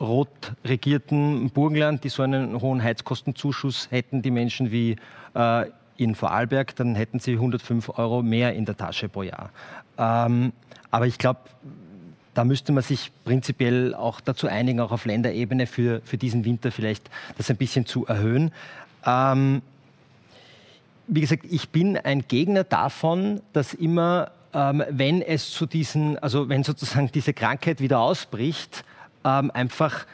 [0.00, 4.96] rot regierten Burgenland, die so einen hohen Heizkostenzuschuss hätten, die Menschen wie
[5.34, 5.66] äh,
[5.98, 9.50] in Vorarlberg, dann hätten sie 105 Euro mehr in der Tasche pro Jahr.
[9.98, 10.54] Ähm,
[10.90, 11.40] aber ich glaube,
[12.36, 16.70] da müsste man sich prinzipiell auch dazu einigen, auch auf Länderebene für, für diesen Winter
[16.70, 17.08] vielleicht
[17.38, 18.52] das ein bisschen zu erhöhen.
[19.06, 19.62] Ähm,
[21.06, 26.50] wie gesagt, ich bin ein Gegner davon, dass immer, ähm, wenn es zu diesen, also
[26.50, 28.84] wenn sozusagen diese Krankheit wieder ausbricht,
[29.24, 30.04] ähm, einfach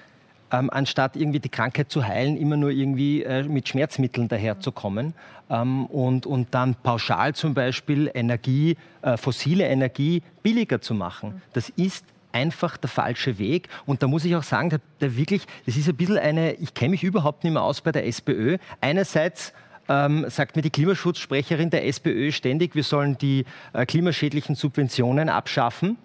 [0.52, 5.14] ähm, anstatt irgendwie die Krankheit zu heilen, immer nur irgendwie äh, mit Schmerzmitteln daherzukommen
[5.50, 11.42] ähm, und, und dann pauschal zum Beispiel Energie, äh, fossile Energie billiger zu machen.
[11.52, 13.68] Das ist einfach der falsche Weg.
[13.86, 16.74] Und da muss ich auch sagen, da, da wirklich, das ist ein bisschen eine, ich
[16.74, 18.58] kenne mich überhaupt nicht mehr aus bei der SPÖ.
[18.80, 19.52] Einerseits
[19.88, 25.98] ähm, sagt mir die Klimaschutzsprecherin der SPÖ ständig, wir sollen die äh, klimaschädlichen Subventionen abschaffen.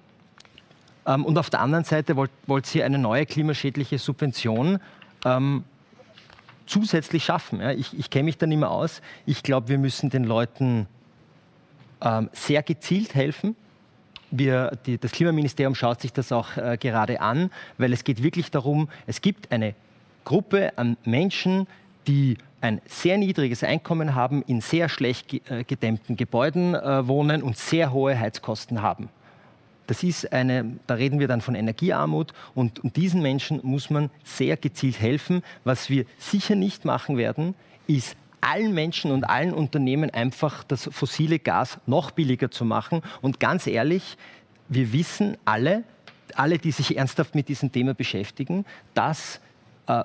[1.07, 4.79] Ähm, und auf der anderen Seite wollt, wollt sie eine neue klimaschädliche Subvention
[5.25, 5.63] ähm,
[6.67, 7.61] zusätzlich schaffen.
[7.61, 7.71] Ja?
[7.71, 9.01] Ich, ich kenne mich da nicht mehr aus.
[9.25, 10.87] Ich glaube, wir müssen den Leuten
[12.01, 13.55] ähm, sehr gezielt helfen.
[14.29, 18.51] Wir, die, das Klimaministerium schaut sich das auch äh, gerade an, weil es geht wirklich
[18.51, 19.73] darum, es gibt eine
[20.25, 21.65] Gruppe an Menschen,
[22.07, 27.57] die ein sehr niedriges Einkommen haben, in sehr schlecht äh, gedämmten Gebäuden äh, wohnen und
[27.57, 29.09] sehr hohe Heizkosten haben.
[29.87, 34.09] Das ist eine, da reden wir dann von Energiearmut und, und diesen Menschen muss man
[34.23, 35.41] sehr gezielt helfen.
[35.63, 37.55] Was wir sicher nicht machen werden,
[37.87, 43.01] ist allen Menschen und allen Unternehmen einfach das fossile Gas noch billiger zu machen.
[43.21, 44.17] Und ganz ehrlich,
[44.69, 45.83] wir wissen alle,
[46.35, 49.39] alle, die sich ernsthaft mit diesem Thema beschäftigen, dass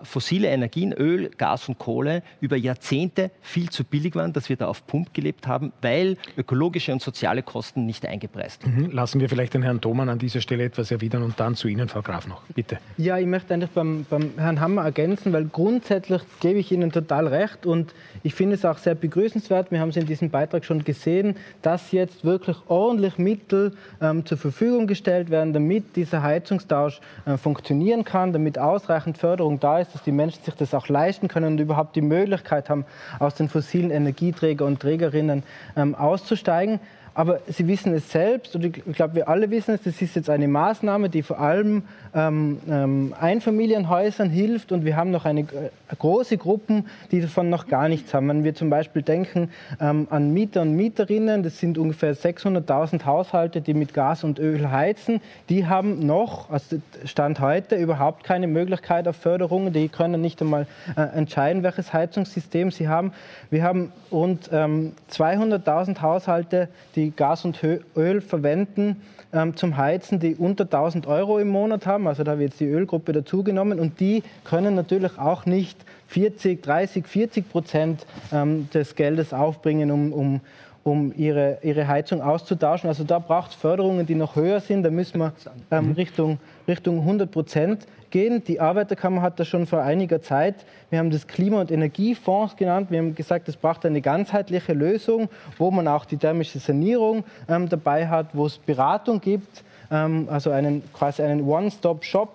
[0.03, 4.67] fossile Energien, Öl, Gas und Kohle über Jahrzehnte viel zu billig waren, dass wir da
[4.67, 8.87] auf Pump gelebt haben, weil ökologische und soziale Kosten nicht eingepreist wurden.
[8.87, 8.91] Mhm.
[8.93, 11.89] Lassen wir vielleicht den Herrn Thomann an dieser Stelle etwas erwidern und dann zu Ihnen,
[11.89, 12.43] Frau Graf, noch.
[12.55, 12.79] Bitte.
[12.97, 17.27] Ja, ich möchte eigentlich beim, beim Herrn Hammer ergänzen, weil grundsätzlich gebe ich Ihnen total
[17.27, 20.85] recht und ich finde es auch sehr begrüßenswert, wir haben es in diesem Beitrag schon
[20.85, 27.36] gesehen, dass jetzt wirklich ordentlich Mittel ähm, zur Verfügung gestellt werden, damit dieser Heizungstausch äh,
[27.36, 31.53] funktionieren kann, damit ausreichend Förderung da ist, dass die Menschen sich das auch leisten können
[31.53, 32.85] und überhaupt die Möglichkeit haben,
[33.19, 35.43] aus den fossilen Energieträger und Trägerinnen
[35.77, 36.81] ähm, auszusteigen.
[37.15, 40.31] Aber Sie wissen es selbst, und ich glaube, wir alle wissen es, das ist jetzt
[40.31, 41.83] eine Maßnahme, die vor allem
[42.15, 44.73] ähm, ähm, Einfamilienhäusern hilft.
[44.73, 48.29] Und wir haben noch eine äh, große Gruppen, die davon noch gar nichts haben.
[48.29, 53.61] Wenn wir zum Beispiel denken ähm, an Mieter und Mieterinnen, das sind ungefähr 600.000 Haushalte,
[53.61, 59.07] die mit Gas und Öl heizen, die haben noch, also Stand heute, überhaupt keine Möglichkeit
[59.07, 59.73] auf Förderungen.
[59.73, 60.67] Die können nicht einmal
[60.97, 63.13] äh, entscheiden, welches Heizungssystem sie haben.
[63.51, 67.59] Wir haben rund 200.000 ähm, Haushalte, die die Gas und
[67.97, 69.03] Öl verwenden
[69.33, 72.07] ähm, zum Heizen, die unter 1000 Euro im Monat haben.
[72.07, 77.07] Also da wird jetzt die Ölgruppe dazugenommen und die können natürlich auch nicht 40, 30,
[77.07, 80.41] 40 Prozent ähm, des Geldes aufbringen, um, um,
[80.85, 82.89] um ihre, ihre Heizung auszutauschen.
[82.89, 84.83] Also da braucht es Förderungen, die noch höher sind.
[84.83, 85.33] Da müssen wir
[85.70, 85.93] ähm, mhm.
[85.93, 86.39] Richtung,
[86.69, 88.45] Richtung 100 Prozent gehen.
[88.45, 90.55] Die Arbeiterkammer hat das schon vor einiger Zeit,
[90.91, 92.91] wir haben das Klima- und Energiefonds genannt.
[92.91, 95.29] Wir haben gesagt, es braucht eine ganzheitliche Lösung,
[95.59, 100.51] wo man auch die thermische Sanierung ähm, dabei hat, wo es Beratung gibt, ähm, also
[100.51, 102.29] einen, quasi einen One-Stop-Shop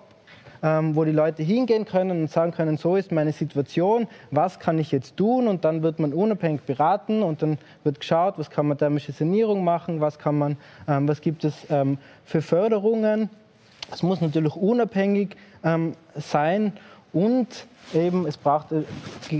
[0.62, 4.78] ähm, wo die Leute hingehen können und sagen können, so ist meine Situation, was kann
[4.78, 5.46] ich jetzt tun?
[5.46, 9.64] Und dann wird man unabhängig beraten und dann wird geschaut, was kann man thermische Sanierung
[9.64, 10.56] machen, was, kann man,
[10.86, 13.30] ähm, was gibt es ähm, für Förderungen.
[13.92, 16.72] Es muss natürlich unabhängig ähm, sein
[17.12, 17.48] und
[17.94, 18.82] eben, es braucht äh,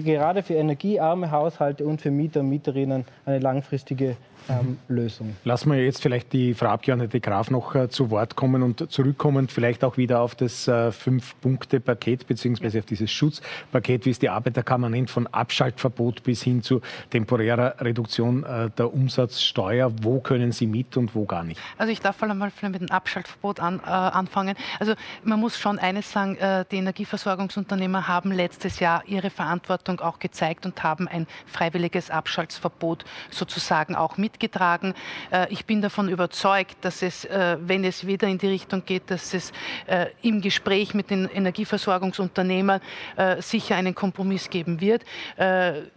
[0.00, 4.16] gerade für energiearme Haushalte und für Mieter und Mieterinnen eine langfristige
[4.48, 5.36] ähm, Lösung.
[5.44, 9.48] Lassen wir jetzt vielleicht die Frau Abgeordnete Graf noch äh, zu Wort kommen und zurückkommen,
[9.48, 14.88] vielleicht auch wieder auf das äh, Fünf-Punkte-Paket beziehungsweise auf dieses Schutzpaket, wie es die Arbeiterkammer
[14.88, 16.80] nennt, von Abschaltverbot bis hin zu
[17.10, 19.92] temporärer Reduktion äh, der Umsatzsteuer.
[20.02, 21.60] Wo können Sie mit und wo gar nicht?
[21.76, 24.56] Also ich darf vor allem mal mit dem Abschaltverbot an, äh, anfangen.
[24.80, 24.94] Also
[25.24, 30.66] man muss schon eines sagen, äh, die Energieversorgungsunternehmer haben letztes Jahr ihre Verantwortung auch gezeigt
[30.66, 34.94] und haben ein freiwilliges Abschaltverbot sozusagen auch mit mitgetragen.
[35.32, 39.10] Äh, ich bin davon überzeugt, dass es, äh, wenn es wieder in die Richtung geht,
[39.10, 39.52] dass es
[39.86, 42.81] äh, im Gespräch mit den Energieversorgungsunternehmern
[43.40, 45.05] sicher einen Kompromiss geben wird.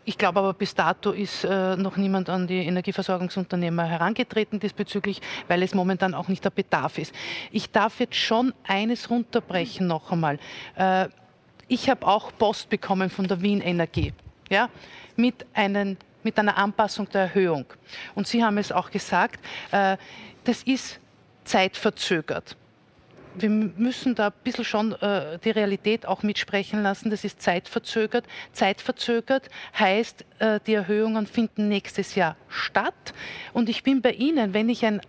[0.06, 5.74] Ich glaube aber, bis dato ist noch niemand an die Energieversorgungsunternehmer herangetreten diesbezüglich, weil es
[5.74, 7.14] momentan auch nicht der Bedarf ist.
[7.52, 10.40] Ich darf jetzt schon eines runterbrechen noch einmal.
[11.68, 14.14] Ich habe auch Post bekommen von der Wien Energie
[14.50, 14.70] ja,
[15.16, 17.66] mit einem mit einer Anpassung der Erhöhung.
[18.16, 19.40] Und Sie haben es auch gesagt,
[19.72, 19.98] äh,
[20.44, 21.00] das ist
[21.44, 22.56] zeitverzögert.
[23.34, 27.10] Wir müssen da ein bisschen schon äh, die Realität auch mitsprechen lassen.
[27.10, 28.26] Das ist zeitverzögert.
[28.52, 29.48] Zeitverzögert
[29.80, 33.14] heißt, äh, die Erhöhungen finden nächstes Jahr statt.
[33.54, 35.02] Und ich bin bei Ihnen, wenn ich ein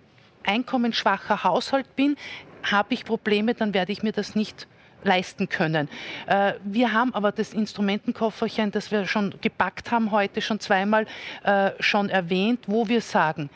[0.45, 2.17] einkommensschwacher Haushalt bin,
[2.63, 4.69] habe ich Probleme, dann werde ich mir das nicht
[5.05, 5.89] leisten können.
[6.27, 11.07] Äh, wir haben aber das Instrumentenkofferchen, das wir schon gepackt haben, heute schon zweimal
[11.45, 13.51] äh, schon erwähnt, wo wir sagen,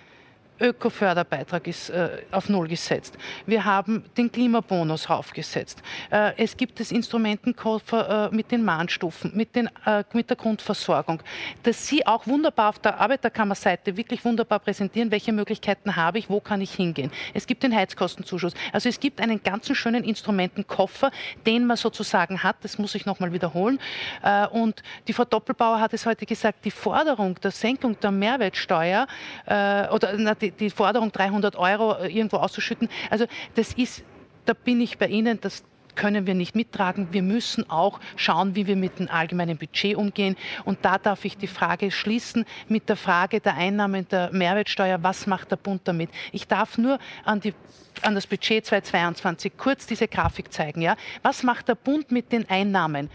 [0.60, 3.16] Ökoförderbeitrag ist äh, auf Null gesetzt.
[3.46, 5.82] Wir haben den Klimabonus raufgesetzt.
[6.10, 11.22] Äh, es gibt das Instrumentenkoffer äh, mit den Mahnstufen, mit, den, äh, mit der Grundversorgung,
[11.62, 16.40] dass Sie auch wunderbar auf der Arbeiterkammerseite wirklich wunderbar präsentieren, welche Möglichkeiten habe ich, wo
[16.40, 17.10] kann ich hingehen.
[17.34, 18.54] Es gibt den Heizkostenzuschuss.
[18.72, 21.10] Also es gibt einen ganz schönen Instrumentenkoffer,
[21.46, 23.78] den man sozusagen hat, das muss ich nochmal wiederholen.
[24.22, 29.06] Äh, und die Frau Doppelbauer hat es heute gesagt, die Forderung der Senkung der Mehrwertsteuer
[29.46, 32.89] äh, oder na, die, die Forderung, 300 Euro äh, irgendwo auszuschütten.
[33.10, 34.05] Also das ist,
[34.44, 35.64] da bin ich bei Ihnen, das
[35.97, 37.09] können wir nicht mittragen.
[37.10, 40.36] Wir müssen auch schauen, wie wir mit dem allgemeinen Budget umgehen.
[40.64, 45.02] Und da darf ich die Frage schließen mit der Frage der Einnahmen der Mehrwertsteuer.
[45.02, 46.10] Was macht der Bund damit?
[46.31, 47.55] Ich darf nur an, die,
[48.02, 50.82] an das Budget 2022 kurz diese Grafik zeigen.
[50.82, 50.97] Ja?
[51.23, 53.10] Was macht der Bund mit den Einnahmen?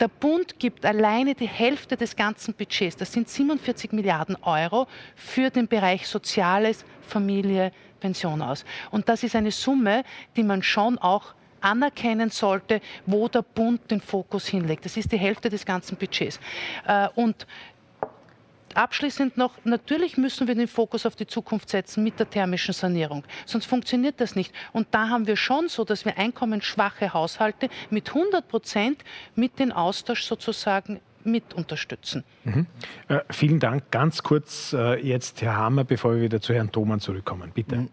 [0.00, 5.50] Der Bund gibt alleine die Hälfte des ganzen Budgets, das sind 47 Milliarden Euro, für
[5.50, 8.64] den Bereich Soziales, Familie, Pension aus.
[8.90, 10.02] Und das ist eine Summe,
[10.36, 14.84] die man schon auch anerkennen sollte, wo der Bund den Fokus hinlegt.
[14.84, 16.38] Das ist die Hälfte des ganzen Budgets.
[16.86, 17.08] Äh,
[18.76, 23.24] abschließend noch, natürlich müssen wir den Fokus auf die Zukunft setzen mit der thermischen Sanierung.
[23.46, 24.52] Sonst funktioniert das nicht.
[24.72, 29.72] Und da haben wir schon so, dass wir einkommensschwache Haushalte mit 100 Prozent mit dem
[29.72, 32.22] Austausch sozusagen mit unterstützen.
[32.44, 32.66] Mhm.
[33.08, 33.90] Äh, vielen Dank.
[33.90, 37.50] Ganz kurz äh, jetzt, Herr Hammer, bevor wir wieder zu Herrn Thomann zurückkommen.
[37.54, 37.76] Bitte.
[37.76, 37.88] Mhm.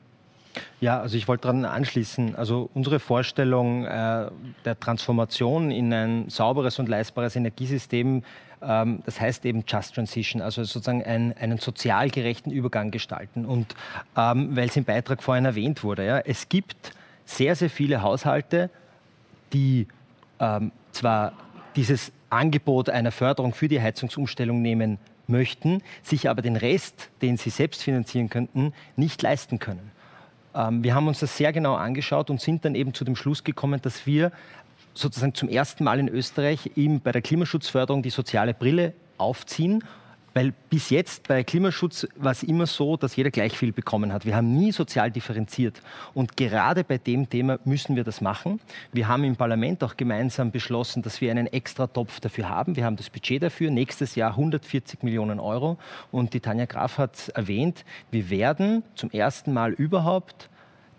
[0.80, 2.36] Ja, also ich wollte daran anschließen.
[2.36, 4.30] Also unsere Vorstellung äh,
[4.66, 8.24] der Transformation in ein sauberes und leistbares Energiesystem
[8.62, 13.46] das heißt eben Just Transition, also sozusagen ein, einen sozial gerechten Übergang gestalten.
[13.46, 13.76] Und
[14.16, 16.94] ähm, weil es im Beitrag vorhin erwähnt wurde, ja, es gibt
[17.26, 18.70] sehr, sehr viele Haushalte,
[19.54, 19.88] die
[20.40, 21.34] ähm, zwar
[21.76, 27.50] dieses Angebot einer Förderung für die Heizungsumstellung nehmen möchten, sich aber den Rest, den sie
[27.50, 29.92] selbst finanzieren könnten, nicht leisten können.
[30.54, 33.44] Ähm, wir haben uns das sehr genau angeschaut und sind dann eben zu dem Schluss
[33.44, 34.32] gekommen, dass wir
[34.94, 39.84] sozusagen zum ersten Mal in Österreich eben bei der Klimaschutzförderung die soziale Brille aufziehen.
[40.34, 44.26] Weil bis jetzt bei Klimaschutz war es immer so, dass jeder gleich viel bekommen hat.
[44.26, 45.82] Wir haben nie sozial differenziert.
[46.14, 48.62] Und gerade bei dem Thema müssen wir das machen.
[48.94, 52.78] Wir haben im Parlament auch gemeinsam beschlossen, dass wir einen extra Topf dafür haben.
[52.78, 53.72] Wir haben das Budget dafür.
[53.72, 55.78] Nächstes Jahr 140 Millionen Euro.
[56.12, 60.50] Und die Tanja Graf hat erwähnt, wir werden zum ersten Mal überhaupt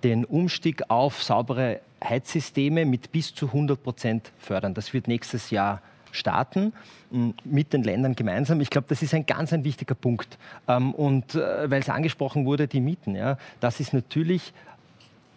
[0.05, 4.75] den Umstieg auf saubere Heizsysteme mit bis zu 100 Prozent fördern.
[4.75, 5.81] Das wird nächstes Jahr
[6.11, 6.73] starten
[7.45, 8.61] mit den Ländern gemeinsam.
[8.61, 10.39] Ich glaube, das ist ein ganz ein wichtiger Punkt.
[10.69, 14.53] Ähm, und äh, weil es angesprochen wurde, die Mieten, ja, das ist natürlich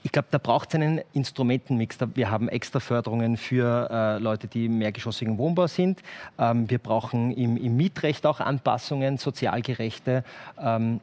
[0.05, 1.97] ich glaube, da braucht es einen Instrumentenmix.
[2.13, 5.99] Wir haben extra Förderungen für äh, Leute, die im mehrgeschossigen Wohnbau sind.
[6.37, 10.23] Ähm, wir brauchen im, im, Mietrecht auch Anpassungen, sozialgerechte.
[10.61, 10.99] Ähm,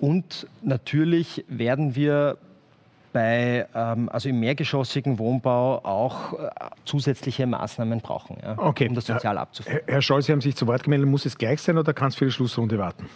[0.00, 2.38] und natürlich werden wir
[3.12, 6.50] bei, ähm, also im mehrgeschossigen Wohnbau auch äh,
[6.84, 8.88] zusätzliche Maßnahmen brauchen, ja, okay.
[8.88, 9.80] um das sozial abzufangen.
[9.86, 11.08] Herr Scholz, Sie haben sich zu Wort gemeldet.
[11.08, 13.08] Muss es gleich sein oder kann es für die Schlussrunde warten?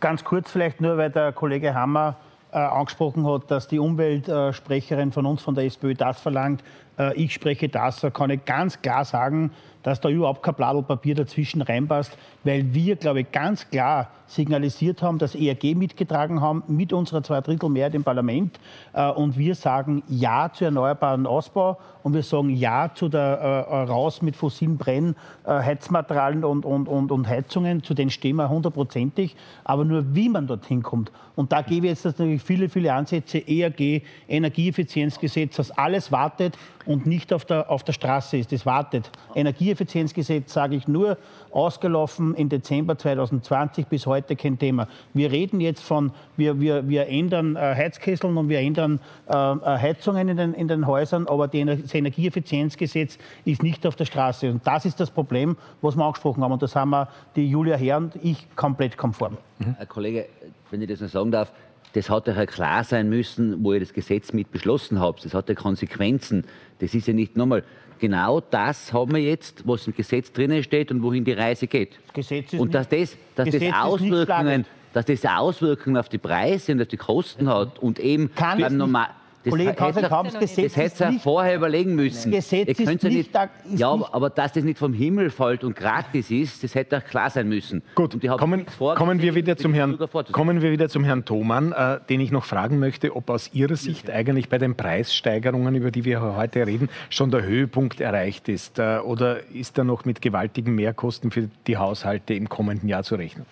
[0.00, 2.16] Ganz kurz vielleicht nur, weil der Kollege Hammer
[2.52, 6.62] äh, angesprochen hat, dass die Umweltsprecherin von uns, von der SPÖ, das verlangt.
[7.00, 9.50] Äh, ich spreche das, da kann ich ganz klar sagen,
[9.82, 15.02] dass da überhaupt kein Blatt Papier dazwischen reinpasst, weil wir, glaube ich, ganz klar signalisiert
[15.02, 18.60] haben, dass ERG mitgetragen haben mit unserer Zweidrittelmehrheit im Parlament.
[18.92, 23.82] Äh, und wir sagen Ja zu erneuerbaren Ausbau und wir sagen Ja zu der äh,
[23.82, 27.82] Raus mit fossilen Brennheizmaterialien und, und, und, und Heizungen.
[27.82, 29.34] Zu denen stehen wir hundertprozentig.
[29.64, 31.10] Aber nur wie man dorthin kommt.
[31.34, 33.38] Und da gebe ich jetzt natürlich viele, viele Ansätze.
[33.38, 36.56] ERG, Energieeffizienzgesetz, das alles wartet
[36.90, 38.50] und nicht auf der, auf der Straße ist.
[38.50, 39.12] Das wartet.
[39.36, 41.18] Energieeffizienzgesetz, sage ich nur,
[41.52, 44.88] ausgelaufen im Dezember 2020 bis heute kein Thema.
[45.14, 48.98] Wir reden jetzt von, wir, wir, wir ändern äh, Heizkesseln und wir ändern
[49.28, 54.06] äh, äh Heizungen in den, in den Häusern, aber das Energieeffizienzgesetz ist nicht auf der
[54.06, 54.50] Straße.
[54.50, 56.52] Und das ist das Problem, was wir angesprochen haben.
[56.52, 57.06] Und das haben wir,
[57.36, 59.38] die Julia Herr und ich, komplett konform.
[59.60, 59.76] Mhm.
[59.76, 60.26] Herr Kollege,
[60.72, 61.52] wenn ich das noch sagen darf,
[61.92, 65.24] das hat ja klar sein müssen, wo ihr das Gesetz mit beschlossen habt.
[65.24, 66.44] Das hat ja Konsequenzen.
[66.78, 67.64] Das ist ja nicht nochmal.
[67.98, 71.98] Genau das haben wir jetzt, was im Gesetz drinnen steht und wohin die Reise geht.
[72.14, 76.72] Gesetz ist und dass das, dass Gesetz das Auswirkungen, dass das Auswirkungen auf die Preise
[76.72, 79.08] und auf die Kosten hat und eben beim normal
[79.42, 82.30] das Kollege hätte, das Gesetz das hätte er vorher überlegen müssen.
[82.30, 83.38] Das Gesetz ist nicht, nicht,
[83.74, 87.30] ja, aber, dass das nicht vom Himmel fällt und gratis ist, das hätte auch klar
[87.30, 87.82] sein müssen.
[87.94, 89.98] Gut, kommen, kommen, wir wieder zum Herrn,
[90.32, 93.76] kommen wir wieder zum Herrn Thomann, äh, den ich noch fragen möchte, ob aus Ihrer
[93.76, 98.78] Sicht eigentlich bei den Preissteigerungen, über die wir heute reden, schon der Höhepunkt erreicht ist.
[98.78, 103.14] Äh, oder ist da noch mit gewaltigen Mehrkosten für die Haushalte im kommenden Jahr zu
[103.14, 103.46] rechnen?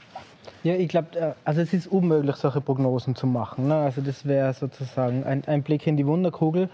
[0.69, 3.69] Ja, ich glaube, äh, also es ist unmöglich, solche Prognosen zu machen.
[3.69, 3.74] Ne?
[3.74, 6.69] Also das wäre sozusagen ein, ein, Blick in die Wunderkugel.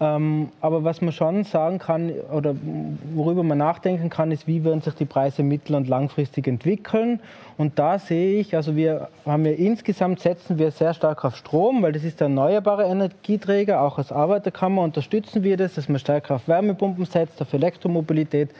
[0.00, 2.54] Ähm, aber was man schon sagen kann oder
[3.14, 7.18] worüber man nachdenken kann, ist, wie werden sich die Preise mittel- und langfristig entwickeln.
[7.56, 11.82] Und da sehe ich, also wir haben ja insgesamt setzen wir sehr stark auf Strom,
[11.82, 13.82] weil das ist der erneuerbare Energieträger.
[13.82, 18.50] Auch als Arbeiterkammer unterstützen wir das, dass man stärker auf Wärmepumpen setzt, auf Elektromobilität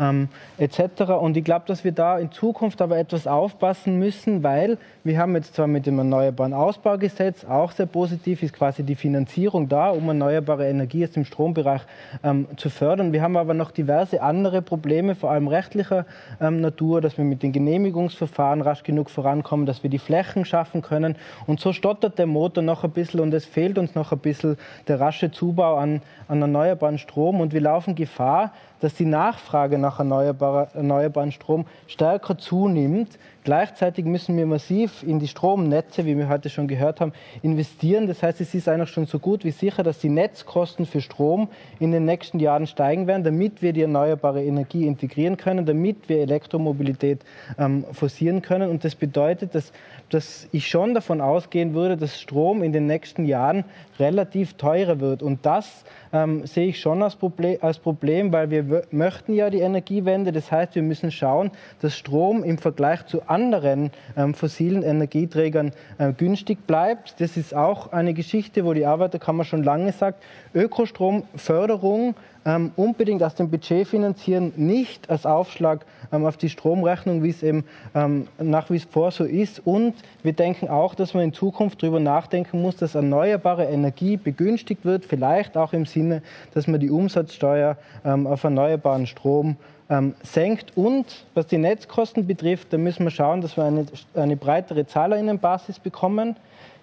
[0.00, 1.02] ähm, etc.
[1.20, 5.34] Und ich glaube, dass wir da in Zukunft aber etwas aufpassen müssen, weil wir haben
[5.36, 10.08] jetzt zwar mit dem Erneuerbaren Ausbaugesetz auch sehr positiv ist quasi die Finanzierung da, um
[10.08, 11.82] erneuerbare Energie aus dem Strombereich
[12.24, 13.12] ähm, zu fördern.
[13.12, 16.06] Wir haben aber noch diverse andere Probleme, vor allem rechtlicher
[16.40, 20.44] ähm, Natur, dass wir mit den Genehmigungsverfahren Verfahren rasch genug vorankommen, dass wir die Flächen
[20.44, 21.16] schaffen können.
[21.46, 24.56] Und so stottert der Motor noch ein bisschen und es fehlt uns noch ein bisschen
[24.88, 27.40] der rasche Zubau an, an erneuerbaren Strom.
[27.40, 33.18] Und wir laufen Gefahr, dass die Nachfrage nach erneuerbaren Strom stärker zunimmt.
[33.44, 37.12] Gleichzeitig müssen wir massiv in die Stromnetze, wie wir heute schon gehört haben,
[37.42, 38.08] investieren.
[38.08, 41.48] Das heißt, es ist eigentlich schon so gut wie sicher, dass die Netzkosten für Strom
[41.78, 46.18] in den nächsten Jahren steigen werden, damit wir die erneuerbare Energie integrieren können, damit wir
[46.18, 47.20] Elektromobilität
[47.56, 48.68] ähm, forcieren können.
[48.68, 49.72] Und das bedeutet, dass,
[50.10, 53.64] dass ich schon davon ausgehen würde, dass Strom in den nächsten Jahren
[53.98, 55.22] relativ teurer wird.
[55.22, 59.60] Und das ähm, sehe ich schon als Problem, als Problem, weil wir möchten ja die
[59.60, 60.32] Energiewende.
[60.32, 61.50] Das heißt, wir müssen schauen,
[61.80, 67.20] dass Strom im Vergleich zu anderen ähm, fossilen Energieträgern äh, günstig bleibt.
[67.20, 70.22] Das ist auch eine Geschichte, wo die Arbeiterkammer schon lange sagt,
[70.54, 72.14] Ökostromförderung
[72.46, 77.42] ähm, unbedingt aus dem Budget finanzieren, nicht als Aufschlag ähm, auf die Stromrechnung, wie es
[77.42, 77.64] eben
[77.94, 79.60] ähm, nach wie vor so ist.
[79.66, 84.84] Und wir denken auch, dass man in Zukunft darüber nachdenken muss, dass erneuerbare Energie begünstigt
[84.84, 86.22] wird, vielleicht auch im Sinne,
[86.54, 89.56] dass man die Umsatzsteuer ähm, auf erneuerbaren Strom
[89.90, 90.76] ähm, senkt.
[90.76, 95.80] Und was die Netzkosten betrifft, da müssen wir schauen, dass wir eine, eine breitere Zahlerinnenbasis
[95.80, 96.36] bekommen.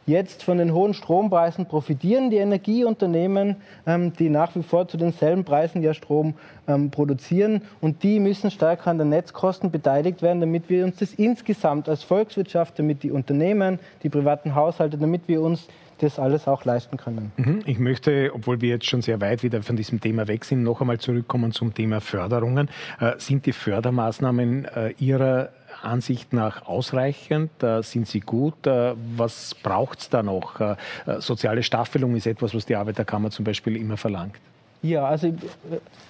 [0.06, 3.56] Jetzt von den hohen Strompreisen profitieren die Energieunternehmen,
[3.88, 6.34] ähm, die nach wie vor zu denselben Preisen ja Strom
[6.68, 7.62] ähm, produzieren.
[7.80, 12.04] Und die müssen stärker an den Netzkosten beteiligt werden, damit wir uns das insgesamt als
[12.04, 15.68] Volkswirtschaft, damit die Unternehmen, die privaten Haushalte, damit wir uns
[16.00, 17.32] das alles auch leisten können.
[17.38, 17.62] Mhm.
[17.66, 20.82] Ich möchte, obwohl wir jetzt schon sehr weit wieder von diesem Thema weg sind, noch
[20.82, 22.70] einmal zurückkommen zum Thema Förderungen.
[23.00, 25.50] Äh, sind die Fördermaßnahmen äh, Ihrer
[25.82, 27.64] Ansicht nach ausreichend?
[27.64, 28.68] Äh, sind sie gut?
[28.68, 30.60] Äh, was braucht es da noch?
[30.60, 30.76] Äh,
[31.20, 34.36] soziale Staffelung ist etwas, was die Arbeiterkammer zum Beispiel immer verlangt.
[34.84, 35.34] Ja, also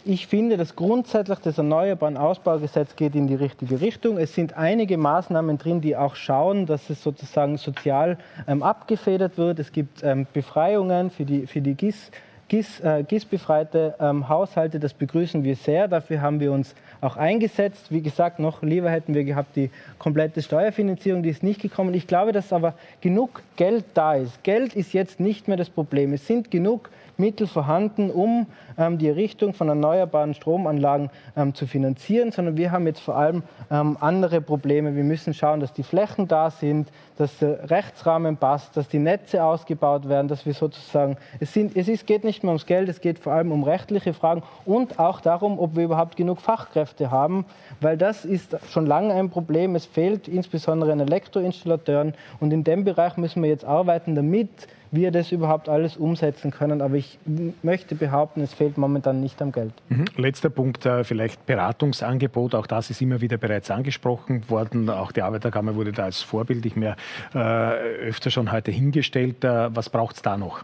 [0.04, 4.18] ich finde, dass grundsätzlich das Erneuerbaren Ausbaugesetz geht in die richtige Richtung.
[4.18, 8.18] Es sind einige Maßnahmen drin, die auch schauen, dass es sozusagen sozial
[8.48, 9.60] ähm, abgefedert wird.
[9.60, 12.10] Es gibt ähm, Befreiungen für die, für die GIS.
[12.48, 15.88] GIS, äh, GIS-befreite ähm, Haushalte, das begrüßen wir sehr.
[15.88, 16.74] Dafür haben wir uns
[17.04, 17.92] auch eingesetzt.
[17.92, 19.70] Wie gesagt, noch lieber hätten wir gehabt die
[20.00, 21.94] komplette Steuerfinanzierung, die ist nicht gekommen.
[21.94, 24.44] Ich glaube, dass aber genug Geld da ist.
[24.44, 26.14] Geld ist jetzt nicht mehr das Problem.
[26.14, 26.90] Es sind genug
[27.24, 28.48] Mittel vorhanden, um
[28.78, 33.44] ähm, die Errichtung von erneuerbaren Stromanlagen ähm, zu finanzieren, sondern wir haben jetzt vor allem
[33.72, 34.94] ähm, andere Probleme.
[34.98, 39.42] Wir müssen schauen, dass die Flächen da sind, dass der Rechtsrahmen passt, dass die Netze
[39.44, 43.00] ausgebaut werden, dass wir sozusagen, es, sind, es ist, geht nicht mehr ums Geld, es
[43.00, 47.46] geht vor allem um rechtliche Fragen und auch darum, ob wir überhaupt genug Fachkräfte haben,
[47.80, 49.76] weil das ist schon lange ein Problem.
[49.76, 55.12] Es fehlt insbesondere an Elektroinstallateuren und in dem Bereich müssen wir jetzt arbeiten, damit wir
[55.12, 56.82] das überhaupt alles umsetzen können.
[56.82, 57.20] Aber ich
[57.62, 59.74] möchte behaupten, es fehlt momentan nicht am Geld.
[59.90, 60.06] Mhm.
[60.16, 62.56] Letzter Punkt, äh, vielleicht Beratungsangebot.
[62.56, 64.90] Auch das ist immer wieder bereits angesprochen worden.
[64.90, 66.96] Auch die Arbeiterkammer wurde da als Vorbild ich mir
[67.34, 69.44] äh, öfter schon heute hingestellt.
[69.44, 70.64] Äh, was braucht es da noch?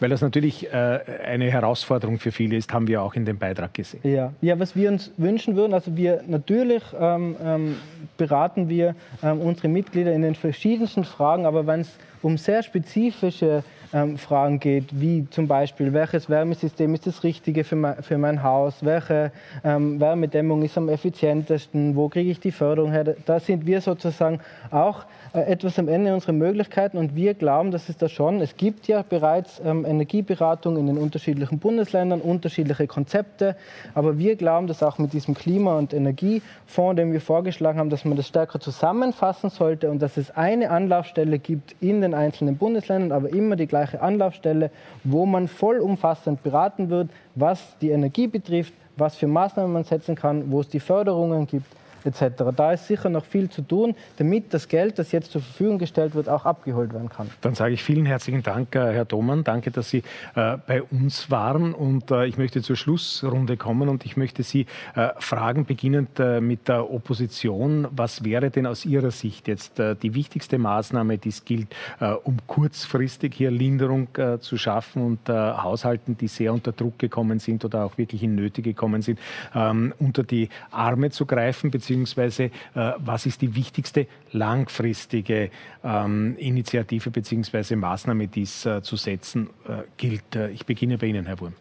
[0.00, 3.74] Weil das natürlich äh, eine Herausforderung für viele ist, haben wir auch in dem Beitrag
[3.74, 4.00] gesehen.
[4.04, 7.76] Ja, ja was wir uns wünschen würden, also wir natürlich ähm, ähm,
[8.16, 11.90] beraten wir ähm, unsere Mitglieder in den verschiedensten Fragen, aber wenn es
[12.22, 13.62] um sehr spezifische
[13.92, 18.42] ähm, Fragen geht, wie zum Beispiel, welches Wärmesystem ist das Richtige für mein, für mein
[18.42, 19.32] Haus, welche
[19.64, 23.16] ähm, Wärmedämmung ist am effizientesten, wo kriege ich die Förderung her.
[23.24, 24.40] Da sind wir sozusagen
[24.70, 26.98] auch etwas am Ende unserer Möglichkeiten.
[26.98, 30.98] Und wir glauben, dass es da schon, es gibt ja bereits ähm, Energieberatung in den
[30.98, 33.56] unterschiedlichen Bundesländern, unterschiedliche Konzepte,
[33.94, 38.04] aber wir glauben, dass auch mit diesem Klima- und Energiefonds, den wir vorgeschlagen haben, dass
[38.04, 43.12] man das stärker zusammenfassen sollte und dass es eine Anlaufstelle gibt in den einzelnen Bundesländern,
[43.12, 44.70] aber immer die gleiche Anlaufstelle,
[45.04, 50.50] wo man vollumfassend beraten wird, was die Energie betrifft, was für Maßnahmen man setzen kann,
[50.50, 52.44] wo es die Förderungen gibt etc.
[52.54, 56.14] Da ist sicher noch viel zu tun, damit das Geld, das jetzt zur Verfügung gestellt
[56.14, 57.30] wird, auch abgeholt werden kann.
[57.40, 59.44] Dann sage ich vielen herzlichen Dank, äh, Herr Domann.
[59.44, 60.02] Danke, dass Sie
[60.34, 61.74] äh, bei uns waren.
[61.74, 64.66] Und äh, ich möchte zur Schlussrunde kommen und ich möchte Sie
[65.18, 67.86] fragen, beginnend mit der Opposition.
[67.90, 71.68] Was wäre denn aus Ihrer Sicht jetzt die wichtigste Maßnahme, die es gilt,
[72.24, 74.08] um kurzfristig hier Linderung
[74.40, 78.62] zu schaffen und Haushalten, die sehr unter Druck gekommen sind oder auch wirklich in Nöte
[78.62, 79.18] gekommen sind,
[79.54, 82.50] ähm, unter die Arme zu greifen, beziehungsweise äh,
[82.98, 85.50] was ist die wichtigste langfristige
[85.82, 87.76] ähm, Initiative bzw.
[87.76, 90.36] Maßnahme, die es äh, zu setzen äh, gilt.
[90.52, 91.54] Ich beginne bei Ihnen, Herr Wurm.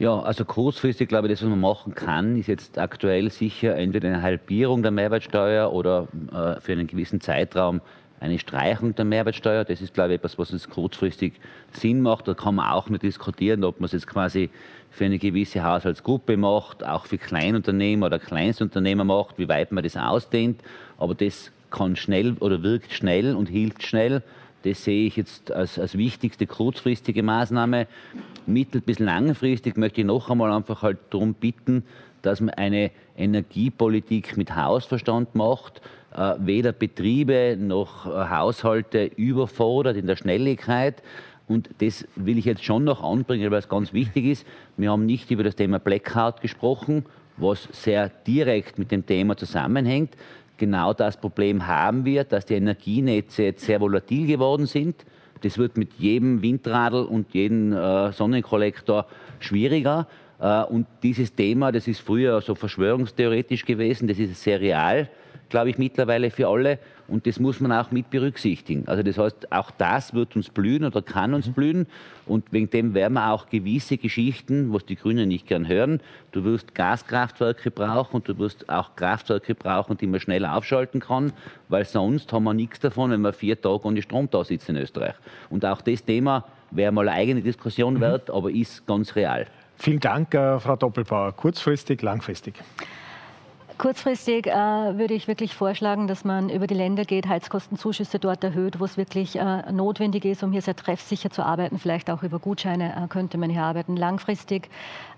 [0.00, 4.08] Ja, also kurzfristig glaube ich, das, was man machen kann, ist jetzt aktuell sicher entweder
[4.08, 7.80] eine Halbierung der Mehrwertsteuer oder äh, für einen gewissen Zeitraum
[8.18, 9.64] eine Streichung der Mehrwertsteuer.
[9.64, 11.34] Das ist, glaube ich, etwas, was uns kurzfristig
[11.72, 12.26] Sinn macht.
[12.26, 14.50] Da kann man auch nicht diskutieren, ob man es jetzt quasi
[14.92, 19.96] für eine gewisse Haushaltsgruppe macht, auch für Kleinunternehmer oder Kleinstunternehmer macht, wie weit man das
[19.96, 20.60] ausdehnt.
[20.98, 24.22] Aber das kann schnell oder wirkt schnell und hilft schnell.
[24.64, 27.86] Das sehe ich jetzt als, als wichtigste kurzfristige Maßnahme.
[28.46, 31.84] Mittel- bis langfristig möchte ich noch einmal einfach halt darum bitten,
[32.20, 35.80] dass man eine Energiepolitik mit Hausverstand macht,
[36.14, 41.02] äh, weder Betriebe noch äh, Haushalte überfordert in der Schnelligkeit.
[41.48, 44.46] Und das will ich jetzt schon noch anbringen, weil es ganz wichtig ist.
[44.76, 47.04] Wir haben nicht über das Thema Blackout gesprochen,
[47.36, 50.16] was sehr direkt mit dem Thema zusammenhängt.
[50.56, 55.04] Genau das Problem haben wir, dass die Energienetze jetzt sehr volatil geworden sind.
[55.40, 59.06] Das wird mit jedem Windradl und jedem äh, Sonnenkollektor
[59.40, 60.06] schwieriger.
[60.38, 65.08] Äh, und dieses Thema, das ist früher so verschwörungstheoretisch gewesen, das ist sehr real
[65.48, 66.78] glaube ich, mittlerweile für alle.
[67.08, 68.88] Und das muss man auch mit berücksichtigen.
[68.88, 71.52] Also das heißt, auch das wird uns blühen oder kann uns mhm.
[71.52, 71.86] blühen.
[72.26, 76.00] Und wegen dem werden wir auch gewisse Geschichten, was die Grünen nicht gern hören,
[76.30, 81.32] du wirst Gaskraftwerke brauchen und du wirst auch Kraftwerke brauchen, die man schnell aufschalten kann,
[81.68, 84.82] weil sonst haben wir nichts davon, wenn wir vier Tage ohne Strom da sitzen in
[84.82, 85.14] Österreich.
[85.50, 88.00] Und auch das Thema wäre mal eine eigene Diskussion mhm.
[88.00, 89.46] wert, aber ist ganz real.
[89.76, 91.32] Vielen Dank, äh, Frau Doppelbauer.
[91.32, 92.54] Kurzfristig, langfristig.
[93.82, 98.78] Kurzfristig äh, würde ich wirklich vorschlagen, dass man über die Länder geht, Heizkostenzuschüsse dort erhöht,
[98.78, 101.80] wo es wirklich äh, notwendig ist, um hier sehr treffsicher zu arbeiten.
[101.80, 103.96] Vielleicht auch über Gutscheine äh, könnte man hier arbeiten.
[103.96, 104.70] Langfristig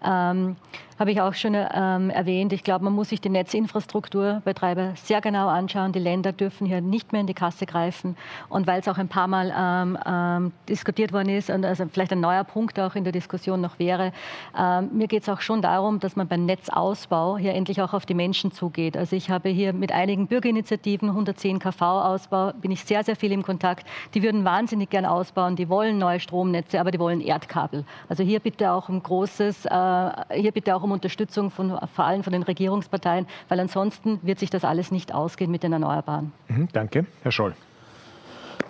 [0.03, 0.57] ähm,
[0.99, 2.53] habe ich auch schon ähm, erwähnt.
[2.53, 5.93] Ich glaube, man muss sich die Netzinfrastrukturbetreiber sehr genau anschauen.
[5.93, 8.17] Die Länder dürfen hier nicht mehr in die Kasse greifen.
[8.49, 12.13] Und weil es auch ein paar Mal ähm, ähm, diskutiert worden ist und also vielleicht
[12.13, 14.13] ein neuer Punkt auch in der Diskussion noch wäre,
[14.59, 18.07] ähm, mir geht es auch schon darum, dass man beim Netzausbau hier endlich auch auf
[18.07, 18.97] die Menschen zugeht.
[18.97, 23.43] Also ich habe hier mit einigen Bürgerinitiativen, 110 KV-Ausbau, bin ich sehr, sehr viel im
[23.43, 23.87] Kontakt.
[24.15, 25.57] Die würden wahnsinnig gern ausbauen.
[25.57, 27.85] Die wollen neue Stromnetze, aber die wollen Erdkabel.
[28.09, 32.23] Also hier bitte auch ein großes, äh, hier bitte auch um Unterstützung von, vor allem
[32.23, 36.33] von den Regierungsparteien, weil ansonsten wird sich das alles nicht ausgehen mit den Erneuerbaren.
[36.49, 37.07] Mhm, danke.
[37.23, 37.55] Herr Scholl.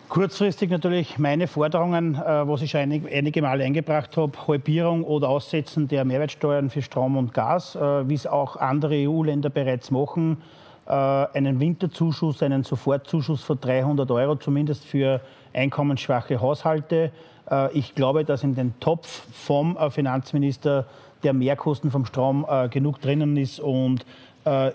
[0.08, 5.28] Kurzfristig natürlich meine Forderungen, äh, was ich schon einig, einige Male eingebracht habe, Halbierung oder
[5.28, 10.42] Aussetzen der Mehrwertsteuern für Strom und Gas, äh, wie es auch andere EU-Länder bereits machen,
[10.86, 15.20] äh, einen Winterzuschuss, einen Sofortzuschuss von 300 Euro zumindest für
[15.52, 17.10] einkommensschwache Haushalte.
[17.50, 20.86] Äh, ich glaube, dass in den Topf vom äh, Finanzminister
[21.24, 24.04] der Mehrkosten vom Strom äh, genug drinnen ist und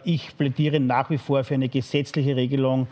[0.03, 2.87] ich plädiere nach wie vor für eine gesetzliche Regelung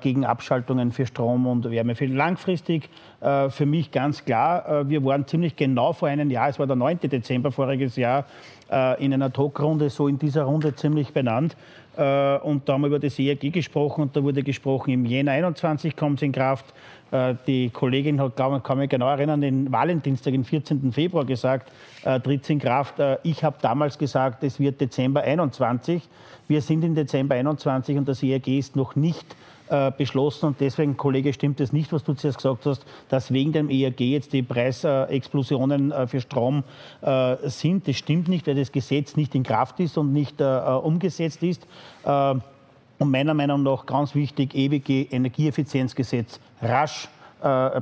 [0.00, 1.94] gegen Abschaltungen für Strom und Wärme.
[1.94, 6.66] Für langfristig für mich ganz klar, wir waren ziemlich genau vor einem Jahr, es war
[6.66, 6.98] der 9.
[7.04, 8.24] Dezember voriges Jahr,
[8.98, 11.56] in einer Talkrunde so in dieser Runde ziemlich benannt.
[11.94, 15.94] Und da haben wir über das ERG gesprochen und da wurde gesprochen, im Jänner 21
[15.94, 16.74] kommt es in Kraft.
[17.10, 20.92] Äh, die Kollegin hat, glaube ich, kann mich genau erinnern, den Valentinstag, den 14.
[20.92, 21.72] Februar gesagt,
[22.04, 22.98] äh, tritt in Kraft.
[22.98, 26.02] Äh, ich habe damals gesagt, es wird Dezember 21.
[26.46, 29.36] Wir sind in Dezember 21 und das ERG ist noch nicht
[29.68, 30.46] äh, beschlossen.
[30.46, 34.00] Und deswegen, Kollege, stimmt es nicht, was du zuerst gesagt hast, dass wegen dem ERG
[34.00, 36.64] jetzt die Preisexplosionen äh, für Strom
[37.02, 37.86] äh, sind.
[37.86, 41.66] Das stimmt nicht, weil das Gesetz nicht in Kraft ist und nicht umgesetzt ist.
[42.04, 47.17] Und meiner Meinung nach ganz wichtig, ewige Energieeffizienzgesetz rasch äh,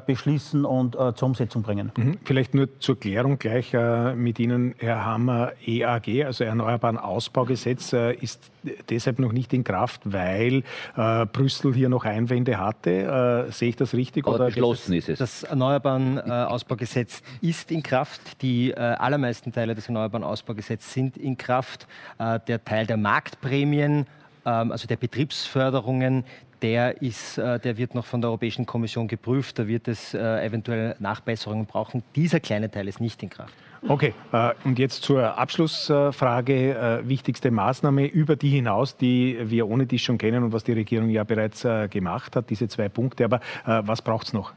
[0.06, 1.92] beschließen und äh, zur Umsetzung bringen.
[1.96, 2.18] Mhm.
[2.24, 8.14] Vielleicht nur zur Klärung gleich äh, mit Ihnen, Herr Hammer, EAG, also Erneuerbaren Ausbaugesetz, äh,
[8.14, 8.50] ist
[8.90, 10.62] deshalb noch nicht in Kraft, weil
[10.96, 13.46] äh, Brüssel hier noch Einwände hatte.
[13.48, 14.26] Äh, sehe ich das richtig?
[14.26, 15.18] oder beschlossen ist es.
[15.18, 18.42] Das Erneuerbaren Ausbaugesetz ist in Kraft.
[18.42, 21.86] Die allermeisten Teile des Erneuerbaren Ausbaugesetzes sind in Kraft.
[22.18, 24.06] der Teil der Marktprämien
[24.46, 26.24] ähm, also der Betriebsförderungen,
[26.62, 29.58] der, ist, äh, der wird noch von der Europäischen Kommission geprüft.
[29.58, 32.02] Da wird es äh, eventuell Nachbesserungen brauchen.
[32.14, 33.54] Dieser kleine Teil ist nicht in Kraft.
[33.88, 37.02] Okay, äh, und jetzt zur Abschlussfrage.
[37.04, 41.08] Wichtigste Maßnahme über die hinaus, die wir ohne die schon kennen und was die Regierung
[41.10, 43.24] ja bereits gemacht hat, diese zwei Punkte.
[43.24, 44.52] Aber was braucht es noch?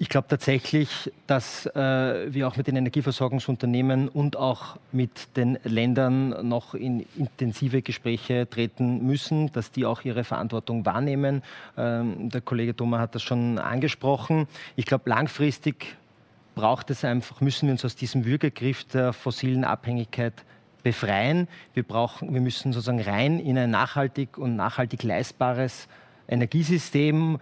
[0.00, 6.48] Ich glaube tatsächlich, dass äh, wir auch mit den Energieversorgungsunternehmen und auch mit den Ländern
[6.48, 11.42] noch in intensive Gespräche treten müssen, dass die auch ihre Verantwortung wahrnehmen.
[11.76, 14.46] Ähm, der Kollege Thoma hat das schon angesprochen.
[14.76, 15.96] Ich glaube, langfristig
[16.54, 20.44] braucht es einfach, müssen wir uns aus diesem Würgegriff der fossilen Abhängigkeit
[20.84, 21.48] befreien.
[21.74, 25.88] Wir, brauchen, wir müssen sozusagen rein in ein nachhaltig und nachhaltig leistbares
[26.28, 27.38] Energiesystem,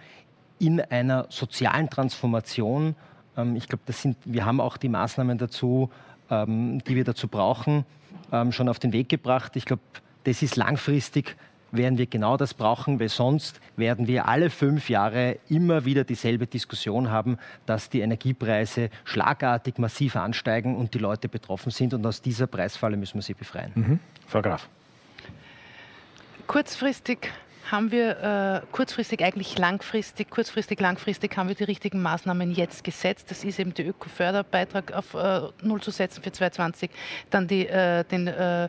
[0.58, 2.94] in einer sozialen Transformation.
[3.36, 3.82] Ähm, ich glaube,
[4.24, 5.90] wir haben auch die Maßnahmen dazu,
[6.30, 7.84] ähm, die wir dazu brauchen,
[8.32, 9.56] ähm, schon auf den Weg gebracht.
[9.56, 9.82] Ich glaube,
[10.24, 11.36] das ist langfristig
[11.72, 16.46] werden wir genau das brauchen, weil sonst werden wir alle fünf Jahre immer wieder dieselbe
[16.46, 21.94] Diskussion haben, dass die Energiepreise schlagartig massiv ansteigen und die Leute betroffen sind.
[21.94, 23.72] Und aus dieser Preisfalle müssen wir sie befreien.
[23.74, 24.00] Mhm.
[24.26, 24.68] Frau Graf.
[26.46, 27.32] Kurzfristig
[27.70, 33.30] haben wir äh, kurzfristig, eigentlich langfristig, kurzfristig, langfristig haben wir die richtigen Maßnahmen jetzt gesetzt.
[33.30, 36.90] Das ist eben der Öko-Förderbeitrag auf äh, Null zu setzen für 2020,
[37.30, 38.64] dann die, äh, den, äh,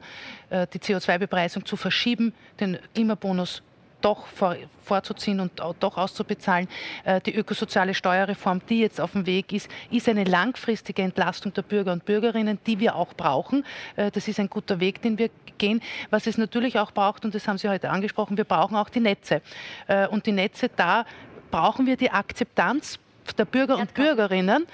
[0.50, 3.62] äh, die CO2-Bepreisung zu verschieben, den Klimabonus
[4.02, 6.68] doch vor, vorzuziehen und doch auszubezahlen.
[7.04, 11.62] Äh, die ökosoziale Steuerreform, die jetzt auf dem Weg ist, ist eine langfristige Entlastung der
[11.62, 13.66] Bürger und Bürgerinnen, die wir auch brauchen.
[13.96, 15.82] Äh, das ist ein guter Weg, den wir gehen.
[16.10, 19.00] Was es natürlich auch braucht, und das haben Sie heute angesprochen, wir brauchen auch die
[19.00, 19.42] Netze.
[19.88, 21.06] Äh, und die Netze, da
[21.52, 23.00] brauchen wir die Akzeptanz
[23.38, 24.66] der Bürger und Bürgerinnen.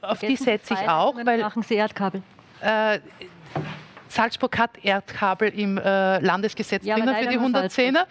[0.00, 1.14] Auf die setze ich auch.
[1.22, 2.22] Weil, machen Sie Erdkabel?
[4.08, 8.06] Salzburg hat Erdkabel im äh, Landesgesetz ja, drinnen für die 110er.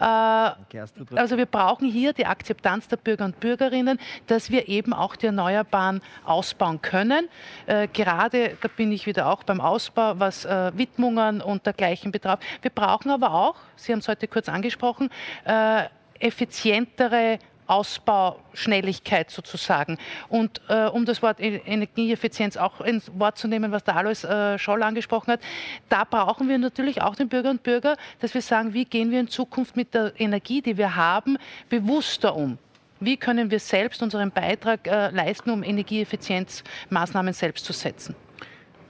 [0.00, 5.16] Äh, also wir brauchen hier die Akzeptanz der Bürger und Bürgerinnen, dass wir eben auch
[5.16, 7.28] die Erneuerbaren ausbauen können.
[7.66, 12.42] Äh, gerade, da bin ich wieder auch beim Ausbau, was äh, Widmungen und dergleichen betrifft.
[12.62, 15.10] Wir brauchen aber auch, Sie haben es heute kurz angesprochen,
[15.44, 15.84] äh,
[16.20, 17.38] effizientere
[17.70, 19.96] Ausbauschnelligkeit sozusagen.
[20.28, 24.24] Und äh, um das Wort e-, Energieeffizienz auch ins Wort zu nehmen, was der Alois
[24.24, 25.40] äh, Scholl angesprochen hat,
[25.88, 29.20] da brauchen wir natürlich auch den Bürger und Bürger, dass wir sagen, wie gehen wir
[29.20, 31.38] in Zukunft mit der Energie, die wir haben,
[31.68, 32.58] bewusster um.
[32.98, 38.14] Wie können wir selbst unseren Beitrag äh, leisten, um Energieeffizienzmaßnahmen selbst zu setzen?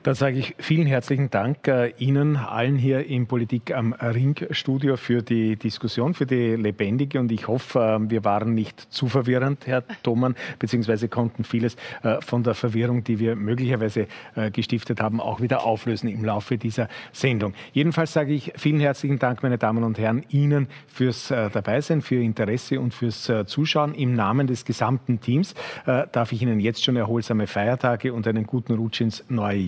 [0.03, 5.21] Dann sage ich vielen herzlichen Dank äh, Ihnen allen hier im Politik am Ring-Studio für
[5.23, 9.85] die Diskussion, für die lebendige und ich hoffe, äh, wir waren nicht zu verwirrend, Herr
[10.03, 14.07] Thomann, beziehungsweise konnten vieles äh, von der Verwirrung, die wir möglicherweise
[14.37, 17.53] äh, gestiftet haben, auch wieder auflösen im Laufe dieser Sendung.
[17.75, 22.23] Jedenfalls sage ich vielen herzlichen Dank, meine Damen und Herren, Ihnen fürs Dabeisein, für Ihr
[22.23, 23.95] Interesse und fürs Zuschauen.
[23.95, 25.55] Im Namen des gesamten Teams
[25.85, 29.59] darf ich Ihnen jetzt schon erholsame Feiertage und einen guten Rutsch ins neue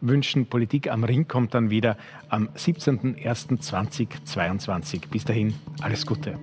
[0.00, 0.46] Wünschen.
[0.46, 1.96] Politik am Ring kommt dann wieder
[2.28, 5.02] am 17.01.2022.
[5.10, 6.36] Bis dahin, alles Gute.